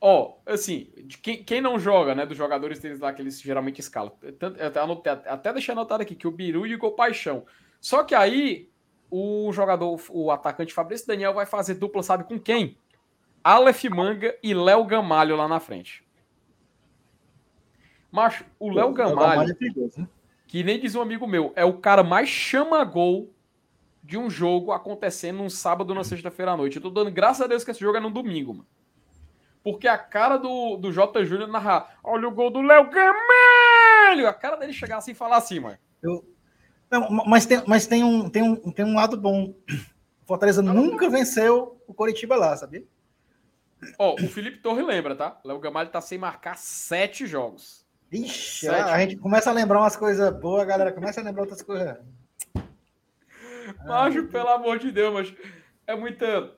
[0.00, 0.90] Ó, oh, assim,
[1.22, 4.12] quem, quem não joga, né, dos jogadores deles lá que eles geralmente escalam.
[4.60, 7.44] Até, anotei, até deixei anotado aqui que o Biru e o Paixão.
[7.80, 8.70] Só que aí
[9.10, 12.76] o jogador, o atacante Fabrício Daniel vai fazer dupla, sabe com quem?
[13.42, 16.06] Aleph Manga e Léo Gamalho lá na frente.
[18.10, 20.08] Mas o Léo Gamalho, é né?
[20.46, 23.32] que nem diz um amigo meu, é o cara mais chama-gol
[24.02, 26.76] de um jogo acontecendo num sábado ou na sexta-feira à noite.
[26.76, 28.66] Eu tô dando graças a Deus que esse jogo é no domingo, mano.
[29.70, 31.26] Porque a cara do, do J.
[31.26, 34.26] Júnior narrar, olha o gol do Léo Gamalho!
[34.26, 35.76] A cara dele chegar assim e falar assim, mano.
[36.02, 36.24] Eu...
[36.90, 39.54] Não, mas tem, mas tem, um, tem, um, tem um lado bom.
[40.22, 41.12] O Fortaleza não, nunca não.
[41.12, 42.82] venceu o Coritiba lá, sabia?
[43.98, 45.38] Ó, oh, o Felipe Torre lembra, tá?
[45.44, 47.86] Léo Gamalho tá sem marcar sete jogos.
[48.10, 48.90] Ixi, sete.
[48.90, 51.98] a gente começa a lembrar umas coisas boas, galera começa a lembrar outras coisas.
[53.84, 55.34] Macho, ah, pelo amor de Deus, mas
[55.86, 56.56] é muita.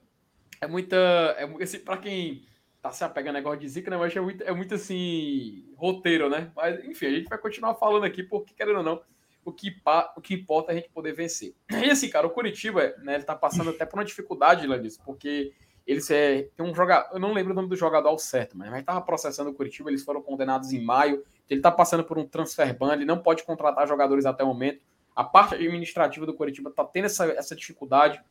[0.61, 0.97] É muita.
[0.97, 2.49] É, assim, pra quem
[2.81, 3.97] tá se apegando a negócio de zica, né?
[3.97, 6.51] Mas é muito, é muito assim, roteiro, né?
[6.57, 9.03] Mas, enfim, a gente vai continuar falando aqui, porque, querendo ou não,
[9.45, 9.75] o que,
[10.17, 11.55] o que importa é a gente poder vencer.
[11.71, 15.53] E assim, cara, o Curitiba, né, ele tá passando até por uma dificuldade, Landis, porque
[15.87, 18.73] eles é, tem um jogador, eu não lembro o nome do jogador ao certo, mas
[18.73, 22.27] ele tava processando o Curitiba, eles foram condenados em maio, ele tá passando por um
[22.27, 24.83] transfer ban, ele não pode contratar jogadores até o momento.
[25.17, 28.23] A parte administrativa do Curitiba tá tendo essa, essa dificuldade.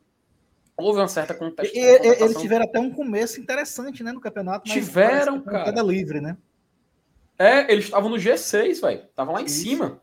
[0.80, 1.82] Houve uma certa contestação.
[1.82, 4.70] Eles tiveram até um começo interessante, né, no campeonato.
[4.70, 5.66] Tiveram, cara.
[5.66, 6.38] Queda livre, né?
[7.38, 9.04] É, eles estavam no G6, velho.
[9.04, 9.62] Estavam lá em Isso.
[9.62, 10.02] cima.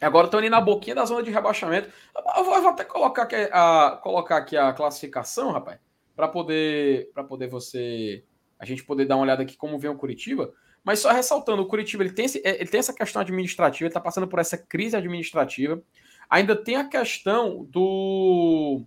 [0.00, 1.88] E agora estão ali na boquinha da zona de rebaixamento.
[2.36, 5.78] Eu vou, eu vou até colocar aqui, a, colocar aqui a classificação, rapaz.
[6.16, 8.24] para poder para poder você
[8.58, 10.52] a gente poder dar uma olhada aqui como vem o Curitiba.
[10.84, 14.00] Mas só ressaltando, o Curitiba ele tem, esse, ele tem essa questão administrativa, ele está
[14.00, 15.80] passando por essa crise administrativa.
[16.28, 18.84] Ainda tem a questão do.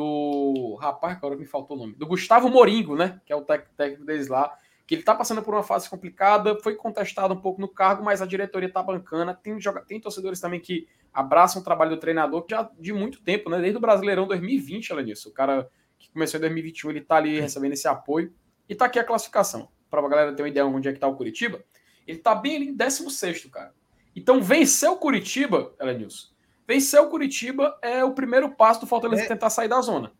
[0.00, 0.76] Do.
[0.80, 1.94] Rapaz, agora me faltou o nome.
[1.94, 3.20] Do Gustavo Moringo, né?
[3.26, 4.56] Que é o técnico deles lá.
[4.86, 8.20] Que ele está passando por uma fase complicada, foi contestado um pouco no cargo, mas
[8.20, 9.34] a diretoria está bancana.
[9.34, 13.60] Tem, tem torcedores também que abraçam o trabalho do treinador já de muito tempo, né?
[13.60, 15.28] Desde o Brasileirão 2020, ela nisso.
[15.28, 18.32] O cara que começou em 2021, ele está ali recebendo esse apoio.
[18.68, 21.08] E está aqui a classificação para a galera ter uma ideia onde é que está
[21.08, 21.62] o Curitiba,
[22.06, 23.74] ele está bem ali em 16, cara.
[24.14, 26.28] Então, vencer o Curitiba, Elenilson,
[26.70, 30.12] vencer o Curitiba é o primeiro passo do Fortaleza é, tentar sair da zona.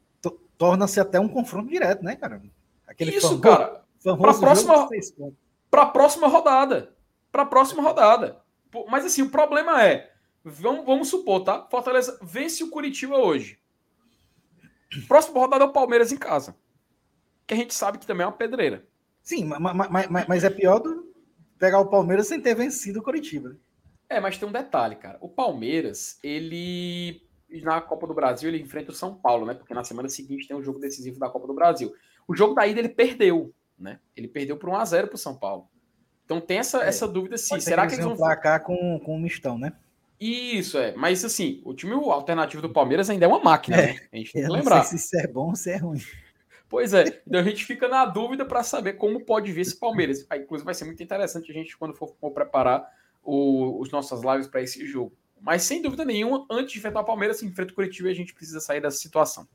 [0.59, 2.43] Torna-se até um confronto direto, né, cara?
[2.87, 3.85] Aquele Isso, cara.
[4.03, 4.89] Para a próxima,
[5.71, 6.93] pra próxima rodada.
[7.31, 8.43] Para a próxima rodada.
[8.89, 10.13] Mas assim, o problema é,
[10.45, 11.67] vamos, vamos supor, tá?
[11.71, 13.59] Fortaleza vence o Curitiba hoje.
[15.07, 16.57] Próxima rodada é o Palmeiras em casa.
[17.47, 18.85] Que a gente sabe que também é uma pedreira.
[19.23, 19.61] Sim, mas,
[20.11, 21.09] mas, mas é pior do
[21.59, 23.57] pegar o Palmeiras sem ter vencido o Curitiba.
[24.11, 25.17] É, mas tem um detalhe, cara.
[25.21, 27.23] O Palmeiras, ele
[27.63, 29.55] na Copa do Brasil ele enfrenta o São Paulo, né?
[29.55, 31.95] Porque na semana seguinte tem um jogo decisivo da Copa do Brasil.
[32.27, 34.01] O jogo da ida ele perdeu, né?
[34.17, 35.69] Ele perdeu por 1 a 0 para o São Paulo.
[36.25, 39.21] Então tem essa, é, essa dúvida se será que eles vão placar com com um
[39.21, 39.73] mistão, né?
[40.21, 44.09] Isso é, mas assim, o time alternativo do Palmeiras ainda é uma máquina, é, né?
[44.13, 44.79] A gente tem que lembrar.
[44.79, 46.01] Não sei se isso é bom ou se é ruim.
[46.69, 50.25] Pois é, então a gente fica na dúvida para saber como pode vir esse Palmeiras.
[50.31, 52.87] Aí, inclusive, vai ser muito interessante a gente, quando for, for preparar
[53.23, 55.17] o, os nossas lives para esse jogo.
[55.41, 58.15] Mas sem dúvida nenhuma, antes de enfrentar o Palmeiras, se enfrenta o Curitiba e a
[58.15, 59.49] gente precisa sair dessa situação.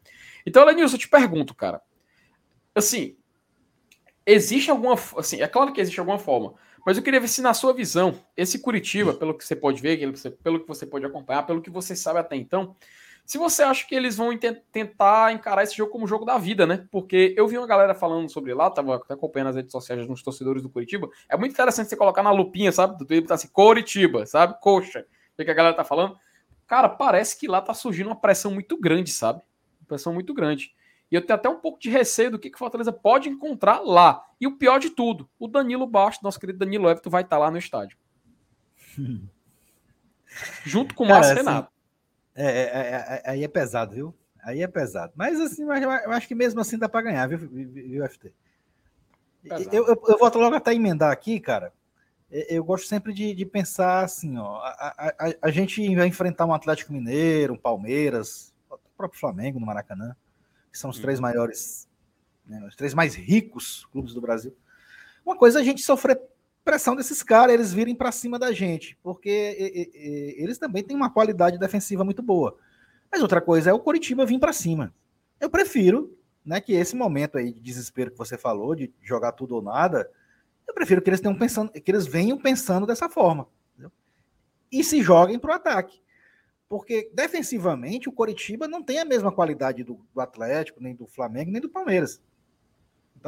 [0.45, 1.81] Então, Lenilson, eu te pergunto, cara.
[2.73, 3.15] Assim,
[4.25, 4.95] existe alguma.
[5.17, 6.55] Assim, é claro que existe alguma forma,
[6.85, 9.97] mas eu queria ver se, na sua visão, esse Curitiba, pelo que você pode ver,
[10.43, 12.75] pelo que você pode acompanhar, pelo que você sabe até então,
[13.25, 14.37] se você acha que eles vão
[14.71, 16.87] tentar encarar esse jogo como jogo da vida, né?
[16.91, 20.21] Porque eu vi uma galera falando sobre lá, tava até acompanhando as redes sociais dos
[20.21, 21.09] torcedores do Curitiba.
[21.27, 22.97] É muito interessante você colocar na lupinha, sabe?
[22.97, 24.55] Do Twitter tá assim, Curitiba, sabe?
[24.61, 25.07] Coxa.
[25.37, 26.15] O que a galera tá falando?
[26.67, 29.41] Cara, parece que lá tá surgindo uma pressão muito grande, sabe?
[29.81, 30.75] Uma pressão muito grande.
[31.11, 34.23] E eu tenho até um pouco de receio do que o Fortaleza pode encontrar lá.
[34.39, 37.39] E o pior de tudo, o Danilo Baixo, nosso querido Danilo Everton, vai estar tá
[37.39, 37.97] lá no estádio.
[40.63, 41.74] Junto com o Márcio assim, Renato.
[42.35, 44.13] É é, é, é, aí é pesado, viu?
[44.43, 45.13] Aí é pesado.
[45.15, 48.33] Mas assim, eu acho que mesmo assim dá para ganhar, viu, viu FT?
[49.71, 51.71] Eu, eu, eu volto logo até emendar aqui, cara.
[52.29, 54.57] Eu gosto sempre de, de pensar assim, ó.
[54.57, 59.65] A, a, a, gente vai enfrentar um Atlético Mineiro, um Palmeiras, o próprio Flamengo no
[59.65, 60.15] Maracanã,
[60.71, 61.23] que são os três uhum.
[61.23, 61.87] maiores,
[62.45, 64.55] né, os três mais ricos clubes do Brasil.
[65.23, 66.19] Uma coisa é a gente sofrer
[66.65, 71.59] pressão desses caras, eles virem para cima da gente, porque eles também têm uma qualidade
[71.59, 72.57] defensiva muito boa.
[73.11, 74.93] Mas outra coisa é o Coritiba vir para cima.
[75.39, 79.55] Eu prefiro, né, que esse momento aí de desespero que você falou, de jogar tudo
[79.55, 80.09] ou nada,
[80.67, 83.47] eu prefiro que eles tenham pensando, que eles venham pensando dessa forma.
[83.73, 83.91] Entendeu?
[84.71, 86.01] E se joguem para o ataque.
[86.67, 91.51] Porque defensivamente o Coritiba não tem a mesma qualidade do, do Atlético, nem do Flamengo,
[91.51, 92.19] nem do Palmeiras.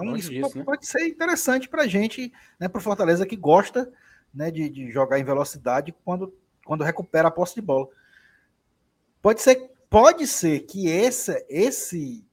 [0.03, 0.63] Então, isso disso, né?
[0.63, 3.91] pode ser interessante para a gente, né, para o Fortaleza que gosta
[4.33, 6.33] né, de, de, jogar em velocidade quando,
[6.63, 7.87] quando recupera a posse de bola.
[9.21, 12.23] Pode ser, pode ser que esse, esse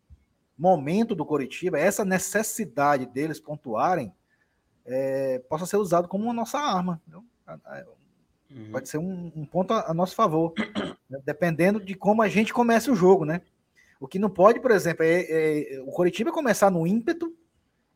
[0.58, 4.12] momento do Coritiba, essa necessidade deles pontuarem,
[4.84, 7.00] é, possa ser usado como uma nossa arma.
[8.50, 8.70] Uhum.
[8.70, 10.52] Pode ser um, um, ponto a, a nosso favor,
[11.08, 13.40] né, dependendo de como a gente começa o jogo, né?
[13.98, 17.34] O que não pode, por exemplo, é, é o Coritiba começar no ímpeto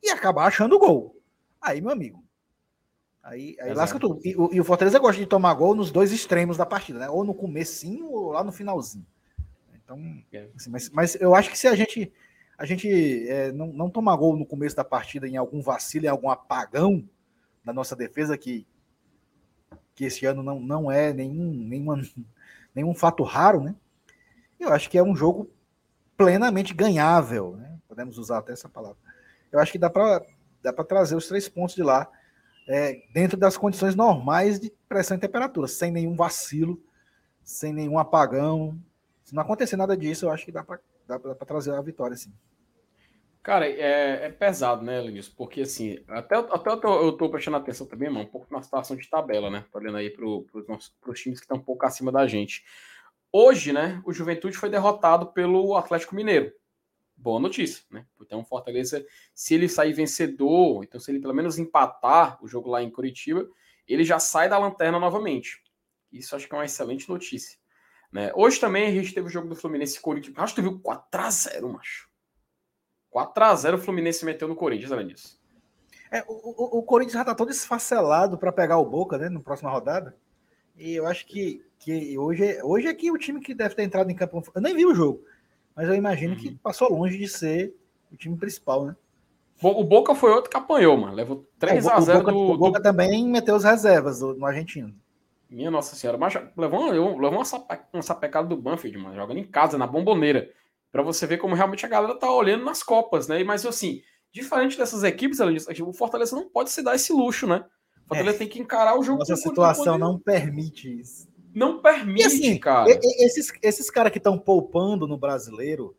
[0.02, 1.16] e acabar achando o gol.
[1.60, 2.24] Aí, meu amigo.
[3.22, 4.20] Aí, aí lasca tudo.
[4.24, 7.08] E, e, o Fortaleza gosta de tomar gol nos dois extremos da partida, né?
[7.10, 9.06] Ou no comecinho ou lá no finalzinho.
[9.74, 9.98] Então,
[10.32, 10.48] é.
[10.56, 12.12] assim, mas, mas eu acho que se a gente
[12.56, 12.88] a gente
[13.28, 17.08] é, não, não tomar gol no começo da partida em algum vacilo, em algum apagão
[17.64, 18.66] da nossa defesa, que,
[19.94, 22.02] que esse ano não, não é nenhum, nenhuma,
[22.74, 23.76] nenhum fato raro, né?
[24.58, 25.48] Eu acho que é um jogo
[26.16, 27.78] plenamente ganhável, né?
[27.86, 29.07] Podemos usar até essa palavra
[29.52, 30.24] eu acho que dá para
[30.62, 32.10] dá trazer os três pontos de lá
[32.68, 36.80] é, dentro das condições normais de pressão e temperatura, sem nenhum vacilo,
[37.42, 38.78] sem nenhum apagão.
[39.24, 42.32] Se não acontecer nada disso, eu acho que dá para dá trazer a vitória, sim.
[43.42, 45.32] Cara, é, é pesado, né, Lenilson?
[45.34, 48.60] Porque, assim, até, até eu, tô, eu tô prestando atenção também, mano, um pouco na
[48.60, 49.64] situação de tabela, né?
[49.72, 52.62] Tô olhando aí para os times que estão um pouco acima da gente.
[53.32, 56.52] Hoje, né, o Juventude foi derrotado pelo Atlético Mineiro
[57.18, 58.06] boa notícia, né?
[58.20, 59.04] Então, Fortaleza,
[59.34, 63.46] se ele sair vencedor, então se ele pelo menos empatar o jogo lá em Curitiba,
[63.86, 65.62] ele já sai da lanterna novamente.
[66.12, 67.58] Isso acho que é uma excelente notícia.
[68.12, 68.32] Né?
[68.34, 70.42] Hoje também a gente teve o jogo do Fluminense Coritiba.
[70.42, 72.08] Acho que tu viu 4x0, macho.
[73.12, 75.38] 4x0 o Fluminense meteu no Corinthians, além disso.
[76.10, 79.40] É, o, o, o, Corinthians já tá todo esfacelado para pegar o Boca, né, na
[79.40, 80.16] próxima rodada.
[80.76, 84.10] E eu acho que, que hoje, hoje é que o time que deve ter entrado
[84.10, 84.42] em campo.
[84.54, 85.24] Eu nem vi o jogo,
[85.78, 86.40] mas eu imagino uhum.
[86.40, 87.72] que passou longe de ser
[88.10, 88.96] o time principal, né?
[89.62, 91.14] O Boca foi outro que apanhou, mano.
[91.14, 92.36] Levou 3x0 é, do.
[92.36, 94.92] O Boca também meteu as reservas do, no argentino.
[95.48, 96.18] Minha Nossa Senhora.
[96.18, 99.14] Mas levou, levou uma, sape, uma sapecada do Banfield, mano.
[99.14, 100.50] Jogando em casa, na bomboneira.
[100.90, 103.44] Pra você ver como realmente a galera tá olhando nas Copas, né?
[103.44, 104.02] Mas assim,
[104.32, 107.64] diferente dessas equipes, o Fortaleza não pode se dar esse luxo, né?
[108.04, 108.38] O Fortaleza é.
[108.38, 109.20] tem que encarar o jogo.
[109.20, 111.28] Nossa situação não permite isso.
[111.58, 112.88] Não permite, e assim, cara.
[112.88, 115.96] Esses, esses caras que estão poupando no brasileiro,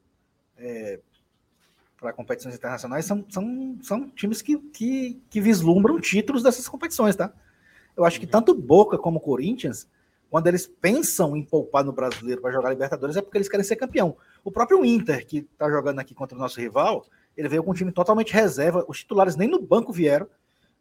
[0.57, 0.99] é,
[1.99, 7.33] para competições internacionais são, são, são times que, que, que vislumbram títulos dessas competições, tá?
[7.95, 8.31] Eu acho que uhum.
[8.31, 9.85] tanto Boca como Corinthians,
[10.29, 13.75] quando eles pensam em poupar no brasileiro para jogar Libertadores, é porque eles querem ser
[13.75, 14.15] campeão.
[14.43, 17.05] O próprio Inter, que está jogando aqui contra o nosso rival,
[17.35, 20.27] ele veio com um time totalmente reserva, os titulares nem no banco vieram,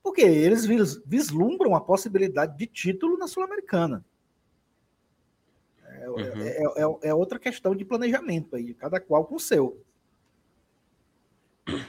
[0.03, 0.65] porque eles
[1.05, 4.05] vislumbram a possibilidade de título na Sul-Americana.
[6.01, 6.43] É, uhum.
[6.43, 9.85] é, é, é, outra questão de planejamento aí, cada qual com o seu.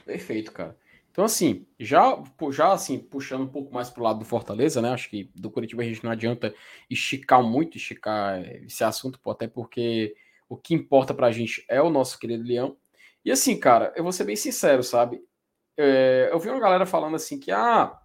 [0.06, 0.78] Perfeito, cara.
[1.12, 4.92] Então, assim, já, já assim, puxando um pouco mais pro lado do Fortaleza, né?
[4.92, 6.54] Acho que do Curitiba a gente não adianta
[6.90, 10.16] esticar muito, esticar esse assunto, pô, até porque
[10.48, 12.78] o que importa pra gente é o nosso querido Leão.
[13.26, 15.22] E assim, cara, eu vou ser bem sincero, sabe?
[15.78, 17.99] É, eu vi uma galera falando assim que, ah,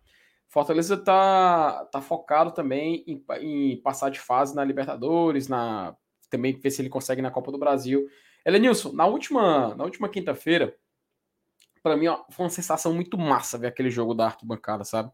[0.55, 5.96] Fortaleza tá, tá focado também em, em passar de fase na Libertadores, na
[6.30, 8.07] também ver se ele consegue na Copa do Brasil.
[8.46, 10.76] Elenilson, na última, na última quinta-feira,
[11.82, 15.11] para mim, ó, foi uma sensação muito massa ver aquele jogo da arquibancada, sabe?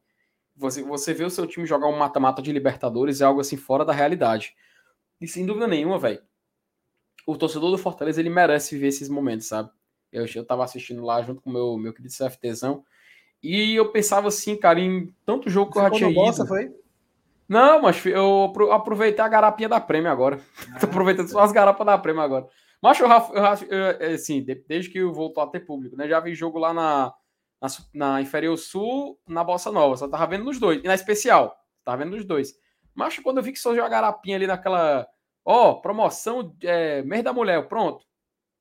[0.57, 3.82] Você, você vê o seu time jogar um mata-mata de Libertadores é algo assim fora
[3.82, 4.55] da realidade.
[5.18, 6.22] E sem dúvida nenhuma, velho,
[7.26, 9.70] o torcedor do Fortaleza ele merece viver esses momentos, sabe?
[10.12, 12.84] Eu, eu tava assistindo lá junto com o meu, meu querido CFTzão.
[13.43, 16.14] E eu pensava assim, cara, em tanto jogo que eu já tinha ido.
[16.14, 16.74] Bossa, foi?
[17.49, 20.41] Não, mas eu aproveitei a garapinha da prêmio agora.
[20.74, 22.47] Ah, Tô aproveitando só as garapas da prêmio agora.
[22.82, 26.09] Mas eu, eu, eu, assim, desde que voltou a ter público, né?
[26.09, 27.12] Já vi jogo lá na,
[27.61, 29.97] na, na, Inferior Sul, na Bossa Nova.
[29.97, 30.80] Só tava vendo nos dois.
[30.82, 32.55] E na especial, tava vendo nos dois.
[32.95, 35.07] Mas quando eu vi que só a garapinha ali naquela.
[35.45, 38.05] Ó, oh, promoção é, mês da mulher, pronto.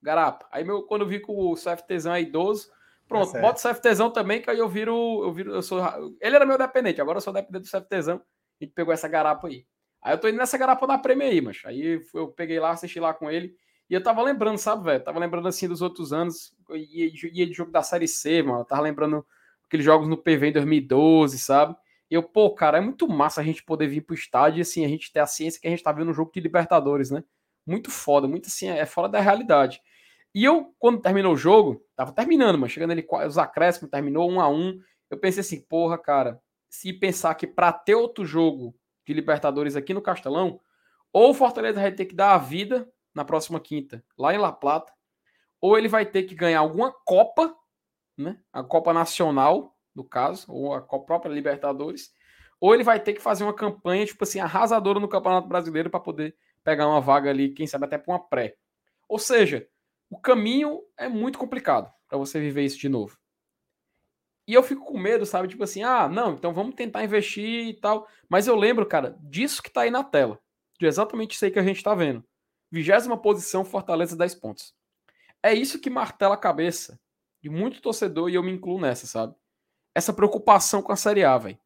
[0.02, 0.48] Garapa.
[0.52, 2.70] Aí meu, quando eu vi que o CFTzão é idoso,
[3.10, 5.24] pronto, é bota o CFTzão também, que aí eu viro.
[5.24, 5.54] Eu viro.
[5.54, 5.82] Eu sou,
[6.22, 8.22] ele era meu dependente, agora eu sou dependente do CFTzão.
[8.62, 9.66] A gente pegou essa garapa aí.
[10.02, 13.00] Aí eu tô indo nessa garapa da prêmio aí, mas aí eu peguei lá, assisti
[13.00, 13.54] lá com ele.
[13.90, 15.04] E eu tava lembrando, sabe, velho?
[15.04, 16.54] Tava lembrando assim dos outros anos.
[16.70, 18.60] Ia, ia de jogo da Série C, mano.
[18.60, 19.26] Eu tava lembrando
[19.66, 21.76] aqueles jogos no PV em 2012, sabe?
[22.10, 24.86] E eu, pô, cara, é muito massa a gente poder vir pro estádio e assim,
[24.86, 27.24] a gente ter a ciência que a gente tá vendo um jogo de Libertadores, né?
[27.66, 29.82] Muito foda, muito assim, é fora da realidade.
[30.40, 34.40] E eu, quando terminou o jogo, tava terminando, mas chegando ali, os acréscimos, terminou um
[34.40, 34.80] a um.
[35.10, 38.74] Eu pensei assim, porra, cara, se pensar que para ter outro jogo
[39.06, 40.62] de Libertadores aqui no Castelão,
[41.12, 44.54] ou o Fortaleza vai ter que dar a vida na próxima quinta, lá em La
[44.54, 44.94] Plata,
[45.60, 47.54] ou ele vai ter que ganhar alguma Copa,
[48.18, 48.40] né?
[48.54, 52.14] A Copa Nacional, no caso, ou a própria Libertadores,
[52.62, 56.00] ou ele vai ter que fazer uma campanha, tipo assim, arrasadora no Campeonato Brasileiro para
[56.00, 56.34] poder
[56.64, 58.56] pegar uma vaga ali, quem sabe até para uma pré.
[59.10, 59.68] Ou seja,
[60.10, 63.18] o caminho é muito complicado para você viver isso de novo.
[64.48, 65.48] E eu fico com medo, sabe?
[65.48, 68.08] Tipo assim, ah, não, então vamos tentar investir e tal.
[68.28, 70.40] Mas eu lembro, cara, disso que tá aí na tela.
[70.80, 72.24] De exatamente isso aí que a gente tá vendo.
[72.72, 74.74] Vigésima posição, Fortaleza 10 pontos.
[75.44, 77.00] É isso que martela a cabeça
[77.42, 79.36] de muito torcedor e eu me incluo nessa, sabe?
[79.94, 81.60] Essa preocupação com a Série A, velho.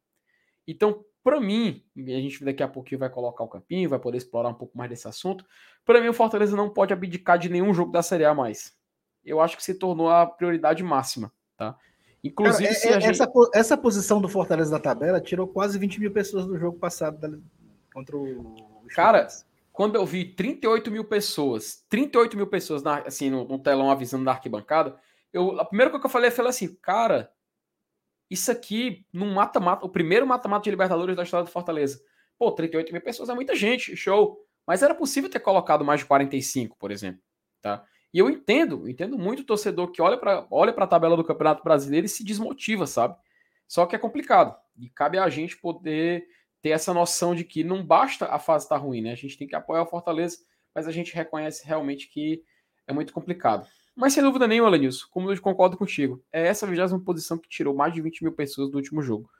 [0.66, 4.50] Então, para mim, a gente daqui a pouquinho vai colocar o campinho, vai poder explorar
[4.50, 5.44] um pouco mais desse assunto.
[5.84, 8.74] Para mim, o Fortaleza não pode abdicar de nenhum jogo da Série A mais.
[9.24, 11.76] Eu acho que se tornou a prioridade máxima, tá?
[12.22, 13.10] Inclusive, Cara, é, é, gente...
[13.10, 17.18] essa, essa posição do Fortaleza da tabela tirou quase 20 mil pessoas do jogo passado
[17.18, 17.38] da,
[17.92, 18.82] contra o.
[18.94, 19.28] Cara,
[19.72, 24.24] quando eu vi 38 mil pessoas, 38 mil pessoas na, assim, no, no, telão avisando
[24.24, 24.96] da arquibancada,
[25.32, 27.30] eu, a primeira coisa que eu falei, eu falei assim, cara,
[28.30, 32.00] isso aqui num mata-mata, o primeiro mata-mata de Libertadores da história do Fortaleza.
[32.38, 34.43] Pô, 38 mil pessoas é muita gente, show.
[34.66, 37.20] Mas era possível ter colocado mais de 45, por exemplo,
[37.60, 37.84] tá?
[38.12, 41.64] E eu entendo, entendo muito o torcedor que olha para olha a tabela do Campeonato
[41.64, 43.16] Brasileiro e se desmotiva, sabe?
[43.66, 44.56] Só que é complicado.
[44.78, 46.24] E cabe a gente poder
[46.62, 49.12] ter essa noção de que não basta a fase estar tá ruim, né?
[49.12, 50.38] A gente tem que apoiar o Fortaleza,
[50.74, 52.42] mas a gente reconhece realmente que
[52.86, 53.66] é muito complicado.
[53.96, 57.74] Mas sem dúvida nenhuma, Lenilson, como eu concordo contigo, é essa vigésima posição que tirou
[57.74, 59.30] mais de 20 mil pessoas do último jogo.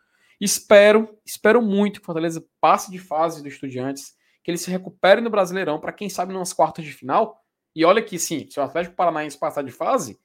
[0.40, 4.14] Espero, espero muito que o Fortaleza passe de fase do Estudiantes,
[4.44, 7.42] que ele se recupere no Brasileirão, para quem sabe nas quartas de final.
[7.74, 10.20] E olha que sim, se o Atlético Paranaense passar de fase,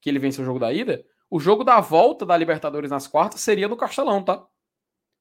[0.00, 3.40] que ele vence o jogo da ida, o jogo da volta da Libertadores nas quartas
[3.40, 4.44] seria no Castelão, tá?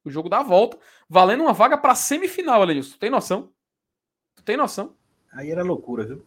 [0.04, 2.94] O jogo da volta, valendo uma vaga para semifinal, Elenilson.
[2.94, 3.54] Tu tem noção?
[4.36, 4.96] Tu tem noção?
[5.32, 6.26] Aí era loucura, viu?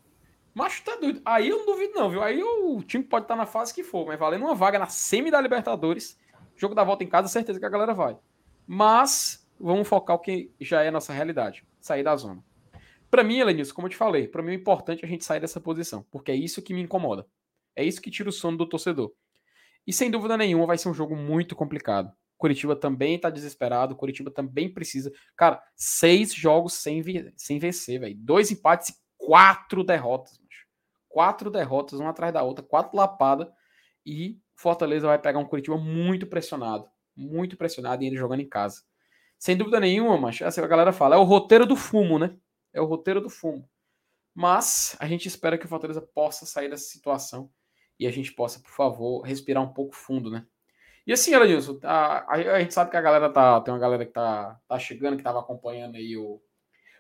[0.54, 1.20] Mas tá doido.
[1.24, 2.22] Aí eu não duvido, não, viu?
[2.22, 5.30] Aí o time pode estar na fase que for, mas valendo uma vaga na semi
[5.30, 6.18] da Libertadores,
[6.54, 8.16] jogo da volta em casa, certeza que a galera vai.
[8.66, 12.42] Mas vamos focar o que já é a nossa realidade: sair da zona.
[13.10, 15.60] Para mim, Elenilson, como eu te falei, para mim é importante a gente sair dessa
[15.60, 17.26] posição, porque é isso que me incomoda.
[17.74, 19.12] É isso que tira o sono do torcedor.
[19.86, 22.12] E sem dúvida nenhuma vai ser um jogo muito complicado.
[22.36, 25.12] Curitiba também tá desesperado, Curitiba também precisa.
[25.36, 27.02] Cara, seis jogos sem,
[27.36, 28.16] sem vencer, velho.
[28.16, 30.40] Dois empates e quatro derrotas.
[31.08, 33.48] Quatro derrotas, uma atrás da outra, quatro lapadas.
[34.06, 36.88] E Fortaleza vai pegar um Curitiba muito pressionado.
[37.14, 38.82] Muito pressionado e ainda jogando em casa.
[39.40, 42.36] Sem dúvida nenhuma, mas essa a galera fala, é o roteiro do fumo, né?
[42.74, 43.66] É o roteiro do fumo.
[44.34, 47.50] Mas a gente espera que o Fortaleza possa sair dessa situação
[47.98, 50.46] e a gente possa, por favor, respirar um pouco fundo, né?
[51.06, 53.58] E assim, Elenilson, a, a, gente sabe que a galera tá.
[53.62, 56.38] Tem uma galera que tá, tá chegando, que tava acompanhando aí o,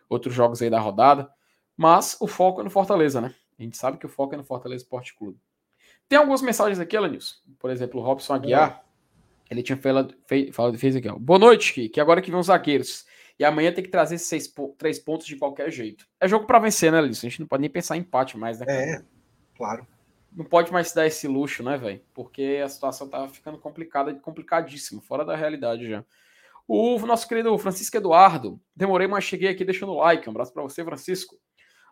[0.08, 1.30] outros jogos aí da rodada.
[1.76, 3.34] Mas o foco é no Fortaleza, né?
[3.58, 5.38] A gente sabe que o foco é no Fortaleza Esporte Clube.
[6.08, 7.36] Tem algumas mensagens aqui, Elenilson.
[7.58, 8.82] Por exemplo, o Robson Aguiar.
[9.50, 9.54] É.
[9.54, 11.18] Ele tinha falado, fez, fez aqui, ó.
[11.18, 13.04] Boa noite, que agora que vem os zagueiros.
[13.38, 16.06] E amanhã tem que trazer seis, três pontos de qualquer jeito.
[16.20, 17.26] É jogo para vencer, né, Elenilson?
[17.26, 18.66] A gente não pode nem pensar em empate mais, né?
[18.68, 19.02] É,
[19.56, 19.86] claro
[20.32, 22.00] não pode mais se dar esse luxo, né, velho?
[22.14, 26.04] Porque a situação tá ficando complicada, complicadíssima, fora da realidade já.
[26.66, 30.28] O nosso querido Francisco Eduardo, demorei, mas cheguei aqui deixando o like.
[30.28, 31.36] Um abraço para você, Francisco.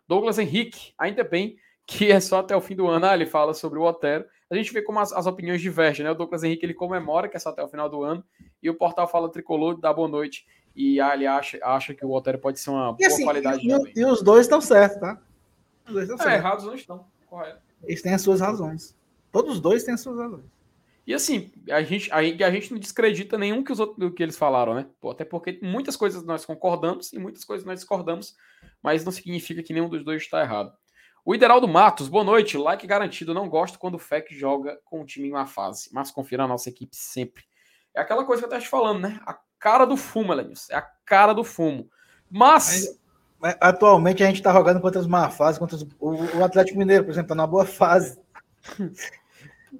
[0.07, 3.05] Douglas Henrique, ainda bem que é só até o fim do ano.
[3.05, 4.25] Ah, ele fala sobre o Otero.
[4.49, 6.11] A gente vê como as, as, opiniões divergem, né?
[6.11, 8.23] O Douglas Henrique ele comemora que é só até o final do ano
[8.63, 12.11] e o portal fala tricolor, dá boa noite e ah, ele acha, acha que o
[12.11, 13.67] Otero pode ser uma e boa assim, qualidade.
[13.67, 15.21] E, e, os dois estão certos, tá?
[15.85, 16.45] Os dois estão é, certos.
[16.45, 17.61] errados não estão, correto.
[17.83, 18.95] Eles têm as suas razões.
[19.31, 20.45] Todos os dois têm as suas razões.
[21.05, 24.21] E assim, a gente, a, a gente não descredita nenhum que os outros do que
[24.21, 24.85] eles falaram, né?
[25.01, 28.35] Pô, até porque muitas coisas nós concordamos e muitas coisas nós discordamos,
[28.81, 30.71] mas não significa que nenhum dos dois está errado.
[31.29, 32.57] O Ideraldo Matos, boa noite.
[32.57, 33.35] Like garantido.
[33.35, 36.47] Não gosto quando o FEC joga com o time em uma fase, mas confira a
[36.47, 37.43] nossa equipe sempre.
[37.95, 39.19] É aquela coisa que eu estava te falando, né?
[39.27, 40.71] A cara do fumo, Lenils.
[40.71, 41.87] É a cara do fumo.
[42.31, 42.99] Mas.
[43.61, 47.11] Atualmente a gente está jogando contra os má fase, contra os, o, Atlético Mineiro, por
[47.11, 48.19] exemplo, está na boa fase.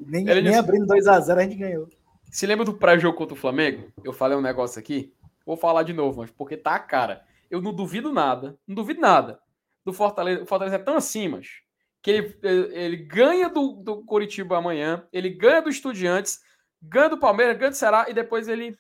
[0.06, 1.90] nem, nem abrindo 2x0 a, gente ganhou.
[2.30, 3.92] Se lembra do pré-jogo contra o Flamengo?
[4.04, 5.12] Eu falei um negócio aqui,
[5.44, 7.24] vou falar de novo, mas porque tá a cara.
[7.50, 9.40] Eu não duvido nada, não duvido nada
[9.86, 10.44] do Fortaleza.
[10.44, 11.48] O Fortaleza é tão assim, mas
[12.02, 16.40] que ele, ele, ganha do, do Coritiba amanhã, ele ganha do Estudiantes,
[16.82, 18.78] ganha do Palmeiras, ganha do Ceará e depois ele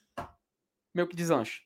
[0.93, 1.61] meio que deslancha.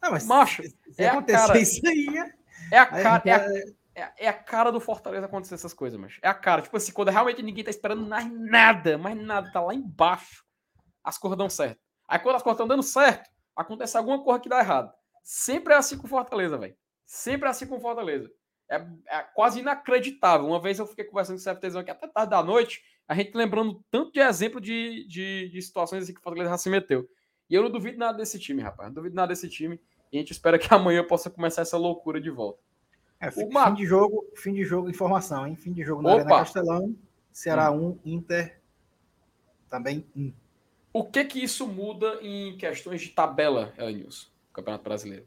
[0.00, 3.22] Não, mas Macho, se, se é acontecer cara, isso aí, é, é a cara.
[3.24, 6.62] É a, é, é a, cara do Fortaleza acontecer essas coisas, mas é a cara.
[6.62, 10.44] Tipo assim, quando realmente ninguém tá esperando mais nada, mais nada, tá lá embaixo,
[11.02, 11.80] as cores dão certo.
[12.08, 14.92] Aí quando as cores estão dando certo, acontece alguma coisa que dá errado.
[15.22, 16.76] Sempre é assim com Fortaleza, velho.
[17.10, 18.30] Sempre assim com Fortaleza.
[18.68, 18.76] É,
[19.08, 20.46] é, quase inacreditável.
[20.46, 23.36] Uma vez eu fiquei conversando com o CFTzão aqui até tarde da noite, a gente
[23.36, 27.10] lembrando tanto de exemplo de, de, de situações assim que o Fortaleza já se meteu.
[27.48, 28.90] E eu não duvido nada desse time, rapaz.
[28.90, 29.80] Não duvido nada desse time.
[30.12, 32.60] E a gente espera que amanhã possa começar essa loucura de volta.
[33.18, 33.74] É, fim, Mar...
[33.74, 35.56] de jogo, fim de jogo, informação, hein?
[35.56, 36.20] Fim de jogo na Opa.
[36.20, 36.96] Arena Castelão,
[37.32, 37.88] Ceará 1, hum.
[37.88, 38.60] um, Inter
[39.68, 40.22] também 1.
[40.22, 40.32] Um.
[40.92, 45.26] O que que isso muda em questões de tabela, Elenilson, Campeonato Brasileiro?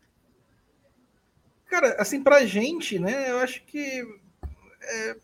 [1.74, 4.06] Cara, assim, pra gente, né, eu acho que.
[4.82, 5.16] É,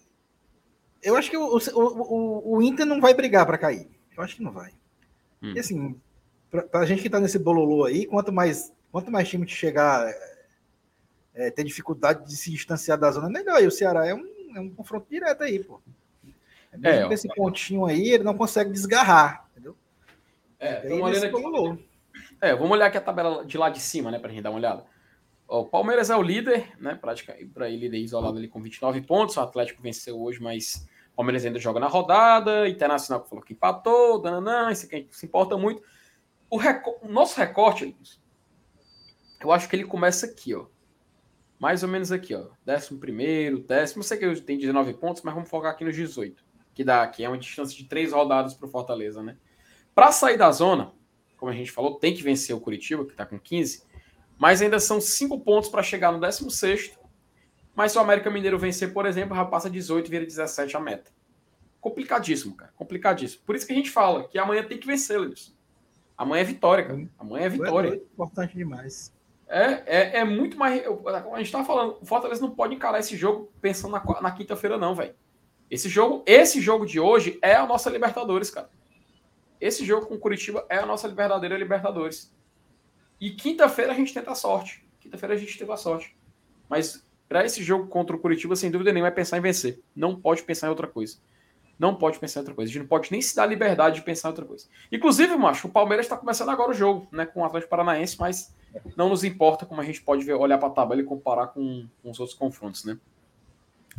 [1.03, 3.87] eu acho que o, o, o, o, Inter não vai brigar para cair.
[4.15, 4.71] Eu acho que não vai.
[5.41, 5.53] Hum.
[5.55, 5.99] E assim,
[6.49, 10.11] pra, pra gente que tá nesse bololô aí, quanto mais Quanto mais time chegar,
[11.33, 13.61] é, ter dificuldade de se distanciar da zona, melhor.
[13.61, 14.25] E o Ceará é um,
[14.55, 15.79] é um confronto direto aí, pô.
[16.83, 19.75] É, é esse pontinho aí, ele não consegue desgarrar, entendeu?
[20.59, 21.85] É, vamos olhar aqui.
[22.41, 24.59] É, vamos olhar aqui a tabela de lá de cima, né, pra gente dar uma
[24.59, 24.85] olhada.
[25.51, 29.35] O Palmeiras é o líder, né, praticamente, para ele líder isolado ali com 29 pontos.
[29.35, 32.69] O Atlético venceu hoje, mas o Palmeiras ainda joga na rodada.
[32.69, 35.81] Internacional falou que empatou, dananã, isso aqui se importa muito.
[36.51, 36.59] O,
[37.09, 37.97] nosso recorte,
[39.41, 40.67] eu acho que ele começa aqui, ó.
[41.57, 42.49] Mais ou menos aqui, ó.
[42.63, 44.03] Décimo primeiro, décimo.
[44.03, 46.43] Sei que tem 19 pontos, mas vamos focar aqui nos 18.
[46.75, 47.23] Que dá aqui.
[47.23, 49.35] É uma distância de três rodadas para o Fortaleza, né?
[49.95, 50.93] Para sair da zona,
[51.37, 53.88] como a gente falou, tem que vencer o Curitiba, que está com 15.
[54.39, 56.97] Mas ainda são cinco pontos para chegar no 16.
[57.75, 60.79] Mas se o América Mineiro vencer, por exemplo, já passa 18 e vira 17 a
[60.79, 61.11] meta.
[61.81, 62.71] Complicadíssimo, cara.
[62.75, 63.43] Complicadíssimo.
[63.45, 65.53] Por isso que a gente fala que amanhã tem que vencer, Luiz.
[66.17, 67.09] Amanhã é vitória, cara.
[67.19, 67.89] Amanhã é vitória.
[67.89, 69.13] É importante demais.
[69.47, 70.83] É, é, é muito mais.
[71.33, 74.77] A gente tá falando, o Fortaleza não pode encarar esse jogo pensando na, na quinta-feira,
[74.77, 75.15] não, velho.
[75.69, 78.69] Esse jogo, esse jogo de hoje é a nossa Libertadores, cara.
[79.59, 82.33] Esse jogo com o Curitiba é a nossa verdadeira Libertadores.
[83.19, 84.85] E quinta-feira a gente tenta a sorte.
[84.99, 86.15] Quinta-feira a gente tenta a sorte.
[86.69, 89.81] Mas para esse jogo contra o Curitiba, sem dúvida nenhuma, é pensar em vencer.
[89.95, 91.17] Não pode pensar em outra coisa.
[91.77, 92.69] Não pode pensar em outra coisa.
[92.69, 94.67] A gente não pode nem se dar liberdade de pensar em outra coisa.
[94.91, 97.25] Inclusive, macho, o Palmeiras está começando agora o jogo, né?
[97.25, 98.53] Com o Atlético Paranaense, mas
[98.95, 101.87] não nos importa como a gente pode ver, olhar para a tabela e comparar com,
[102.01, 102.97] com, os outros confrontos, né?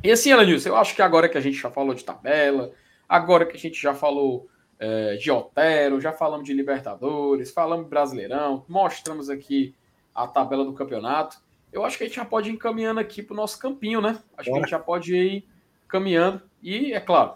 [0.03, 2.73] E assim, Elenilson, eu acho que agora que a gente já falou de tabela,
[3.09, 4.49] agora que a gente já falou
[4.81, 9.74] é, de Otero, já falamos de Libertadores, falamos de Brasileirão, mostramos aqui
[10.14, 11.37] a tabela do campeonato.
[11.70, 14.18] Eu acho que a gente já pode ir encaminhando aqui para o nosso campinho, né?
[14.37, 15.47] Acho que a gente já pode ir
[15.87, 16.41] caminhando.
[16.62, 17.35] E, é claro,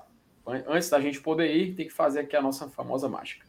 [0.66, 3.46] antes da gente poder ir, tem que fazer aqui a nossa famosa mágica.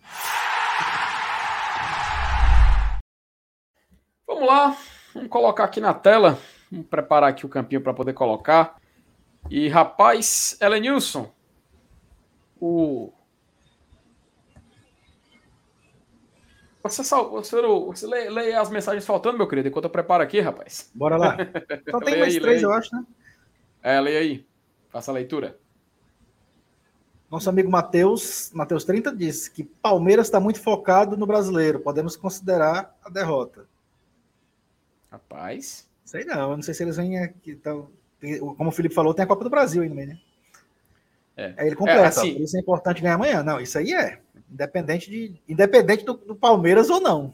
[4.28, 4.78] Vamos lá,
[5.14, 6.38] vamos colocar aqui na tela.
[6.70, 8.76] Vamos preparar aqui o campinho para poder colocar.
[9.50, 11.32] E, rapaz, Elenilson,
[12.60, 13.14] o
[16.90, 20.40] Você, só, você, você lê, lê, as mensagens faltando, meu querido, enquanto eu preparo aqui,
[20.40, 20.92] rapaz.
[20.94, 21.36] Bora lá.
[21.90, 23.04] Só tem mais aí, três, eu acho, né?
[23.82, 24.46] É, leia aí.
[24.90, 25.58] Faça a leitura.
[27.30, 31.80] Nosso amigo Matheus, Matheus 30, disse que Palmeiras está muito focado no brasileiro.
[31.80, 33.66] Podemos considerar a derrota.
[35.10, 35.90] Rapaz.
[36.04, 37.60] Sei não, eu não sei se eles vêm aqui.
[38.58, 40.20] Como o Felipe falou, tem a Copa do Brasil aí no meio, né?
[41.36, 41.54] É.
[41.58, 43.42] Aí ele completa, é, assim, por isso é importante ganhar amanhã.
[43.42, 44.22] Não, isso aí é.
[44.52, 47.34] Independente, de, independente do, do Palmeiras ou não.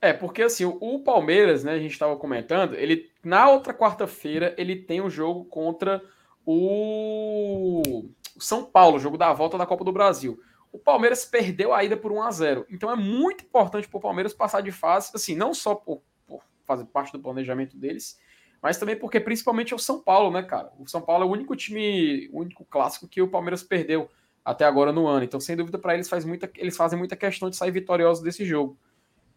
[0.00, 4.76] É, porque assim, o, Palmeiras, né, a gente estava comentando, ele na outra quarta-feira ele
[4.76, 6.02] tem um jogo contra
[6.46, 8.04] o
[8.38, 10.40] São Paulo, jogo da volta da Copa do Brasil.
[10.72, 12.66] O Palmeiras perdeu a ida por 1 a 0.
[12.70, 16.42] Então é muito importante para o Palmeiras passar de fase, assim, não só por, por
[16.64, 18.20] fazer parte do planejamento deles,
[18.62, 20.72] mas também porque principalmente é o São Paulo, né, cara?
[20.78, 24.08] O São Paulo é o único time, o único clássico que o Palmeiras perdeu
[24.48, 25.24] até agora no ano.
[25.24, 28.46] Então, sem dúvida, para eles faz muita, eles fazem muita questão de sair vitoriosos desse
[28.46, 28.78] jogo.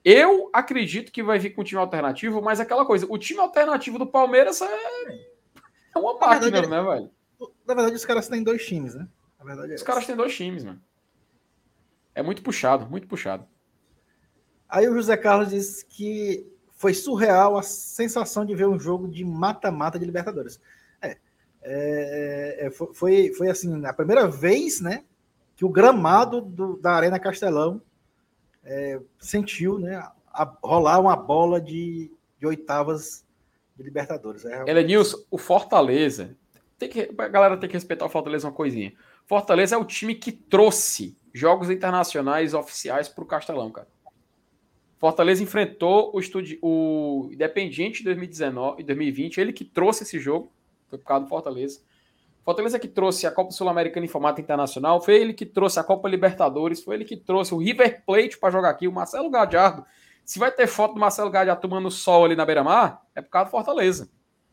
[0.06, 4.00] Eu acredito que vai vir com um time alternativo, mas aquela coisa, o time alternativo
[4.00, 4.66] do Palmeiras é,
[5.94, 7.12] é uma máquina, verdade, né, velho?
[7.68, 9.06] Na verdade, os caras têm dois times, né?
[9.38, 10.82] Na verdade é os caras têm dois times, mano.
[12.16, 13.46] É muito puxado, muito puxado.
[14.70, 19.26] Aí o José Carlos disse que foi surreal a sensação de ver um jogo de
[19.26, 20.60] mata-mata de Libertadores.
[21.64, 25.04] É, é, é foi, foi assim, a primeira vez, né,
[25.56, 27.82] que o gramado do, da Arena Castelão
[28.64, 29.96] é, sentiu, né,
[30.34, 33.26] a, rolar uma bola de, de oitavas
[33.76, 34.46] de Libertadores.
[34.46, 36.36] É, Elenilson, o Fortaleza,
[36.78, 38.94] tem que, a galera tem que respeitar o Fortaleza uma coisinha.
[39.26, 43.88] Fortaleza é o time que trouxe jogos internacionais oficiais para o Castelão, cara.
[44.98, 50.52] Fortaleza enfrentou o, estudi o Independiente em 2019 e 2020, ele que trouxe esse jogo,
[50.92, 51.82] foi por causa do Fortaleza.
[52.44, 56.10] Fortaleza que trouxe a Copa Sul-Americana em formato internacional, foi ele que trouxe a Copa
[56.10, 59.86] Libertadores, foi ele que trouxe o River Plate para jogar aqui, o Marcelo Gadiardo.
[60.26, 63.50] Se vai ter foto do Marcelo Gadiardo tomando sol ali na beira-mar, é por causa
[63.50, 64.10] do Fortaleza.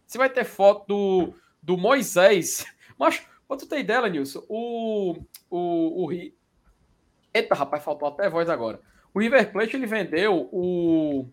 [0.07, 2.64] Se vai ter foto do, do Moisés.
[2.99, 5.16] Mas, pra tu ter ideia, Nilson, o,
[5.51, 6.12] o, o.
[7.32, 8.80] Eita, rapaz, faltou até voz agora.
[9.12, 11.26] O River Plate ele vendeu o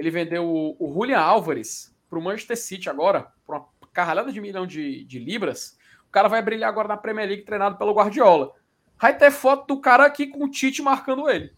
[0.00, 4.40] ele vendeu o, o Julian Álvares para o Manchester City agora, por uma carralhada de
[4.40, 5.78] milhão de, de libras.
[6.08, 8.52] O cara vai brilhar agora na Premier League treinado pelo Guardiola.
[9.00, 11.52] Vai ter foto do cara aqui com o Tite marcando ele.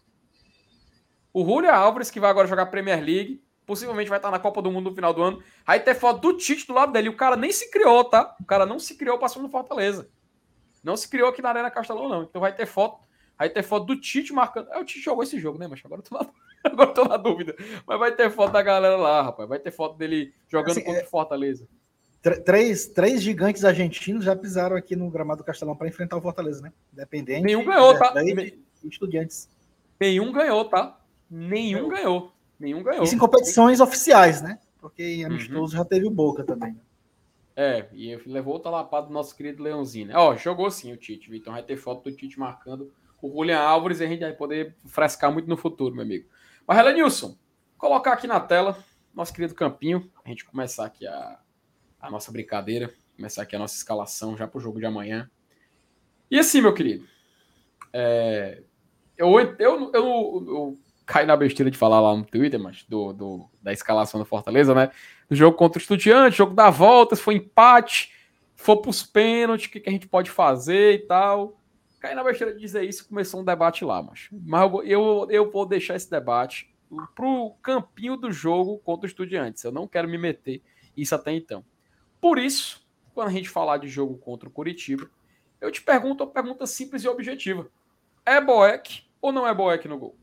[1.33, 4.71] O Julian Álvares, que vai agora jogar Premier League, possivelmente vai estar na Copa do
[4.71, 5.43] Mundo no final do ano.
[5.65, 7.09] Aí ter foto do Tite do lado dele.
[7.09, 8.35] O cara nem se criou, tá?
[8.39, 10.09] O cara não se criou passando no Fortaleza.
[10.83, 12.23] Não se criou aqui na Arena Castelão, não.
[12.23, 13.03] Então vai ter foto
[13.37, 14.69] Aí ter foto do Tite marcando.
[14.71, 16.29] É, o Tite jogou esse jogo, né, mas agora eu tô na,
[16.63, 17.55] agora eu tô na dúvida.
[17.85, 19.49] Mas vai ter foto da galera lá, rapaz.
[19.49, 21.09] Vai ter foto dele jogando assim, contra o é...
[21.09, 21.67] Fortaleza.
[22.45, 26.61] Três, três gigantes argentinos já pisaram aqui no gramado do Castelão para enfrentar o Fortaleza,
[26.61, 26.71] né?
[26.91, 27.41] Dependente.
[27.41, 28.13] Nenhum ganhou, tá?
[28.85, 29.49] estudiantes.
[29.99, 30.99] Nenhum ganhou, tá?
[31.29, 32.31] Nenhum ganhou.
[32.57, 33.03] Nenhum ganhou.
[33.03, 34.57] Isso em competições oficiais, né?
[34.79, 35.83] Porque em amistoso uhum.
[35.83, 36.79] já teve o Boca também.
[37.55, 40.13] É, e levou o lapada do nosso querido Leãozinho, né?
[40.15, 43.99] Ó, jogou sim o Tite, Então vai ter foto do Tite marcando o Julian Álvares
[43.99, 46.27] e a gente vai poder frescar muito no futuro, meu amigo.
[46.65, 47.37] Mas, Relanilson,
[47.77, 48.77] colocar aqui na tela
[49.13, 51.37] nosso querido Campinho, a gente começar aqui a,
[52.03, 55.31] a nossa brincadeira, começar aqui a nossa escalação já para o jogo de amanhã.
[56.29, 57.07] E assim, meu querido,
[57.93, 58.61] é,
[59.17, 63.49] eu, eu, eu, eu, caí na besteira de falar lá no Twitter, mas do, do,
[63.61, 64.91] da escalação do Fortaleza, né?
[65.29, 68.11] Do jogo contra o Estudiante, jogo da volta, se for empate,
[68.53, 71.57] for para os pênaltis, o que, que a gente pode fazer e tal.
[72.01, 75.51] Caí na besteira de dizer isso começou um debate lá, mas, mas eu, eu, eu
[75.51, 76.69] vou deixar esse debate
[77.15, 79.63] pro campinho do jogo contra o Estudiantes.
[79.63, 80.61] Eu não quero me meter
[80.97, 81.63] isso até então.
[82.23, 82.81] Por isso,
[83.13, 85.09] quando a gente falar de jogo contra o Curitiba,
[85.59, 87.67] eu te pergunto uma pergunta simples e objetiva.
[88.25, 90.15] É Boeck ou não é Boeck no gol?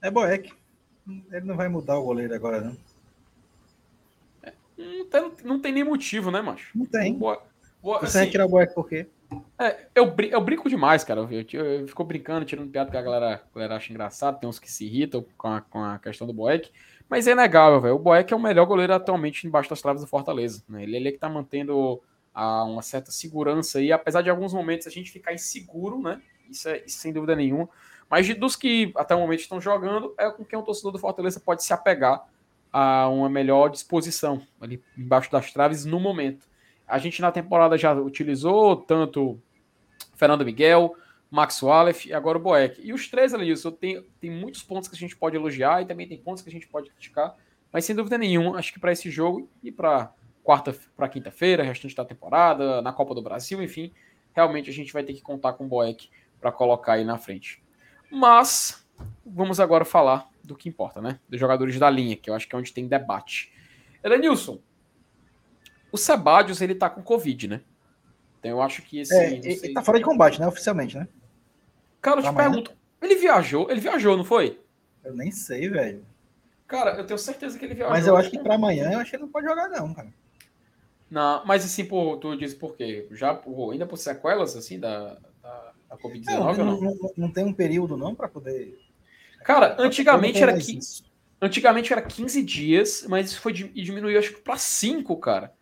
[0.00, 0.52] É Boeck.
[1.32, 2.76] Ele não vai mudar o goleiro agora, não.
[4.40, 6.78] É, não, tem, não tem nem motivo, né, macho?
[6.78, 7.18] Não tem.
[7.18, 7.42] Boa,
[7.82, 9.08] boa, Você assim, vai tirar o Boeck por quê?
[9.58, 11.22] É, eu, eu brinco demais, cara.
[11.22, 14.38] Eu, eu, eu fico brincando, tirando piada que a galera, a galera acha engraçado.
[14.38, 16.70] Tem uns que se irritam com a, com a questão do Boeck.
[17.12, 17.96] Mas é inegável, velho.
[17.96, 20.64] O Boeck é o melhor goleiro atualmente embaixo das traves do Fortaleza.
[20.66, 20.84] Né?
[20.84, 22.00] Ele, ele é que tá mantendo
[22.32, 26.22] a, uma certa segurança aí, apesar de alguns momentos a gente ficar inseguro, né?
[26.50, 27.68] Isso, é, isso sem dúvida nenhuma.
[28.08, 30.98] Mas de, dos que até o momento estão jogando, é com quem o torcedor do
[30.98, 32.26] Fortaleza pode se apegar
[32.72, 36.48] a uma melhor disposição ali embaixo das traves no momento.
[36.88, 39.38] A gente na temporada já utilizou tanto
[40.16, 40.96] Fernando Miguel,
[41.32, 42.78] Max Wallef e agora o Boeck.
[42.84, 45.86] E os três ali, isso tem, tem muitos pontos que a gente pode elogiar e
[45.86, 47.34] também tem pontos que a gente pode criticar.
[47.72, 50.12] Mas sem dúvida nenhuma, acho que para esse jogo e para
[50.44, 53.94] quarta para quinta-feira, restante da temporada, na Copa do Brasil, enfim,
[54.34, 57.64] realmente a gente vai ter que contar com o Boeck para colocar aí na frente.
[58.10, 58.86] Mas
[59.24, 61.18] vamos agora falar do que importa, né?
[61.30, 63.50] Dos jogadores da linha, que eu acho que é onde tem debate.
[64.04, 64.60] Elenilson,
[65.90, 67.62] o Sebadios ele tá com Covid, né?
[68.38, 69.14] Então eu acho que esse.
[69.14, 70.46] É, ele tá fora de combate, né?
[70.46, 71.08] Oficialmente, né?
[72.02, 73.70] Cara, eu te pergunto, ele viajou?
[73.70, 74.60] Ele viajou, não foi?
[75.04, 76.04] Eu nem sei, velho.
[76.66, 77.92] Cara, eu tenho certeza que ele viajou.
[77.92, 80.08] Mas eu acho que para amanhã eu acho que ele não pode jogar, não, cara.
[81.08, 83.06] Não, mas assim, por, tu diz por quê?
[83.10, 87.12] Já por, ainda por sequelas assim da, da, da Covid-19 não, não, não?
[87.16, 88.80] não, tem um período não para poder.
[89.44, 91.04] Cara, antigamente era 15,
[91.40, 95.52] antigamente era 15 dias, mas isso foi diminuiu acho que para 5, cara.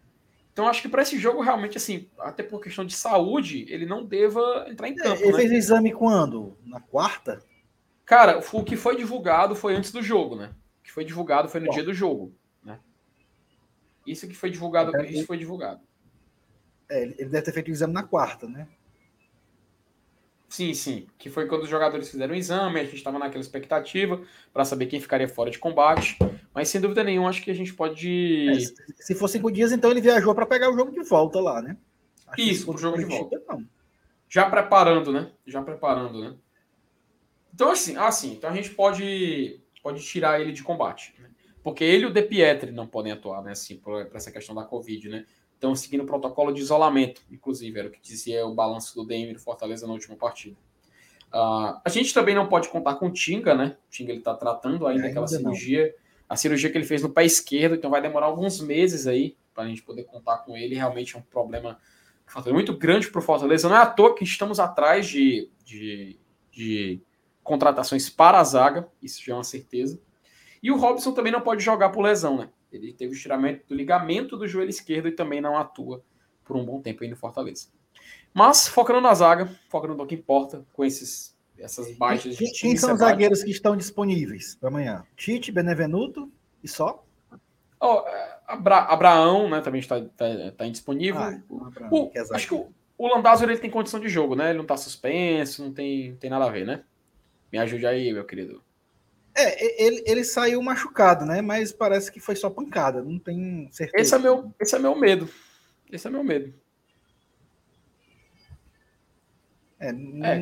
[0.61, 4.05] Então acho que para esse jogo realmente assim, até por questão de saúde, ele não
[4.05, 5.39] deva entrar em campo, Ele né?
[5.39, 6.55] fez o exame quando?
[6.63, 7.43] Na quarta?
[8.05, 10.51] Cara, o que foi divulgado foi antes do jogo, né?
[10.81, 11.73] O que foi divulgado foi no Bom.
[11.73, 12.35] dia do jogo.
[14.07, 15.81] Isso que foi divulgado, é, isso foi divulgado.
[16.91, 18.69] É, ele deve ter feito o exame na quarta, né?
[20.51, 21.07] Sim, sim.
[21.17, 24.21] Que foi quando os jogadores fizeram o exame, a gente estava naquela expectativa
[24.53, 26.19] para saber quem ficaria fora de combate.
[26.53, 28.49] Mas sem dúvida nenhuma, acho que a gente pode.
[28.49, 31.63] É, se for cinco dias, então ele viajou para pegar o jogo de volta lá,
[31.63, 31.77] né?
[32.27, 33.41] Acho Isso, o jogo de volta.
[33.49, 33.65] Não.
[34.29, 35.31] Já preparando, né?
[35.47, 36.35] Já preparando, né?
[37.55, 41.15] Então, assim, assim, então a gente pode, pode tirar ele de combate.
[41.21, 41.31] Né?
[41.63, 43.53] Porque ele e o De Pietri não podem atuar, né?
[43.53, 45.27] Assim, para essa questão da Covid, né?
[45.61, 49.35] Estão seguindo o protocolo de isolamento, inclusive, era o que dizia o balanço do DM
[49.35, 50.57] do Fortaleza na última partida.
[51.29, 53.77] Uh, a gente também não pode contar com o Tinga, né?
[53.87, 55.93] O Tinga ele está tratando ainda é, aquela cirurgia, não.
[56.31, 59.65] a cirurgia que ele fez no pé esquerdo, então vai demorar alguns meses aí para
[59.65, 60.75] a gente poder contar com ele.
[60.75, 61.79] Realmente é um problema
[62.47, 63.69] muito grande para o Fortaleza.
[63.69, 66.19] Não é à toa que estamos atrás de, de,
[66.51, 67.03] de
[67.43, 70.01] contratações para a zaga, isso já é uma certeza.
[70.63, 72.49] E o Robson também não pode jogar por lesão, né?
[72.73, 76.03] Ele teve o estiramento do ligamento do joelho esquerdo e também não atua
[76.45, 77.69] por um bom tempo aí no Fortaleza.
[78.33, 82.95] Mas, focando na zaga, focando no que importa, com esses, essas baixas de Quem são
[82.95, 85.05] os zagueiros que estão disponíveis para amanhã?
[85.17, 86.31] Tite, Benevenuto
[86.63, 87.05] e só?
[87.81, 88.03] Oh,
[88.47, 91.21] Abra Abraão, né, também está, está, está indisponível.
[91.21, 91.41] Ah,
[91.91, 94.51] o, é acho que o, o Landázur ele tem condição de jogo, né?
[94.51, 96.85] Ele não está suspenso, não tem, tem nada a ver, né?
[97.51, 98.63] Me ajude aí, meu querido.
[99.43, 101.41] É, ele, ele saiu machucado, né?
[101.41, 104.03] Mas parece que foi só pancada, não tem certeza.
[104.03, 105.29] Esse é meu, esse é meu medo.
[105.91, 106.55] Esse é meu medo.
[109.81, 110.39] É, é.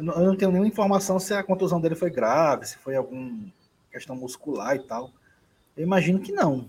[0.00, 3.52] Não, eu não tenho nenhuma informação se a contusão dele foi grave, se foi alguma
[3.90, 5.12] questão muscular e tal.
[5.76, 6.68] Eu imagino que não.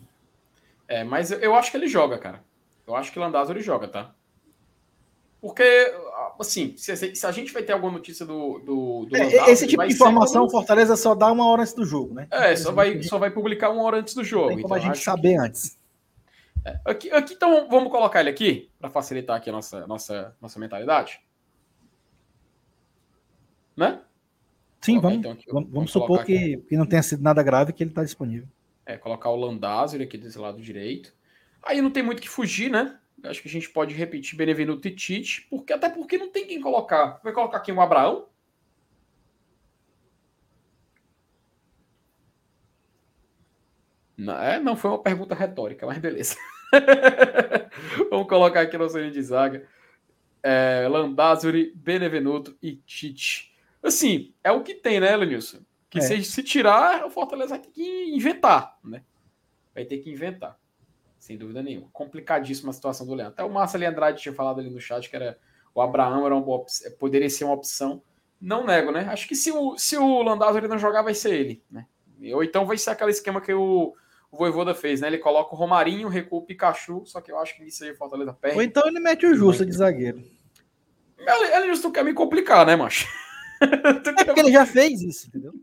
[0.87, 2.43] É, mas eu acho que ele joga, cara.
[2.85, 4.13] Eu acho que o Landazzo ele joga, tá?
[5.41, 5.63] Porque
[6.39, 8.59] assim, se, se, a gente vai ter alguma notícia do.
[8.59, 12.13] do, do é, esse tipo de informação, Fortaleza só dá uma hora antes do jogo,
[12.13, 12.27] né?
[12.31, 14.49] É, só vai, só vai publicar uma hora antes do jogo.
[14.49, 15.37] Tem como então, a gente saber que...
[15.37, 15.77] antes.
[16.65, 20.59] É, aqui, aqui, então, vamos colocar ele aqui, para facilitar aqui a nossa, nossa, nossa
[20.59, 21.21] mentalidade.
[23.75, 23.99] Né?
[24.79, 27.83] Sim, vamos, então aqui, vamos, vamos supor que, que não tenha sido nada grave que
[27.83, 28.47] ele está disponível.
[28.85, 31.13] É, colocar o Landázuri aqui desse lado direito.
[31.63, 32.97] Aí não tem muito que fugir, né?
[33.23, 36.59] Acho que a gente pode repetir Benevenuto e Tite, porque, até porque não tem quem
[36.59, 37.19] colocar.
[37.23, 38.27] Vai colocar aqui um Abraão?
[44.17, 46.35] Não, é, não foi uma pergunta retórica, mas beleza.
[48.09, 49.67] Vamos colocar aqui nossa linha de zaga.
[50.41, 53.53] É, Landázuri, Benevenuto e Tite.
[53.81, 55.59] Assim, é o que tem, né, Lenilson?
[55.89, 56.01] Que é.
[56.01, 59.03] se, se tirar, o Fortaleza vai ter que inventar, né?
[59.73, 60.59] Vai ter que inventar
[61.23, 61.87] sem dúvida nenhuma.
[61.93, 63.33] Complicadíssima a situação do Leandro.
[63.33, 65.39] Até o Márcio Andrade tinha falado ali no chat que era
[65.73, 66.65] o Abraão era uma boa,
[66.99, 68.03] poderia ser uma opção.
[68.41, 69.07] Não nego, né?
[69.09, 71.85] Acho que se o, se o Landazzo ele não jogar, vai ser ele, né?
[72.33, 73.93] Ou então vai ser aquele esquema que o,
[74.29, 75.07] o Voivoda fez, né?
[75.07, 77.95] Ele coloca o Romarinho, recua o Pikachu, só que eu acho que isso aí o
[77.95, 78.57] Fortaleza perde.
[78.57, 80.21] Ou então ele mete o Justa de zagueiro.
[81.17, 83.07] Ele, ele justo quer me complicar, né, macho?
[83.61, 85.53] é porque ele já fez isso, entendeu?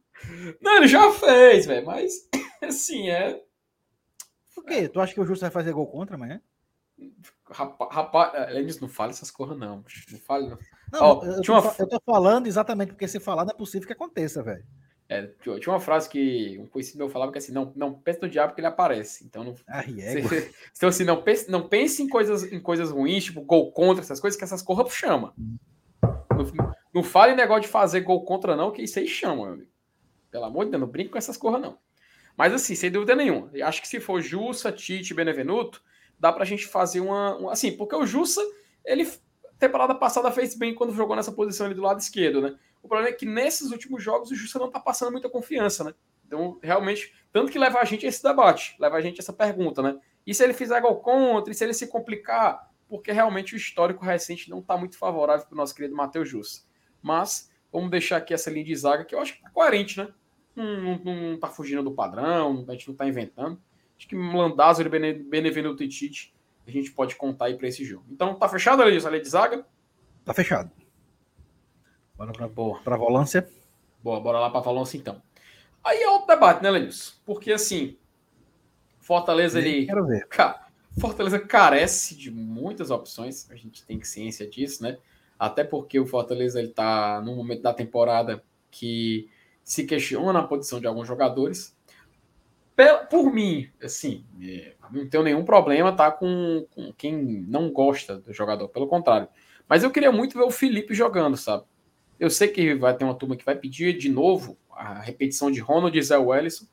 [0.58, 2.12] Não, ele já fez, velho, mas
[2.62, 3.38] assim, é.
[4.60, 4.88] Por quê?
[4.88, 6.40] Tu acha que o Justo vai fazer gol contra amanhã?
[7.50, 9.84] Rapaz, rapaz Eles não fala essas coisas, não.
[10.12, 10.58] Não fale, não.
[10.92, 11.74] Não, oh, eu, tô, uma...
[11.78, 14.64] eu, tô, falando exatamente porque se falar não é possível que aconteça, velho.
[15.08, 18.28] É, tinha uma frase que um conhecido meu falava que assim, não, não pense no
[18.28, 19.24] diabo que ele aparece.
[19.24, 19.54] Então não.
[19.66, 20.20] Ah, é,
[20.76, 24.20] então, assim, não pense, não pense em coisas, em coisas ruins, tipo gol contra, essas
[24.20, 25.34] coisas, que essas corras chama.
[26.00, 29.70] Não, não fale negócio de fazer gol contra, não, que isso aí chama, meu amigo.
[30.30, 31.78] Pelo amor de Deus, não brinque com essas corras, não.
[32.40, 33.50] Mas assim, sem dúvida nenhuma.
[33.62, 35.82] Acho que se for Jussa, Tite Benevenuto,
[36.18, 37.52] dá pra gente fazer uma, uma.
[37.52, 38.40] Assim, porque o Jussa,
[38.82, 39.06] ele
[39.58, 42.56] temporada passada fez bem quando jogou nessa posição ali do lado esquerdo, né?
[42.82, 45.94] O problema é que nesses últimos jogos o Justa não tá passando muita confiança, né?
[46.26, 49.34] Então, realmente, tanto que leva a gente a esse debate, leva a gente a essa
[49.34, 50.00] pergunta, né?
[50.26, 52.70] E se ele fizer gol contra, e se ele se complicar?
[52.88, 56.66] Porque realmente o histórico recente não tá muito favorável para o nosso querido Matheus Justa.
[57.02, 60.08] Mas vamos deixar aqui essa linha de zaga que eu acho que é coerente, né?
[60.55, 63.60] Não, não, tá fugindo do padrão, a gente não tá inventando.
[63.97, 66.35] Acho que Landázuri, Benevenuto e Tite
[66.66, 68.05] a gente pode contar aí para esse jogo.
[68.10, 69.66] Então, tá fechado, ali a de zaga?
[70.24, 70.70] Tá fechado.
[72.16, 72.81] Bora pra, Boa.
[72.81, 73.48] pra volância.
[74.02, 75.20] Boa, bora lá pra volância então.
[75.82, 77.14] Aí é outro debate, né, Lenilson?
[77.24, 77.97] Porque assim,
[78.98, 79.86] Fortaleza ele.
[79.86, 80.28] Quero ver.
[80.98, 84.98] Fortaleza carece de muitas opções, a gente tem ciência disso, né?
[85.39, 89.31] Até porque o Fortaleza ele tá num momento da temporada que
[89.62, 91.76] se questiona a posição de alguns jogadores
[93.10, 97.14] por mim, assim, é, não tenho nenhum problema tá com, com, quem
[97.46, 99.28] não gosta do jogador, pelo contrário.
[99.68, 101.64] Mas eu queria muito ver o Felipe jogando, sabe?
[102.18, 105.60] Eu sei que vai ter uma turma que vai pedir de novo a repetição de
[105.60, 106.66] Ronald e Zé Wellison,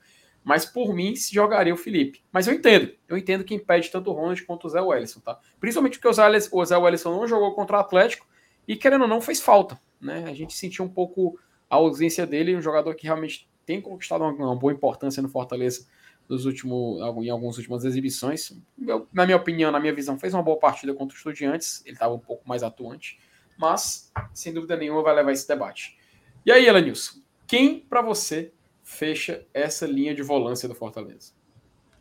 [0.43, 2.23] mas por mim se jogaria o Felipe.
[2.31, 5.39] Mas eu entendo, eu entendo que impede tanto o Ronald quanto o Zé Wellison, tá?
[5.59, 8.26] Principalmente porque o Zé, Wellison não jogou contra o Atlético
[8.68, 10.26] e, querendo ou não, fez falta, né?
[10.26, 11.38] A gente sentiu um pouco
[11.69, 15.85] a ausência dele, um jogador que realmente tem conquistado uma, uma boa importância no Fortaleza
[16.27, 18.52] nos últimos, em algumas últimas exibições.
[18.85, 21.81] Eu, na minha opinião, na minha visão, fez uma boa partida contra o Estudiantes.
[21.85, 23.19] Ele estava um pouco mais atuante,
[23.57, 25.98] mas sem dúvida nenhuma vai levar esse debate.
[26.45, 28.52] E aí, Elenilson, quem para você
[28.84, 31.34] fecha essa linha de volância do Fortaleza?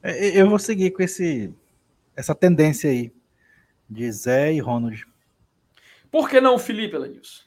[0.03, 1.53] É, eu vou seguir com esse
[2.15, 3.13] essa tendência aí
[3.89, 5.07] de Zé e Ronald.
[6.11, 7.45] Por que não o Felipe, Elenilson?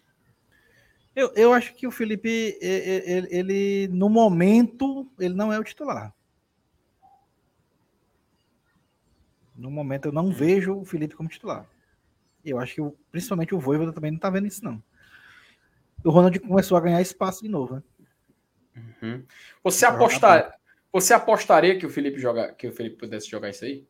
[1.16, 6.14] Eu, eu acho que o Felipe, ele, ele, no momento, ele não é o titular.
[9.56, 11.68] No momento eu não vejo o Felipe como titular.
[12.46, 14.82] Eu acho que principalmente o Voivoda também não tá vendo isso, não.
[16.04, 17.84] O Ronald começou a ganhar espaço de novo, né?
[19.02, 19.26] Uhum.
[19.62, 20.58] Você, apostar,
[20.92, 23.86] você apostaria que o Felipe joga, que o Felipe pudesse jogar isso aí?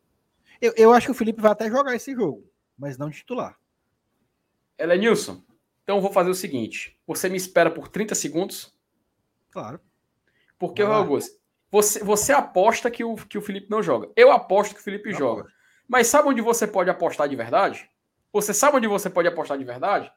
[0.60, 3.56] Eu, eu acho que o Felipe vai até jogar esse jogo, mas não titular.
[4.76, 5.40] Ela é Nilson.
[5.90, 8.72] Então eu vou fazer o seguinte: você me espera por 30 segundos?
[9.50, 9.80] Claro.
[10.56, 11.36] Porque, Augusto,
[11.68, 14.08] você, você aposta que o, que o Felipe não joga.
[14.14, 15.42] Eu aposto que o Felipe não joga.
[15.42, 15.54] Pode.
[15.88, 17.90] Mas sabe onde você pode apostar de verdade?
[18.32, 20.12] Você sabe onde você pode apostar de verdade?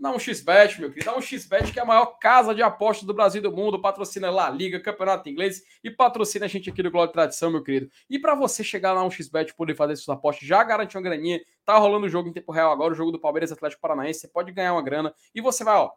[0.00, 1.10] Dá um XBet, meu querido.
[1.10, 3.80] Dá um XBet que é a maior casa de apostas do Brasil e do mundo.
[3.80, 7.62] Patrocina lá Liga, Campeonato Inglês e patrocina a gente aqui do Glória e Tradição, meu
[7.62, 7.90] querido.
[8.08, 11.02] E para você chegar lá um XBet e poder fazer suas apostas, já garantir uma
[11.02, 11.40] graninha.
[11.64, 14.20] Tá rolando o jogo em tempo real agora, o jogo do Palmeiras Atlético Paranaense.
[14.20, 15.90] Você pode ganhar uma grana e você vai, ó,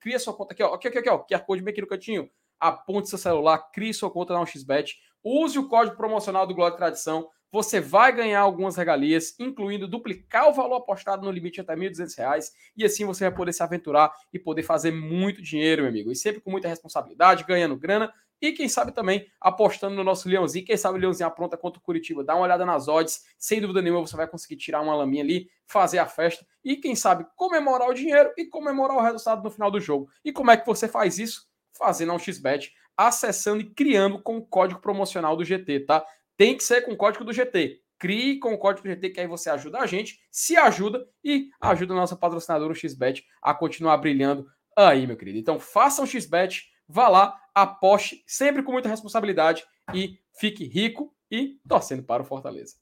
[0.00, 0.74] cria sua conta aqui, ó.
[0.74, 1.18] Aqui, aqui, aqui, ó.
[1.18, 2.30] QR Code bem aqui no cantinho.
[2.58, 4.96] Aponte seu celular, crie sua conta na um XBet.
[5.22, 10.48] Use o código promocional do Glória e Tradição você vai ganhar algumas regalias, incluindo duplicar
[10.48, 14.12] o valor apostado no limite até R$ 1.200, e assim você vai poder se aventurar
[14.32, 16.12] e poder fazer muito dinheiro, meu amigo.
[16.12, 20.64] E sempre com muita responsabilidade, ganhando grana e quem sabe também apostando no nosso Leãozinho.
[20.64, 22.24] Quem sabe o Leãozinho apronta contra o Curitiba.
[22.24, 25.50] Dá uma olhada nas odds, sem dúvida nenhuma você vai conseguir tirar uma laminha ali,
[25.66, 29.70] fazer a festa e quem sabe comemorar o dinheiro e comemorar o resultado no final
[29.70, 30.08] do jogo.
[30.24, 31.48] E como é que você faz isso?
[31.72, 36.04] Fazendo um XBet, acessando e criando com o código promocional do GT, tá?
[36.40, 37.82] Tem que ser com o código do GT.
[37.98, 41.50] Crie com o código do GT, que aí você ajuda a gente, se ajuda e
[41.60, 45.36] ajuda a nossa patrocinadora, o XBET, a continuar brilhando aí, meu querido.
[45.36, 51.60] Então, faça um XBET, vá lá, aposte, sempre com muita responsabilidade e fique rico e
[51.68, 52.76] torcendo para o Fortaleza.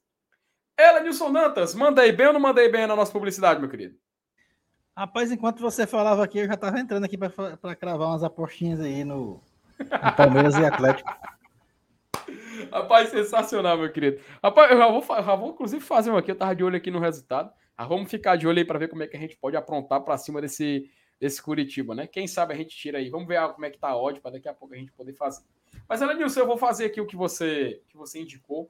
[0.77, 3.97] Ela, Nilson Dantas, mandei bem ou não mandei bem na nossa publicidade, meu querido?
[4.95, 9.03] Rapaz, enquanto você falava aqui, eu já estava entrando aqui para cravar umas apostinhas aí
[9.03, 9.43] no,
[9.77, 11.13] no Palmeiras e Atlético.
[12.71, 14.19] Rapaz, sensacional, meu querido.
[14.43, 16.31] Rapaz, eu já vou, já vou inclusive fazer um aqui.
[16.31, 17.51] Eu tava de olho aqui no resultado.
[17.77, 20.01] Ah, vamos ficar de olho aí para ver como é que a gente pode aprontar
[20.01, 22.07] para cima desse, desse Curitiba, né?
[22.07, 23.09] Quem sabe a gente tira aí.
[23.09, 25.13] Vamos ver como é que tá a odd para daqui a pouco a gente poder
[25.13, 25.43] fazer.
[25.87, 28.69] Mas, Elenilson, eu vou fazer aqui o que você, que você indicou.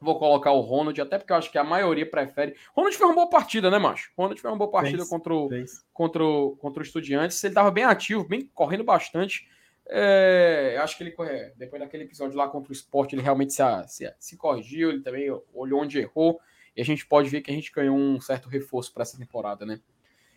[0.00, 2.56] Vou colocar o Ronald, até porque eu acho que a maioria prefere.
[2.74, 4.10] Ronald foi uma boa partida, né, macho?
[4.18, 5.48] Ronald foi uma boa partida fez, contra, o,
[5.92, 7.42] contra, o, contra o Estudiantes.
[7.44, 9.48] Ele estava bem ativo, bem correndo bastante.
[9.88, 11.14] É, acho que ele,
[11.56, 15.28] depois daquele episódio lá contra o esporte, ele realmente se, se, se, corrigiu, ele também
[15.52, 16.40] olhou onde errou,
[16.74, 19.66] e a gente pode ver que a gente ganhou um certo reforço para essa temporada,
[19.66, 19.80] né?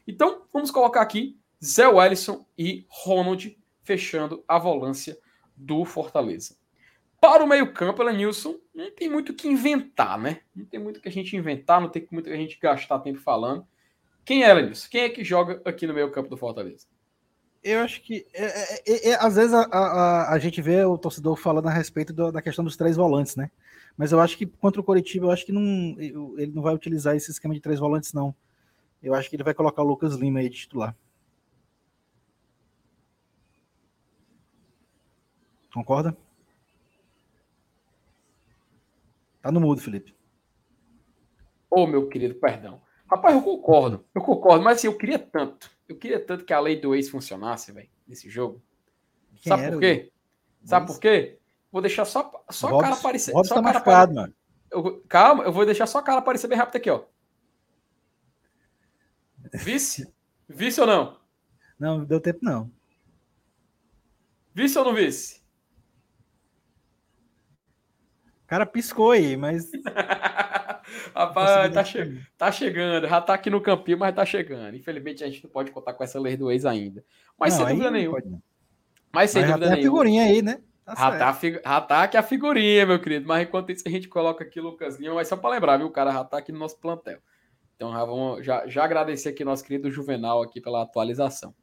[0.07, 5.17] Então, vamos colocar aqui Zé Wellison e Ronald fechando a volância
[5.55, 6.57] do Fortaleza.
[7.21, 10.41] Para o meio-campo, Elenilson, não tem muito o que inventar, né?
[10.53, 13.19] Não tem muito que a gente inventar, não tem muito que a gente gastar tempo
[13.19, 13.65] falando.
[14.23, 14.89] Quem é, Elenilson?
[14.89, 16.87] Quem é que joga aqui no meio-campo do Fortaleza?
[17.65, 20.99] Eu acho que é, é, é, é às vezes a, a, a, gente vê o
[20.99, 23.49] torcedor falando a respeito do, da questão dos três volantes, né?
[23.97, 25.63] Mas eu acho que contra o Coritiba, eu acho que não,
[26.37, 28.35] ele não vai utilizar esse esquema de três volantes, não.
[29.01, 30.95] Eu acho que ele vai colocar o Lucas Lima aí de titular.
[35.73, 36.15] Concorda?
[39.41, 40.13] Tá no mudo, Felipe.
[41.67, 42.79] Ô, oh, meu querido, perdão.
[43.09, 44.05] Rapaz, eu concordo.
[44.13, 45.74] Eu concordo, mas assim, eu queria tanto.
[45.87, 48.61] Eu queria tanto que a lei do ex funcionasse, velho, nesse jogo.
[49.35, 50.11] Quem Sabe por quê?
[50.63, 51.39] Sabe por quê?
[51.71, 53.33] Vou deixar só, só Robson, a cara aparecer.
[53.33, 54.33] Robson só tá machucado, mano.
[54.71, 57.03] Eu, calma, eu vou deixar só a cara aparecer bem rápido aqui, ó.
[59.53, 60.11] Vice?
[60.47, 61.19] Vice ou não?
[61.77, 62.71] Não, deu tempo não.
[64.53, 65.43] Vice ou não vice?
[68.43, 69.69] O cara piscou aí, mas.
[71.15, 73.07] Rapaz, tá, che tá, chegando.
[73.07, 74.75] Já tá aqui no campinho, mas tá chegando.
[74.75, 77.03] Infelizmente a gente não pode contar com essa lei do ex ainda.
[77.39, 78.21] Mas não, sem dúvida nenhuma.
[79.11, 79.79] Mas sem mas dúvida nenhuma.
[79.79, 80.61] a figurinha aí, né?
[80.85, 83.27] Tá já, tá, já tá aqui a figurinha, meu querido.
[83.27, 85.15] Mas enquanto isso, a gente coloca aqui o Lucas Lima.
[85.15, 85.87] Mas só para lembrar, viu?
[85.87, 87.19] O cara já tá aqui no nosso plantel.
[87.75, 91.53] Então já vamos já, já agradecer aqui nosso querido Juvenal aqui pela atualização.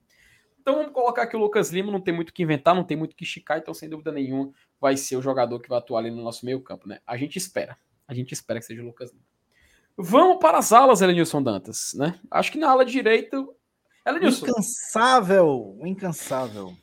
[0.61, 2.97] Então vamos colocar aqui o Lucas Lima, não tem muito o que inventar, não tem
[2.97, 5.99] muito o que esticar, então sem dúvida nenhuma vai ser o jogador que vai atuar
[6.01, 7.01] ali no nosso meio campo, né?
[7.05, 7.77] A gente espera,
[8.07, 9.25] a gente espera que seja o Lucas Lima.
[9.97, 12.19] Vamos para as alas, Elenilson Dantas, né?
[12.31, 13.47] Acho que na ala direita...
[14.07, 14.47] Elenilson...
[14.47, 16.77] Incansável, incansável.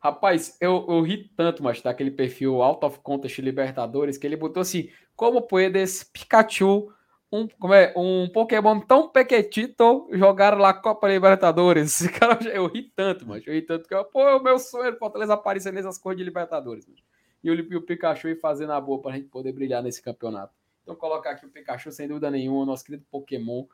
[0.00, 4.36] Rapaz, eu, eu ri tanto, mas tá aquele perfil Out of Contest Libertadores, que ele
[4.36, 6.92] botou assim, como puedes Pikachu
[7.30, 12.06] um, como é, um Pokémon tão pequetito jogaram lá Copa Libertadores.
[12.18, 14.96] Cara, eu ri tanto, mas eu ri tanto que eu, pô, o meu sonho é
[14.96, 16.86] Fortaleza aparecer nessas cores de Libertadores.
[16.86, 16.98] Mano.
[17.42, 20.52] E o, o Pikachu e fazer na boa pra gente poder brilhar nesse campeonato.
[20.82, 23.64] Então colocar aqui o Pikachu sem dúvida nenhuma, nosso querido Pokémon.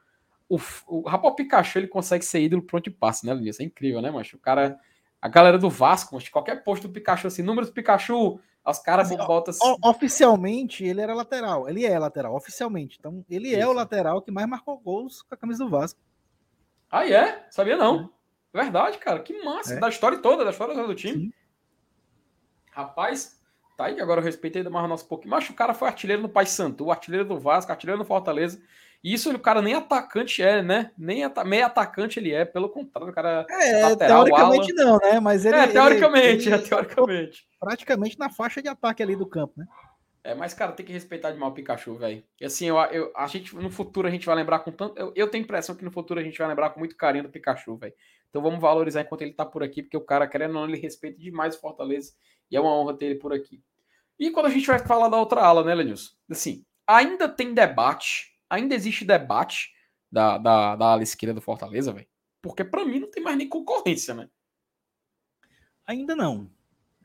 [0.48, 3.58] O, o, rapaz, o Pikachu ele consegue ser ídolo pronto e passe, né, Luiz?
[3.60, 4.36] É incrível, né, macho?
[4.36, 4.78] O cara,
[5.20, 9.06] a galera do Vasco, mas qualquer posto do Pikachu assim, números do Pikachu, os caras
[9.06, 9.76] assim, botam assim.
[9.84, 11.68] Oficialmente, ele era lateral.
[11.68, 12.96] Ele é lateral, oficialmente.
[12.98, 13.60] Então, ele Isso.
[13.60, 16.00] é o lateral que mais marcou gols com a camisa do Vasco.
[16.90, 17.46] Ah, é?
[17.50, 18.10] Sabia não.
[18.54, 18.62] É.
[18.62, 19.20] Verdade, cara.
[19.20, 19.74] Que massa.
[19.74, 19.80] É.
[19.80, 21.26] Da história toda, da história toda do time.
[21.26, 21.32] Sim.
[22.70, 23.40] Rapaz,
[23.76, 24.00] tá aí.
[24.00, 25.30] Agora eu respeitei mais o nosso pouquinho.
[25.30, 28.60] Mas o cara foi artilheiro no Paysandu, artilheiro do Vasco, artilheiro no Fortaleza.
[29.04, 30.90] E isso o cara nem atacante é, né?
[30.96, 34.90] Nem at meio atacante ele é, pelo contrário, o cara é, lateral, teoricamente ala.
[34.90, 35.20] não, né?
[35.20, 37.46] Mas ele É, teoricamente, ele, é, teoricamente.
[37.60, 39.66] Praticamente na faixa de ataque ali do campo, né?
[40.24, 42.24] É, mas cara, tem que respeitar demais o Pikachu, velho.
[42.40, 45.12] E assim, eu, eu, a gente no futuro a gente vai lembrar com tanto, eu,
[45.14, 47.30] eu tenho a impressão que no futuro a gente vai lembrar com muito carinho do
[47.30, 47.92] Pikachu, velho.
[48.30, 50.80] Então vamos valorizar enquanto ele tá por aqui, porque o cara querendo ou não, ele
[50.80, 52.12] respeita demais o Fortaleza
[52.54, 53.60] e é uma honra ter ele por aqui.
[54.18, 56.12] E quando a gente vai falar da outra ala, né, Lenilson?
[56.30, 59.72] Assim, ainda tem debate ainda existe debate
[60.10, 62.06] da, da, da ala esquerda do Fortaleza, velho.
[62.40, 64.28] Porque para mim não tem mais nem concorrência, né?
[65.86, 66.50] Ainda não.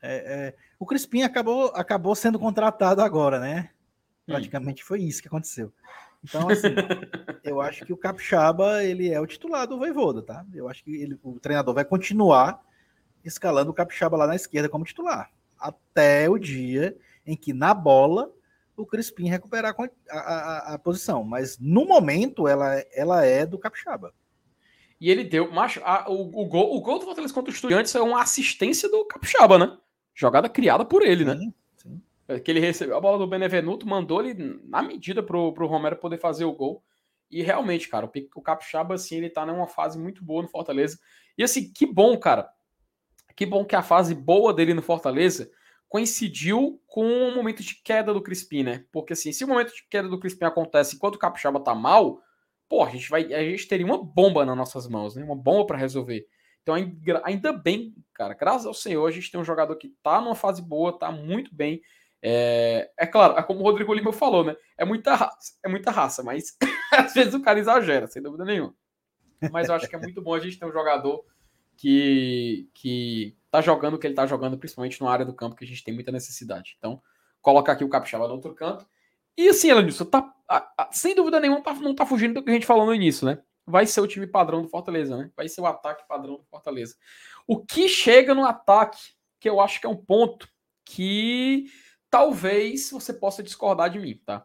[0.02, 3.70] É, é, o Crispim acabou, acabou sendo contratado agora, né?
[4.26, 4.32] Hum.
[4.32, 4.86] Praticamente hum.
[4.86, 5.72] foi isso que aconteceu.
[6.22, 6.74] Então, assim,
[7.42, 10.46] eu acho que o Capixaba ele é o titular do Voivoda, tá?
[10.54, 12.62] Eu acho que ele, o treinador vai continuar
[13.24, 15.30] escalando o Capixaba lá na esquerda como titular.
[15.60, 16.96] Até o dia
[17.26, 18.32] em que, na bola,
[18.76, 19.74] o Crispim recuperar
[20.08, 21.22] a, a, a, posição.
[21.22, 24.12] Mas no momento ela, ela é do Capixaba.
[25.00, 25.50] E ele deu.
[25.50, 28.88] Macho, a, o, o, gol, o gol do Fortaleza contra o Estudiantes é uma assistência
[28.88, 29.78] do Capixaba, né?
[30.14, 31.36] Jogada criada por ele, né?
[31.36, 31.54] sim?
[31.76, 32.02] Sim.
[32.28, 35.96] É que ele recebeu a bola do Benevenuto, mandou ele na medida pro, pro Romero
[35.96, 36.82] poder fazer o gol.
[37.30, 40.98] E realmente, cara, o, o Capixaba, assim, ele tá numa fase muito boa no Fortaleza.
[41.38, 42.50] E assim, que bom, cara.
[43.36, 45.50] Que bom que a fase boa dele no Fortaleza
[45.88, 48.84] coincidiu com o momento de queda do Crispim, né?
[48.92, 52.22] Porque assim, se o momento de queda do Crispim acontece enquanto o Capixaba tá mal,
[52.68, 55.24] pô, a gente vai, a gente teria uma bomba nas nossas mãos, né?
[55.24, 56.26] Uma bomba para resolver.
[56.62, 56.76] Então
[57.24, 60.62] ainda bem, cara, graças ao Senhor a gente tem um jogador que tá numa fase
[60.62, 61.82] boa, tá muito bem.
[62.22, 64.54] É, é claro, é como o Rodrigo Lima falou, né?
[64.78, 66.56] É muita raça, é muita raça, mas
[66.92, 68.74] às vezes o cara exagera, sem dúvida nenhuma.
[69.50, 71.24] Mas eu acho que é muito bom a gente ter um jogador
[71.80, 75.64] que, que tá jogando o que ele tá jogando, principalmente na área do campo, que
[75.64, 76.76] a gente tem muita necessidade.
[76.76, 77.02] Então,
[77.40, 78.86] coloca aqui o Capixaba no outro canto.
[79.34, 80.30] E assim, Elenilson, tá,
[80.92, 83.42] sem dúvida nenhuma, tá, não tá fugindo do que a gente falou no início, né?
[83.66, 85.30] Vai ser o time padrão do Fortaleza, né?
[85.34, 86.96] Vai ser o ataque padrão do Fortaleza.
[87.46, 90.46] O que chega no ataque, que eu acho que é um ponto
[90.84, 91.64] que
[92.10, 94.44] talvez você possa discordar de mim, tá?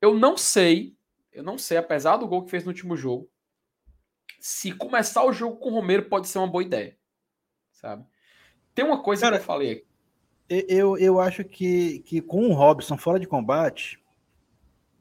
[0.00, 0.96] Eu não sei,
[1.30, 3.28] eu não sei, apesar do gol que fez no último jogo,
[4.44, 6.94] se começar o jogo com o Romero pode ser uma boa ideia,
[7.72, 8.04] sabe?
[8.74, 9.86] Tem uma coisa Cara, que eu falei aqui.
[10.68, 13.98] Eu, eu acho que, que com o Robson fora de combate,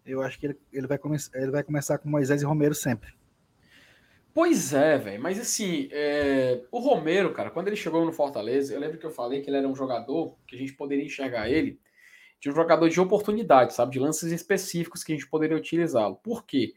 [0.05, 3.13] eu acho que ele, ele, vai, come ele vai começar com Moisés e Romero sempre.
[4.33, 5.21] Pois é, velho.
[5.21, 6.63] Mas assim, é...
[6.71, 9.57] o Romero, cara, quando ele chegou no Fortaleza, eu lembro que eu falei que ele
[9.57, 11.81] era um jogador que a gente poderia enxergar ele
[12.39, 13.91] de um jogador de oportunidade, sabe?
[13.91, 16.15] De lances específicos que a gente poderia utilizá-lo.
[16.15, 16.75] Por quê?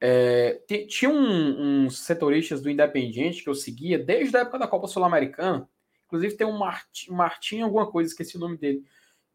[0.00, 0.60] É...
[0.88, 5.68] tinha um, uns setoristas do Independiente que eu seguia desde a época da Copa Sul-Americana.
[6.06, 8.82] Inclusive tem um Martim, Martim, alguma coisa, esqueci o nome dele.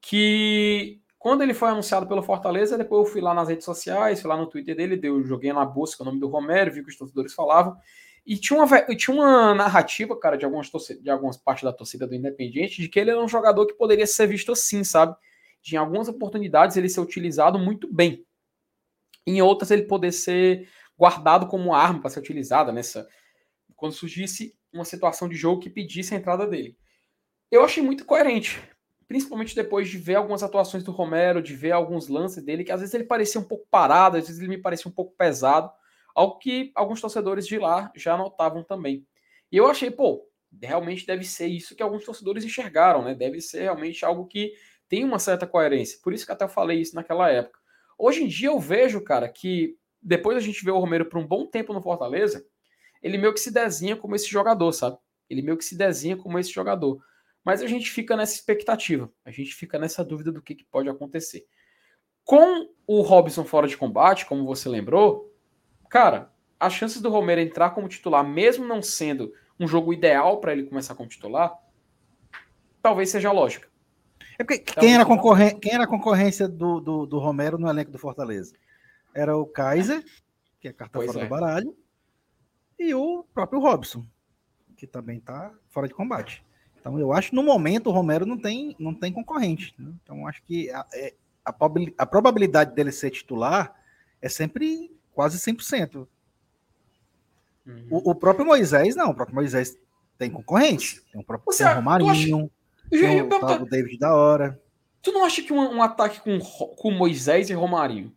[0.01, 4.29] Que quando ele foi anunciado pelo Fortaleza, depois eu fui lá nas redes sociais, fui
[4.29, 6.97] lá no Twitter dele, deu, joguei na busca o nome do Romero, vi que os
[6.97, 7.77] torcedores falavam.
[8.25, 12.15] E tinha uma, tinha uma narrativa, cara, de algumas, de algumas partes da torcida do
[12.15, 15.15] Independiente, de que ele era um jogador que poderia ser visto assim, sabe?
[15.61, 18.25] De em algumas oportunidades ele ser utilizado muito bem.
[19.25, 23.07] Em outras ele poder ser guardado como arma para ser utilizada nessa.
[23.75, 26.77] Quando surgisse uma situação de jogo que pedisse a entrada dele.
[27.51, 28.61] Eu achei muito coerente
[29.13, 32.79] principalmente depois de ver algumas atuações do Romero, de ver alguns lances dele, que às
[32.79, 35.71] vezes ele parecia um pouco parado, às vezes ele me parecia um pouco pesado,
[36.15, 39.05] algo que alguns torcedores de lá já notavam também.
[39.51, 40.27] E eu achei, pô,
[40.59, 43.13] realmente deve ser isso que alguns torcedores enxergaram, né?
[43.13, 44.53] Deve ser realmente algo que
[44.89, 45.99] tem uma certa coerência.
[46.03, 47.59] Por isso que até eu falei isso naquela época.
[47.97, 51.25] Hoje em dia eu vejo, cara, que depois a gente vê o Romero por um
[51.25, 52.45] bom tempo no Fortaleza,
[53.01, 54.97] ele meio que se desenha como esse jogador, sabe?
[55.29, 57.01] Ele meio que se desenha como esse jogador.
[57.43, 60.87] Mas a gente fica nessa expectativa, a gente fica nessa dúvida do que, que pode
[60.87, 61.45] acontecer.
[62.23, 65.33] Com o Robson fora de combate, como você lembrou,
[65.89, 70.53] cara, as chances do Romero entrar como titular, mesmo não sendo um jogo ideal para
[70.53, 71.53] ele começar como titular,
[72.81, 73.72] talvez seja lógica.
[74.37, 77.69] É porque então, quem, era concorren quem era a concorrência do, do, do, Romero no
[77.69, 78.53] elenco do Fortaleza?
[79.13, 80.03] Era o Kaiser,
[80.59, 81.27] que é carta pois fora é.
[81.27, 81.77] do baralho,
[82.79, 84.05] e o próprio Robson,
[84.75, 86.43] que também está fora de combate.
[86.79, 89.73] Então, eu acho que no momento o Romero não tem, não tem concorrente.
[89.79, 89.93] Né?
[90.03, 91.13] Então, acho que a, é,
[91.45, 91.55] a,
[91.97, 93.73] a, probabilidade dele ser titular
[94.21, 96.07] é sempre quase 100%.
[97.65, 97.87] Uhum.
[97.89, 99.11] O, o, próprio Moisés, não.
[99.11, 99.77] O próprio Moisés
[100.17, 101.01] tem concorrente.
[101.09, 102.51] Tem o próprio tem o Romarinho,
[102.99, 104.61] tem o, o David da hora.
[105.01, 108.13] Tu não acha que um, um ataque com, com Moisés e Romarinho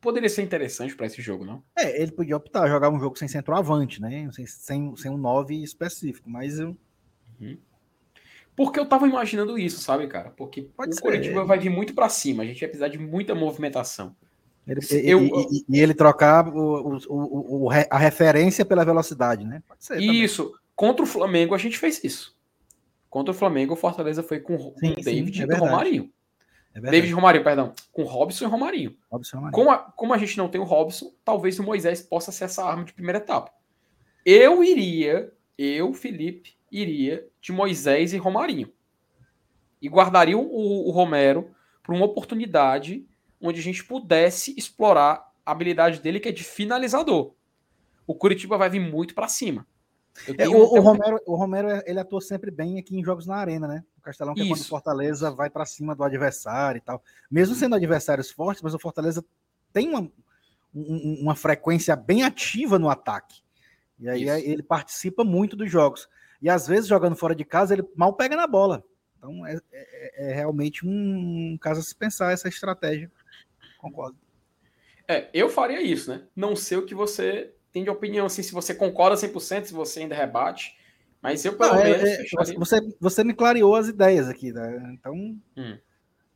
[0.00, 1.62] poderia ser interessante para esse jogo, não?
[1.76, 4.28] É, ele podia optar jogar um jogo sem centroavante, né?
[4.32, 6.76] Sem, sem, sem um 9 específico, mas eu.
[7.40, 7.58] Uhum.
[8.56, 10.30] Porque eu tava imaginando isso, sabe, cara?
[10.30, 11.02] Porque Pode o ser.
[11.02, 14.16] Curitiba vai vir muito para cima, a gente vai precisar de muita movimentação.
[14.66, 19.62] Ele, eu, e, e, ele trocar o, o, o, a referência pela velocidade, né?
[19.66, 20.00] Pode ser.
[20.00, 20.44] Isso.
[20.44, 20.60] Também.
[20.76, 22.36] Contra o Flamengo, a gente fez isso.
[23.10, 26.12] Contra o Flamengo, o Fortaleza foi com o David sim, é e Romarinho.
[26.72, 27.72] É David Romarinho, perdão.
[27.92, 28.96] Com Robson e Romarinho.
[29.10, 29.52] Robson Romarinho.
[29.52, 32.64] Como, a, como a gente não tem o Robson, talvez o Moisés possa ser essa
[32.64, 33.52] arma de primeira etapa.
[34.24, 38.72] Eu iria, eu, Felipe, iria de Moisés e Romarinho.
[39.82, 41.50] E guardaria o, o Romero
[41.82, 43.04] para uma oportunidade
[43.40, 47.34] onde a gente pudesse explorar a habilidade dele, que é de finalizador.
[48.06, 49.66] O Curitiba vai vir muito para cima.
[50.36, 53.66] É, o, o, Romero, o Romero ele atua sempre bem aqui em jogos na arena,
[53.66, 53.84] né?
[53.98, 54.48] O Castelão, que Isso.
[54.48, 57.02] é quando o Fortaleza vai para cima do adversário e tal.
[57.30, 59.24] Mesmo sendo adversários fortes, mas o Fortaleza
[59.72, 60.10] tem uma,
[60.74, 63.40] uma frequência bem ativa no ataque.
[63.98, 64.50] E aí Isso.
[64.50, 66.08] ele participa muito dos jogos.
[66.42, 68.84] E às vezes, jogando fora de casa, ele mal pega na bola.
[69.18, 73.10] Então é, é, é realmente um, um caso a se pensar essa estratégia.
[73.78, 74.18] Concordo.
[75.06, 76.22] É, eu faria isso, né?
[76.34, 80.00] Não sei o que você tem de opinião, assim, se você concorda 100%, se você
[80.00, 80.76] ainda rebate.
[81.22, 82.02] Mas eu, pelo Não, menos.
[82.02, 84.90] É, é você, você me clareou as ideias aqui, né?
[84.94, 85.14] Então.
[85.56, 85.78] Hum.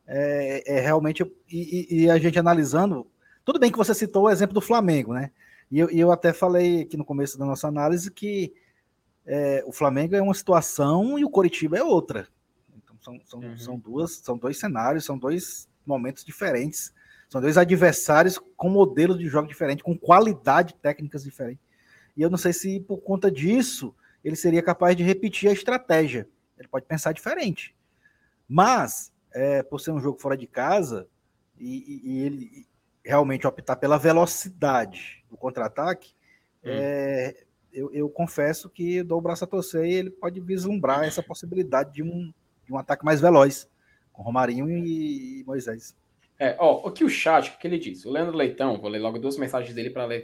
[0.06, 1.24] É, é, realmente.
[1.50, 3.06] E, e, a gente analisando.
[3.44, 5.30] Tudo bem que você citou o exemplo do Flamengo, né?
[5.70, 8.54] E eu, e eu até falei aqui no começo da nossa análise que
[9.26, 12.28] é, o Flamengo é uma situação e o Coritiba é outra.
[12.76, 13.58] Então são, são, uhum.
[13.58, 16.92] são, duas, são dois cenários, são dois momentos diferentes,
[17.34, 21.66] são dois adversários com modelos de jogo diferente, com qualidade técnicas diferentes.
[22.16, 23.92] E eu não sei se por conta disso
[24.22, 26.28] ele seria capaz de repetir a estratégia.
[26.56, 27.74] Ele pode pensar diferente.
[28.48, 31.08] Mas, é, por ser um jogo fora de casa,
[31.58, 32.68] e, e, e ele
[33.04, 36.14] realmente optar pela velocidade do contra-ataque,
[36.62, 36.68] hum.
[36.68, 41.20] é, eu, eu, confesso que dou o braço a torcer e ele pode vislumbrar essa
[41.20, 42.32] possibilidade de um,
[42.64, 43.68] de um ataque mais veloz
[44.12, 45.96] com Romarinho e, e Moisés.
[46.44, 48.04] É, ó, o que o chat, o que ele diz?
[48.04, 50.22] O Leandro Leitão, vou ler logo duas mensagens dele para ler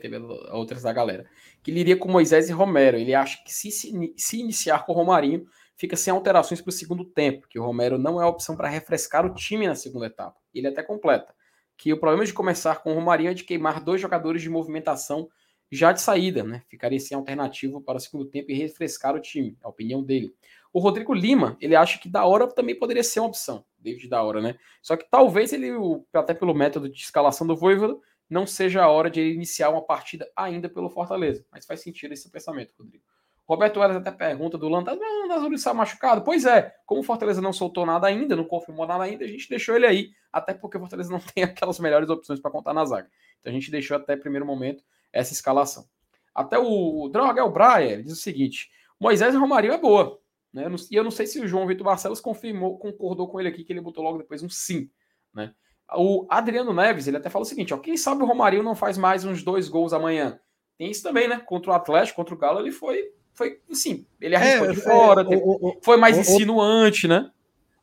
[0.53, 1.25] outras da galera.
[1.63, 2.99] Que ele iria com Moisés e Romero.
[2.99, 7.07] Ele acha que se, se, iniciar com o Romarinho, fica sem alterações para o segundo
[7.07, 10.37] tempo, que o Romero não é a opção para refrescar o time na segunda etapa.
[10.53, 11.35] Ele até completa
[11.75, 15.31] que o problema de começar com o Romarinho é de queimar dois jogadores de movimentação
[15.73, 16.63] já de saída, né?
[16.69, 20.35] Ficaria sem alternativa para o segundo tempo e refrescar o time, a opinião dele.
[20.73, 24.23] O Rodrigo Lima, ele acha que da hora também poderia ser uma opção, David da
[24.23, 24.57] hora, né?
[24.81, 25.73] Só que talvez ele,
[26.15, 27.97] até pelo método de escalação do Voivoda,
[28.29, 31.45] não seja a hora de ele iniciar uma partida ainda pelo Fortaleza.
[31.51, 33.03] Mas faz sentido esse pensamento, Rodrigo.
[33.51, 36.23] Roberto Eras até pergunta do Landas, mas o Landas está machucado?
[36.23, 39.49] Pois é, como o Fortaleza não soltou nada ainda, não confirmou nada ainda, a gente
[39.49, 42.85] deixou ele aí, até porque o Fortaleza não tem aquelas melhores opções para contar na
[42.85, 43.11] zaga.
[43.41, 45.85] Então a gente deixou até primeiro momento essa escalação.
[46.33, 48.71] Até o Drogel Breyer diz o seguinte:
[49.01, 50.21] Moisés e Romarinho é boa.
[50.53, 50.65] Né?
[50.91, 53.73] E eu não sei se o João Vitor Barcelos confirmou, concordou com ele aqui, que
[53.73, 54.91] ele botou logo depois um sim.
[55.35, 55.53] Né?
[55.95, 58.99] O Adriano Neves, ele até fala o seguinte: ó, quem sabe o Romarinho não faz
[58.99, 60.39] mais uns dois gols amanhã?
[60.79, 61.39] Tem isso também, né?
[61.41, 65.23] Contra o Atlético, contra o Galo, ele foi, foi assim, ele arriscou é, de fora,
[65.23, 67.31] é, o, o, foi mais o, insinuante, né?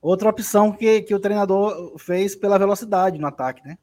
[0.01, 3.77] Outra opção que, que o treinador fez pela velocidade no ataque, né?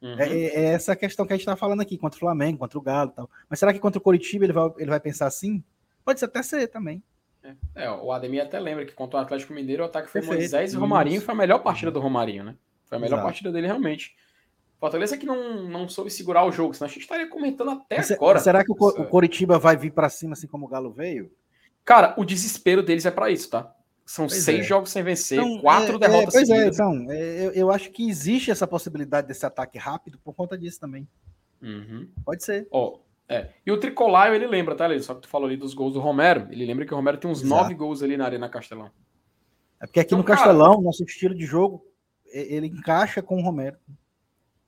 [0.00, 0.18] Uhum.
[0.18, 2.82] É, é, essa questão que a gente está falando aqui, contra o Flamengo, contra o
[2.82, 3.30] Galo e tal.
[3.48, 5.62] Mas será que contra o Coritiba ele vai, ele vai pensar assim?
[6.04, 7.02] Pode até ser também.
[7.44, 10.40] É, é, o Ademir até lembra que contra o Atlético Mineiro o ataque foi Perfeito.
[10.40, 11.20] Moisés e Romarinho.
[11.20, 12.56] Foi a melhor partida do Romarinho, né?
[12.84, 13.26] Foi a melhor Exato.
[13.26, 14.14] partida dele realmente.
[14.78, 18.10] Fortaleza que não, não soube segurar o jogo, senão a gente estaria comentando até Mas,
[18.10, 18.40] agora.
[18.40, 21.30] Será que o, o Coritiba vai vir para cima assim como o Galo veio?
[21.84, 23.74] Cara, o desespero deles é para isso, tá?
[24.04, 24.62] São pois seis é.
[24.62, 26.80] jogos sem vencer, então, quatro é, derrotas é, pois seguidas.
[26.80, 30.58] É, então, é, eu, eu, acho que existe essa possibilidade desse ataque rápido por conta
[30.58, 31.08] disso também.
[31.62, 32.08] Uhum.
[32.24, 32.66] Pode ser.
[32.70, 32.98] Ó,
[33.32, 33.54] é.
[33.64, 36.48] E o Tricolaio, ele lembra, tá, Só que tu falou ali dos gols do Romero.
[36.50, 37.62] Ele lembra que o Romero tem uns Exato.
[37.62, 38.90] nove gols ali na Arena Castelão.
[39.80, 41.84] É porque aqui então, no Castelão, cara, nosso estilo de jogo,
[42.26, 43.76] ele encaixa com o Romero.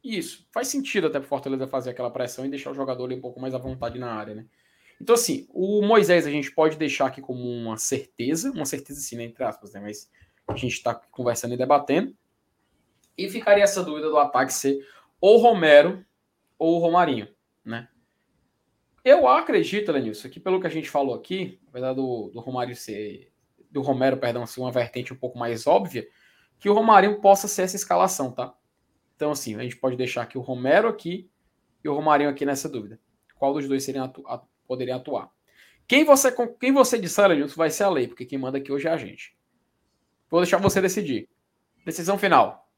[0.02, 0.46] Isso.
[0.52, 3.40] Faz sentido até pro Fortaleza fazer aquela pressão e deixar o jogador ali um pouco
[3.40, 4.46] mais à vontade na área, né?
[5.00, 9.16] Então, assim, o Moisés a gente pode deixar aqui como uma certeza, uma certeza sim,
[9.16, 9.80] né, entre aspas, né?
[9.80, 10.10] Mas
[10.46, 12.14] a gente está conversando e debatendo.
[13.16, 14.78] E ficaria essa dúvida do ataque ser
[15.20, 16.04] ou Romero
[16.58, 17.28] ou Romarinho,
[17.64, 17.88] né?
[19.04, 23.30] Eu acredito, Lenilson, que pelo que a gente falou aqui, apesar do, do Romário ser.
[23.70, 26.08] Do Romero, perdão, ser uma vertente um pouco mais óbvia,
[26.60, 28.54] que o Romarinho possa ser essa escalação, tá?
[29.16, 31.28] Então, assim, a gente pode deixar aqui o Romero aqui
[31.82, 33.00] e o Romarinho aqui nessa dúvida.
[33.34, 34.24] Qual dos dois seriam atu
[34.66, 35.28] poderiam atuar?
[35.88, 38.86] Quem você, quem você disser, Lenilson, vai ser a lei, porque quem manda aqui hoje
[38.86, 39.36] é a gente.
[40.30, 41.28] Vou deixar você decidir.
[41.84, 42.70] Decisão final.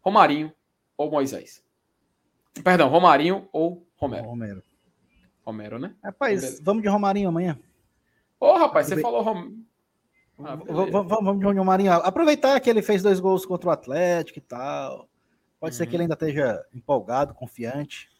[0.00, 0.52] Romarinho
[0.96, 1.62] ou Moisés?
[2.64, 4.24] Perdão, Romarinho ou Romero?
[4.24, 4.71] Romero.
[5.44, 5.94] Romero, né?
[6.02, 6.62] Rapaz, Romero.
[6.62, 7.58] vamos de Romarinho amanhã.
[8.38, 9.52] Ô, oh, rapaz, você falou Rom...
[10.40, 11.92] ah, vamos de Romarinho.
[11.92, 15.08] Aproveitar que ele fez dois gols contra o Atlético e tal.
[15.60, 15.78] Pode uhum.
[15.78, 16.04] ser que ele uhum.
[16.04, 18.10] ainda esteja empolgado, confiante.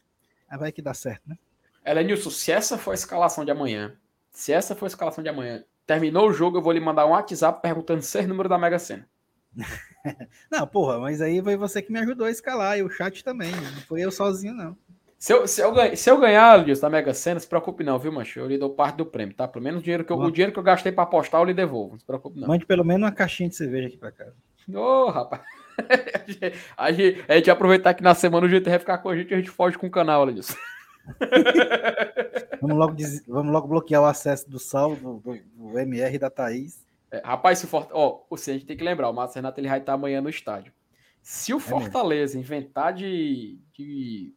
[0.49, 1.37] Aí vai que dá certo, né?
[1.85, 3.97] Elenilson, se essa for a escalação de amanhã,
[4.31, 7.09] se essa for a escalação de amanhã, terminou o jogo, eu vou lhe mandar um
[7.09, 9.07] WhatsApp perguntando ser número da Mega Sena.
[10.49, 13.51] não, porra, mas aí foi você que me ajudou a escalar e o chat também.
[13.51, 14.77] Não foi eu sozinho, não.
[15.23, 18.41] Se eu, se eu, se eu ganhar, da Mega Sena, se preocupe não, viu, mancho?
[18.41, 19.47] Eu lhe dou parte do prêmio, tá?
[19.47, 21.53] Pelo menos o dinheiro que eu, o dinheiro que eu gastei para apostar, eu lhe
[21.53, 21.93] devolvo.
[21.93, 22.49] Não se preocupe não.
[22.49, 24.35] Mande pelo menos uma caixinha de cerveja aqui para casa.
[24.67, 25.41] Ô, oh, rapaz.
[26.75, 29.31] a, gente, a gente aproveitar que na semana o GT vai ficar com a gente
[29.31, 30.53] e a gente foge com o canal, Luiz.
[32.61, 32.95] vamos, logo
[33.25, 36.85] vamos logo bloquear o acesso do Sal, do, do, MR da Thaís.
[37.09, 37.87] É, rapaz, se for...
[37.93, 40.29] Ó, oh, a gente tem que lembrar, o Márcio Renato ele vai estar amanhã no
[40.29, 40.73] estádio.
[41.21, 44.33] Se o é Fortaleza inventar de, de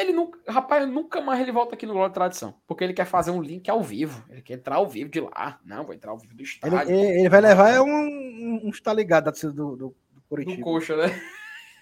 [0.00, 3.30] ele nunca, rapaz, nunca mais ele volta aqui no Glória Tradição, porque ele quer fazer
[3.30, 4.24] um link ao vivo.
[4.28, 5.60] Ele quer entrar ao vivo de lá.
[5.64, 6.80] Não, vou entrar ao vivo do estádio.
[6.80, 9.96] Ele, ele vai levar é um, um, um está ligado do, do, do
[10.28, 10.56] Curitiba.
[10.56, 11.22] Do coxa, né?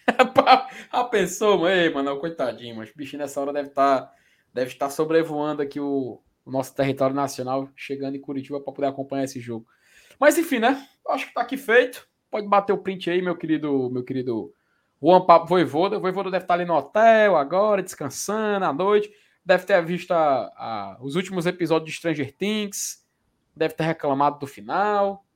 [0.90, 4.12] a pessoa, mãe, mano, coitadinho, mas o bichinho nessa hora deve estar tá,
[4.52, 9.24] deve estar sobrevoando aqui o, o nosso território nacional, chegando em Curitiba para poder acompanhar
[9.24, 9.66] esse jogo.
[10.20, 10.86] Mas enfim, né?
[11.08, 12.06] Acho que tá aqui feito.
[12.30, 14.52] Pode bater o print aí, meu querido, meu querido
[15.05, 15.98] Juan Pablo Voivoda.
[15.98, 19.12] O Voivoda deve estar ali no hotel agora, descansando à noite.
[19.44, 23.06] Deve ter visto a, a, os últimos episódios de Stranger Things.
[23.55, 25.26] Deve ter reclamado do final.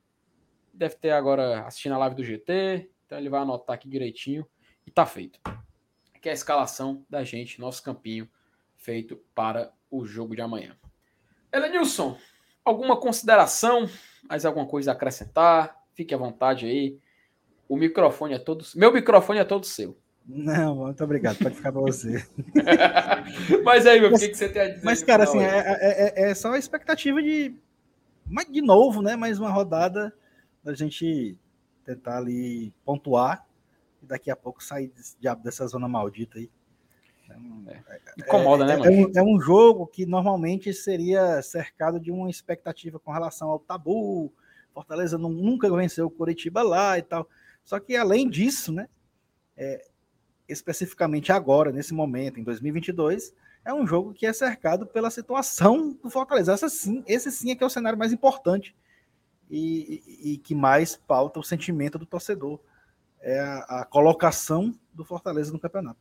[0.73, 2.89] Deve ter agora assistindo a live do GT.
[3.05, 4.43] Então ele vai anotar aqui direitinho.
[4.87, 5.39] E tá feito.
[6.19, 8.27] Que é a escalação da gente, nosso campinho,
[8.75, 10.75] feito para o jogo de amanhã.
[11.53, 12.17] Elenilson,
[12.65, 13.87] alguma consideração?
[14.27, 15.79] Mais alguma coisa a acrescentar?
[15.93, 16.97] Fique à vontade aí.
[17.69, 18.65] O microfone é todo.
[18.75, 19.95] Meu microfone é todo seu.
[20.25, 21.37] Não, muito obrigado.
[21.37, 22.25] Pode ficar para você.
[23.63, 24.83] Mas aí, meu, o que, que você tem a dizer?
[24.83, 27.55] Mas, cara, assim, é, é, é, é, só a expectativa de.
[28.51, 29.15] De novo, né?
[29.15, 30.13] Mais uma rodada
[30.63, 31.37] da gente
[31.83, 33.45] tentar ali pontuar
[34.01, 34.91] e daqui a pouco sair
[35.43, 36.49] dessa zona maldita aí.
[37.67, 42.27] É, incomoda, né, é, é, um, é, um, jogo que normalmente seria cercado de uma
[42.29, 44.33] expectativa com relação ao tabu.
[44.73, 47.27] Fortaleza não, nunca venceu o Curitiba lá e tal.
[47.63, 48.87] Só que além disso, né,
[49.55, 49.85] é,
[50.47, 53.33] especificamente agora, nesse momento, em 2022,
[53.63, 56.53] é um jogo que é cercado pela situação do Fortaleza.
[56.53, 58.75] Essa sim, esse sim é que é o cenário mais importante
[59.49, 62.59] e, e, e que mais pauta o sentimento do torcedor.
[63.21, 65.99] É a, a colocação do Fortaleza no campeonato.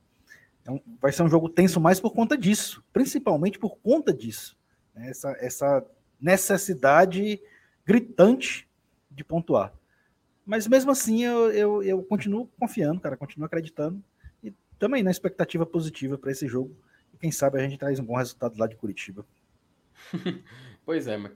[0.63, 4.57] Então, vai ser um jogo tenso mais por conta disso, principalmente por conta disso.
[4.95, 5.11] Né?
[5.11, 5.87] Essa, essa
[6.21, 7.41] necessidade
[7.85, 8.69] gritante
[9.11, 9.73] de pontuar.
[10.49, 14.03] Mas mesmo assim, eu, eu, eu continuo confiando, cara, continuo acreditando
[14.43, 16.75] e também na expectativa positiva para esse jogo.
[17.13, 19.27] E quem sabe a gente traz um bom resultado lá de Curitiba.
[20.89, 21.33] Pois é, mas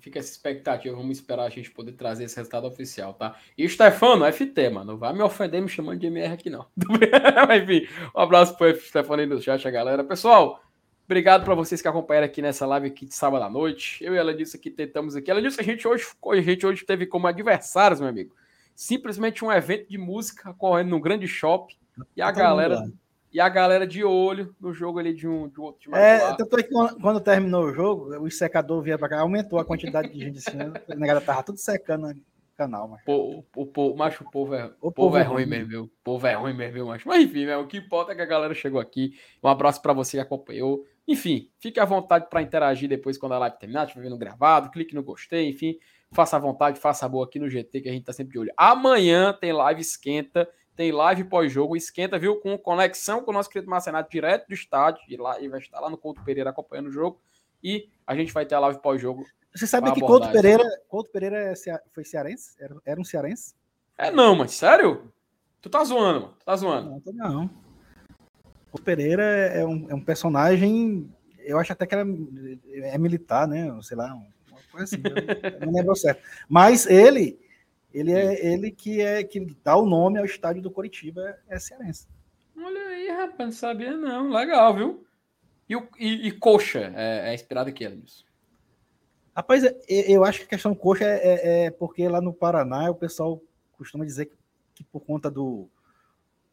[0.00, 0.94] fica essa expectativa.
[0.94, 3.36] Vamos esperar a gente poder trazer esse resultado oficial, tá?
[3.58, 4.96] E Stefano, FT, mano.
[4.96, 6.66] Vai me ofender me chamando de MR aqui, não.
[7.48, 10.04] mas, enfim, um abraço pro Stefano aí no chat, a galera.
[10.04, 10.62] Pessoal,
[11.04, 14.04] obrigado para vocês que acompanharam aqui nessa live aqui de sábado à noite.
[14.04, 15.32] Eu e ela disse que tentamos aqui.
[15.32, 18.32] Ela disse que a gente hoje, a gente hoje teve como adversários, meu amigo.
[18.74, 21.76] Simplesmente um evento de música ocorrendo num grande shopping.
[22.16, 22.82] E a galera
[23.32, 25.96] e a galera de olho no jogo ali de um de outro time.
[25.96, 26.70] É, tanto é que
[27.00, 30.56] quando, terminou o jogo, o secador vinha para cá, aumentou a quantidade de gente assim,
[30.56, 30.70] né?
[30.86, 32.20] a galera tava tudo secando no
[32.54, 33.00] canal, mas.
[33.06, 35.82] O, o, o, macho, o povo é, o, o povo, é ruim mesmo, viu?
[35.84, 37.08] O povo é ruim mesmo, viu, macho?
[37.08, 39.14] Mas enfim, né, o que importa é que a galera chegou aqui.
[39.42, 40.84] Um abraço para você que acompanhou.
[41.08, 44.94] Enfim, fique à vontade para interagir depois quando a live terminar, estiver vendo gravado, clique
[44.94, 45.78] no gostei, enfim,
[46.12, 48.38] faça à vontade, faça a boa aqui no GT que a gente tá sempre de
[48.38, 48.52] olho.
[48.56, 52.36] Amanhã tem live esquenta tem live pós-jogo, esquenta, viu?
[52.36, 55.80] Com conexão com o nosso querido Marcenato direto do estádio, e, lá, e vai estar
[55.80, 57.20] lá no Couto Pereira acompanhando o jogo.
[57.62, 59.24] E a gente vai ter a live pós-jogo.
[59.54, 61.54] Você sabe que Couto Pereira, Couto Pereira é
[61.92, 62.54] foi cearense?
[62.58, 63.54] Era, era, um cearense?
[63.98, 65.12] É não, mas sério?
[65.60, 66.34] Tu tá zoando, mano.
[66.38, 66.90] Tu tá zoando.
[66.90, 67.50] Não, tô não.
[68.70, 72.06] Couto Pereira é um, é um personagem, eu acho até que era,
[72.72, 73.70] é militar, né?
[73.82, 74.26] Sei lá, uma
[74.72, 75.02] coisa assim,
[75.60, 76.22] eu não lembro certo.
[76.48, 77.38] Mas ele
[77.92, 82.08] ele é ele que é que dá o nome ao estádio do Coritiba, é cearense.
[82.56, 84.30] Olha aí, rapaz, não sabia não.
[84.30, 85.06] Legal, viu?
[85.68, 88.24] E, e, e coxa é, é inspirado aqui, nisso?
[89.34, 92.90] Rapaz, é, eu acho que a questão coxa é, é, é, porque lá no Paraná
[92.90, 93.42] o pessoal
[93.72, 94.36] costuma dizer que,
[94.74, 95.68] que por conta do,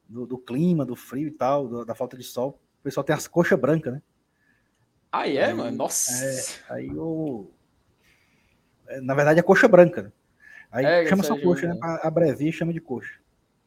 [0.07, 3.15] do, do, clima, do frio e tal, do, da falta de sol, o pessoal tem
[3.15, 4.01] as coxas brancas, né?
[5.11, 5.75] Ah, é, aí, mano?
[5.75, 6.25] Nossa!
[6.25, 7.51] É, aí o.
[9.01, 10.03] Na verdade, é coxa branca.
[10.03, 10.11] Né?
[10.71, 11.79] Aí é, chama só coxa, né?
[12.03, 13.19] Abrevia e chama de coxa.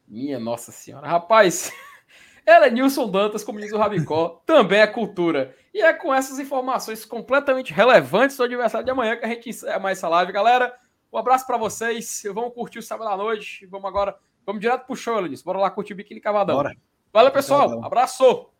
[0.07, 1.07] Minha nossa senhora.
[1.07, 1.71] Rapaz,
[2.45, 5.55] ela é Nilson Dantas, como diz o Rabicó, também é cultura.
[5.73, 9.79] E é com essas informações completamente relevantes do adversário de amanhã que a gente encerra
[9.79, 10.31] mais essa live.
[10.31, 10.73] Galera,
[11.11, 12.23] um abraço para vocês.
[12.33, 13.65] Vamos curtir o sábado à noite.
[13.65, 15.41] Vamos agora, vamos direto pro show, Elis.
[15.41, 16.55] Bora lá curtir o Biquíni Cavadão.
[16.55, 16.75] Bora.
[17.11, 17.83] Valeu, pessoal.
[17.83, 18.52] Abraço.